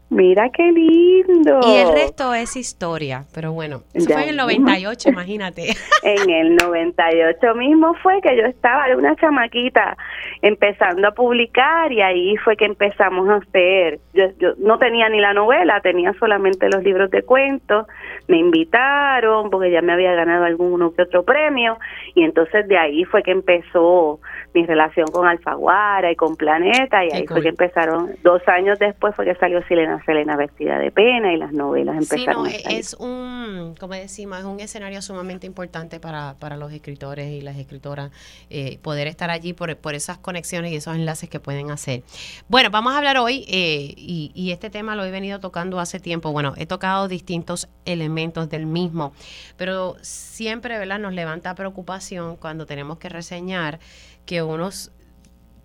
[0.09, 1.59] Mira qué lindo.
[1.67, 5.75] Y el resto es historia, pero bueno, eso fue en el 98, imagínate.
[6.03, 9.97] En el 98 mismo fue que yo estaba de una chamaquita
[10.41, 13.99] empezando a publicar y ahí fue que empezamos a hacer.
[14.13, 17.87] Yo, yo no tenía ni la novela, tenía solamente los libros de cuentos.
[18.27, 21.77] Me invitaron porque ya me había ganado alguno que otro premio
[22.15, 24.19] y entonces de ahí fue que empezó
[24.53, 29.15] mi relación con Alfaguara y con Planeta y ahí fue que empezaron, dos años después
[29.15, 32.49] fue que salió Selena Selena vestida de pena y las novelas empezaron.
[32.49, 37.29] Sí, no, es un, como decimos, es un escenario sumamente importante para, para los escritores
[37.31, 38.11] y las escritoras
[38.49, 42.03] eh, poder estar allí por, por esas conexiones y esos enlaces que pueden hacer.
[42.47, 45.99] Bueno, vamos a hablar hoy eh, y, y este tema lo he venido tocando hace
[45.99, 46.31] tiempo.
[46.31, 49.13] Bueno, he tocado distintos elementos del mismo,
[49.57, 50.99] pero siempre, ¿verdad?
[50.99, 53.79] Nos levanta preocupación cuando tenemos que reseñar
[54.27, 54.91] que unos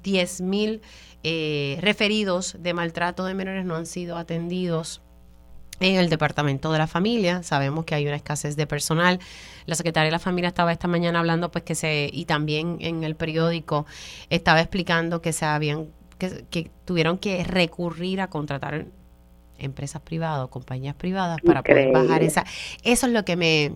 [0.02, 0.80] 10.000
[1.22, 5.02] eh, referidos de maltrato de menores no han sido atendidos
[5.80, 7.42] en el departamento de la familia.
[7.42, 9.18] Sabemos que hay una escasez de personal.
[9.66, 13.04] La secretaria de la familia estaba esta mañana hablando, pues que se, y también en
[13.04, 13.84] el periódico
[14.30, 18.86] estaba explicando que se habían, que, que tuvieron que recurrir a contratar
[19.58, 22.44] empresas privadas, compañías privadas para poder bajar esa.
[22.82, 23.72] Eso es lo que me,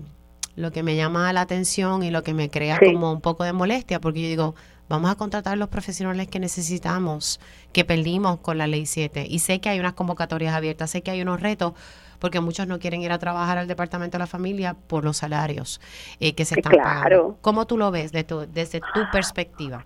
[0.56, 3.52] lo que me llama la atención y lo que me crea como un poco de
[3.52, 4.54] molestia, porque yo digo,
[4.88, 7.40] vamos a contratar los profesionales que necesitamos,
[7.72, 9.26] que perdimos con la ley 7.
[9.28, 11.74] Y sé que hay unas convocatorias abiertas, sé que hay unos retos,
[12.18, 15.80] porque muchos no quieren ir a trabajar al Departamento de la Familia por los salarios
[16.20, 17.36] eh, que se están pagando.
[17.42, 19.84] ¿Cómo tú lo ves de tu, desde tu perspectiva?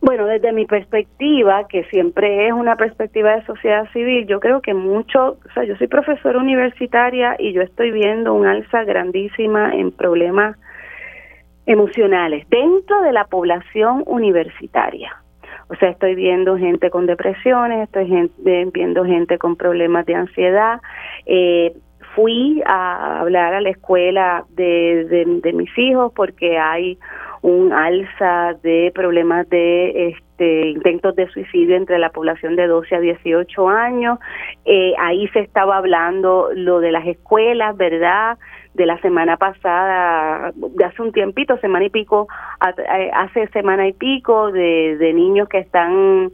[0.00, 4.72] Bueno, desde mi perspectiva, que siempre es una perspectiva de sociedad civil, yo creo que
[4.72, 9.90] mucho, o sea, yo soy profesora universitaria y yo estoy viendo un alza grandísima en
[9.90, 10.56] problemas
[11.68, 15.14] emocionales dentro de la población universitaria.
[15.68, 18.30] O sea, estoy viendo gente con depresiones, estoy
[18.72, 20.80] viendo gente con problemas de ansiedad.
[21.26, 21.74] Eh,
[22.14, 25.04] fui a hablar a la escuela de,
[25.42, 26.98] de mis hijos porque hay
[27.42, 33.00] un alza de problemas de este, intentos de suicidio entre la población de 12 a
[33.00, 34.18] 18 años.
[34.64, 38.38] Eh, ahí se estaba hablando lo de las escuelas, ¿verdad?
[38.78, 42.28] De la semana pasada, de hace un tiempito, semana y pico,
[42.64, 46.30] eh, hace semana y pico, de, de niños que están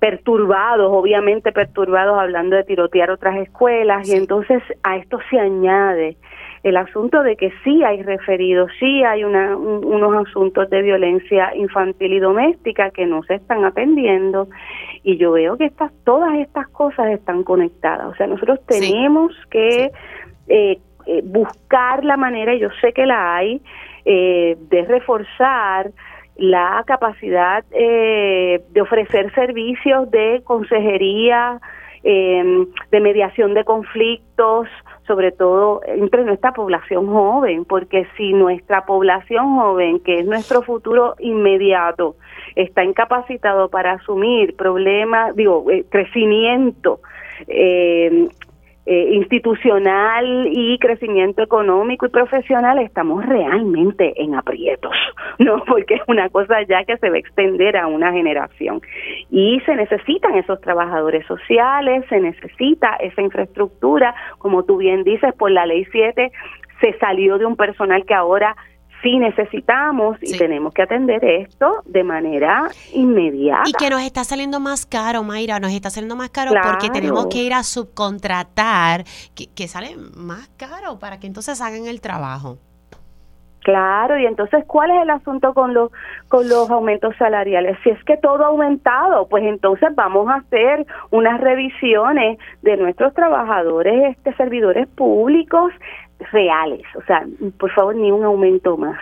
[0.00, 6.16] perturbados, obviamente perturbados, hablando de tirotear otras escuelas, y entonces a esto se añade
[6.62, 12.12] el asunto de que sí hay referidos, sí hay una, unos asuntos de violencia infantil
[12.12, 14.48] y doméstica que no se están atendiendo
[15.02, 18.08] y yo veo que estas todas estas cosas están conectadas.
[18.08, 19.90] O sea, nosotros tenemos que
[20.48, 20.78] eh,
[21.10, 23.60] eh, buscar la manera, y yo sé que la hay,
[24.04, 25.90] eh, de reforzar
[26.36, 31.60] la capacidad de ofrecer servicios de consejería,
[32.02, 34.66] de mediación de conflictos,
[35.10, 41.16] sobre todo entre nuestra población joven, porque si nuestra población joven, que es nuestro futuro
[41.18, 42.14] inmediato,
[42.54, 47.00] está incapacitado para asumir problemas, digo, eh, crecimiento
[47.48, 48.28] eh,
[48.86, 54.94] eh, institucional y crecimiento económico y profesional, estamos realmente en aprietos,
[55.38, 55.62] ¿no?
[55.64, 58.80] Porque es una cosa ya que se va a extender a una generación.
[59.30, 65.50] Y se necesitan esos trabajadores sociales, se necesita esa infraestructura, como tú bien dices, por
[65.50, 66.32] la ley 7
[66.80, 68.56] se salió de un personal que ahora
[69.02, 73.68] sí necesitamos y tenemos que atender esto de manera inmediata.
[73.68, 77.26] Y que nos está saliendo más caro, Mayra, nos está saliendo más caro porque tenemos
[77.26, 79.04] que ir a subcontratar,
[79.34, 82.58] que, que sale más caro para que entonces hagan el trabajo.
[83.62, 85.90] Claro, y entonces, ¿cuál es el asunto con los
[86.28, 87.76] con los aumentos salariales?
[87.84, 93.12] Si es que todo ha aumentado, pues entonces vamos a hacer unas revisiones de nuestros
[93.12, 95.72] trabajadores, este servidores públicos,
[96.32, 97.24] reales, o sea,
[97.58, 98.98] por favor, ni un aumento más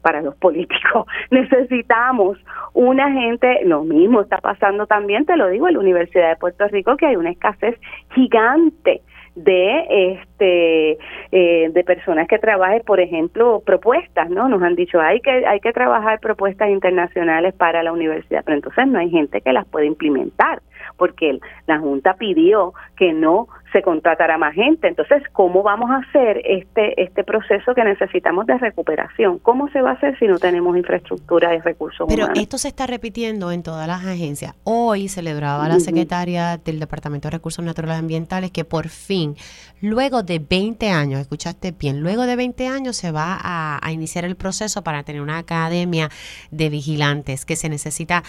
[0.00, 1.06] para los políticos.
[1.30, 2.38] Necesitamos
[2.72, 6.66] una gente, lo mismo está pasando también, te lo digo, en la Universidad de Puerto
[6.68, 7.78] Rico, que hay una escasez
[8.14, 9.02] gigante
[9.34, 10.98] de este
[11.30, 15.58] eh, de personas que trabajen por ejemplo propuestas no nos han dicho hay que hay
[15.60, 19.86] que trabajar propuestas internacionales para la universidad pero entonces no hay gente que las pueda
[19.86, 20.60] implementar
[20.98, 24.88] porque la junta pidió que no se contratará más gente.
[24.88, 29.38] Entonces, ¿cómo vamos a hacer este, este proceso que necesitamos de recuperación?
[29.38, 32.86] ¿Cómo se va a hacer si no tenemos infraestructura y recursos Pero esto se está
[32.86, 34.54] repitiendo en todas las agencias.
[34.64, 39.36] Hoy celebraba la secretaria del Departamento de Recursos Naturales Ambientales que por fin,
[39.80, 44.36] luego de 20 años, escuchaste bien, luego de 20 años se va a, iniciar el
[44.36, 46.08] proceso para tener una academia
[46.50, 48.22] de vigilantes que se necesita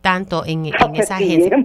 [0.00, 1.64] tanto en, en esa agencia.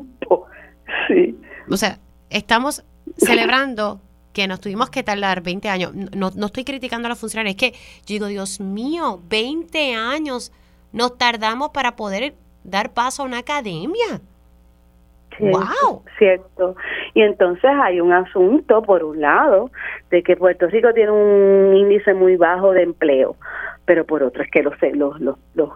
[1.07, 1.35] Sí.
[1.69, 1.98] O sea,
[2.30, 2.84] estamos
[3.17, 3.99] celebrando
[4.33, 5.93] que nos tuvimos que tardar 20 años.
[5.93, 10.51] No, no estoy criticando a los funcionarios, es que yo digo, Dios mío, 20 años
[10.93, 12.33] nos tardamos para poder
[12.63, 14.21] dar paso a una academia.
[15.39, 16.03] ¡Wow!
[16.17, 16.75] Cierto.
[17.13, 19.71] Y entonces hay un asunto, por un lado,
[20.09, 23.35] de que Puerto Rico tiene un índice muy bajo de empleo,
[23.85, 25.69] pero por otro es que los, los, los, los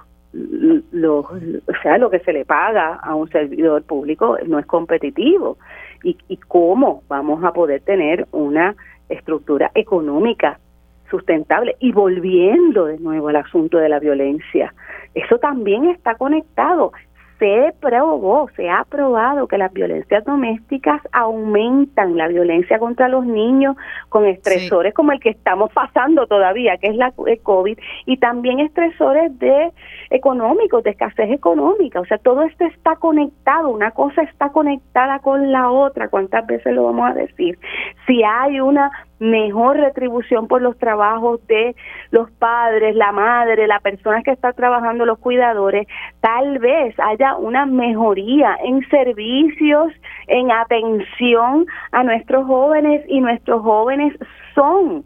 [0.92, 5.58] lo, o sea, lo que se le paga a un servidor público no es competitivo.
[6.06, 8.76] ¿Y, ¿Y cómo vamos a poder tener una
[9.10, 10.60] estructura económica
[11.10, 11.76] sustentable?
[11.80, 14.72] Y volviendo de nuevo al asunto de la violencia,
[15.16, 16.92] eso también está conectado
[17.40, 23.76] se probó, se ha probado que las violencias domésticas aumentan la violencia contra los niños
[24.10, 28.60] con estresores como el que estamos pasando todavía, que es la el COVID, y también
[28.60, 29.72] estresores de
[30.10, 32.00] económicos, de escasez económica.
[32.00, 36.10] O sea, todo esto está conectado, una cosa está conectada con la otra.
[36.10, 37.58] ¿Cuántas veces lo vamos a decir?
[38.06, 41.76] Si hay una mejor retribución por los trabajos de
[42.12, 45.88] los padres, la madre, la persona que está trabajando, los cuidadores,
[46.20, 49.92] tal vez haya una mejoría en servicios,
[50.28, 54.14] en atención a nuestros jóvenes y nuestros jóvenes
[54.54, 55.04] son,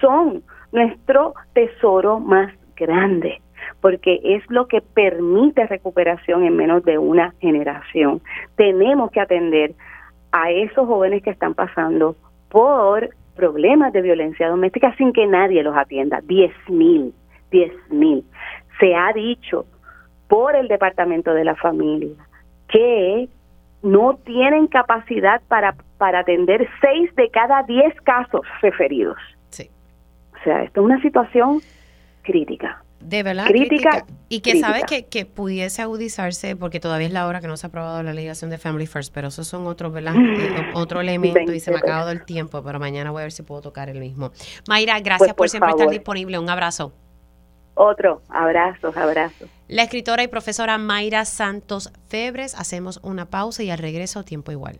[0.00, 0.42] son
[0.72, 3.40] nuestro tesoro más grande
[3.80, 8.20] porque es lo que permite recuperación en menos de una generación.
[8.56, 9.74] Tenemos que atender
[10.32, 12.16] a esos jóvenes que están pasando
[12.50, 16.20] por problemas de violencia doméstica sin que nadie los atienda.
[16.22, 17.14] Diez mil,
[17.50, 18.24] diez mil.
[18.78, 19.64] Se ha dicho
[20.30, 22.14] por el Departamento de la Familia
[22.68, 23.28] que
[23.82, 29.16] no tienen capacidad para, para atender seis de cada diez casos referidos.
[29.48, 29.68] Sí.
[30.32, 31.60] O sea, esto es una situación
[32.22, 32.80] crítica.
[33.00, 34.04] De verdad, crítica.
[34.28, 37.66] y que sabe que, que, pudiese agudizarse, porque todavía es la hora que no se
[37.66, 40.14] ha aprobado la legislación de Family First, pero esos son otros, ¿verdad?
[40.14, 43.32] Eh, otro elemento y se me ha acabado el tiempo, pero mañana voy a ver
[43.32, 44.32] si puedo tocar el mismo.
[44.68, 46.38] Mayra, gracias pues, por, siempre estar disponible.
[46.38, 46.92] Un abrazo.
[47.74, 49.48] Otro, abrazos, abrazos.
[49.68, 54.78] La escritora y profesora Mayra Santos Febres, hacemos una pausa y al regreso tiempo igual.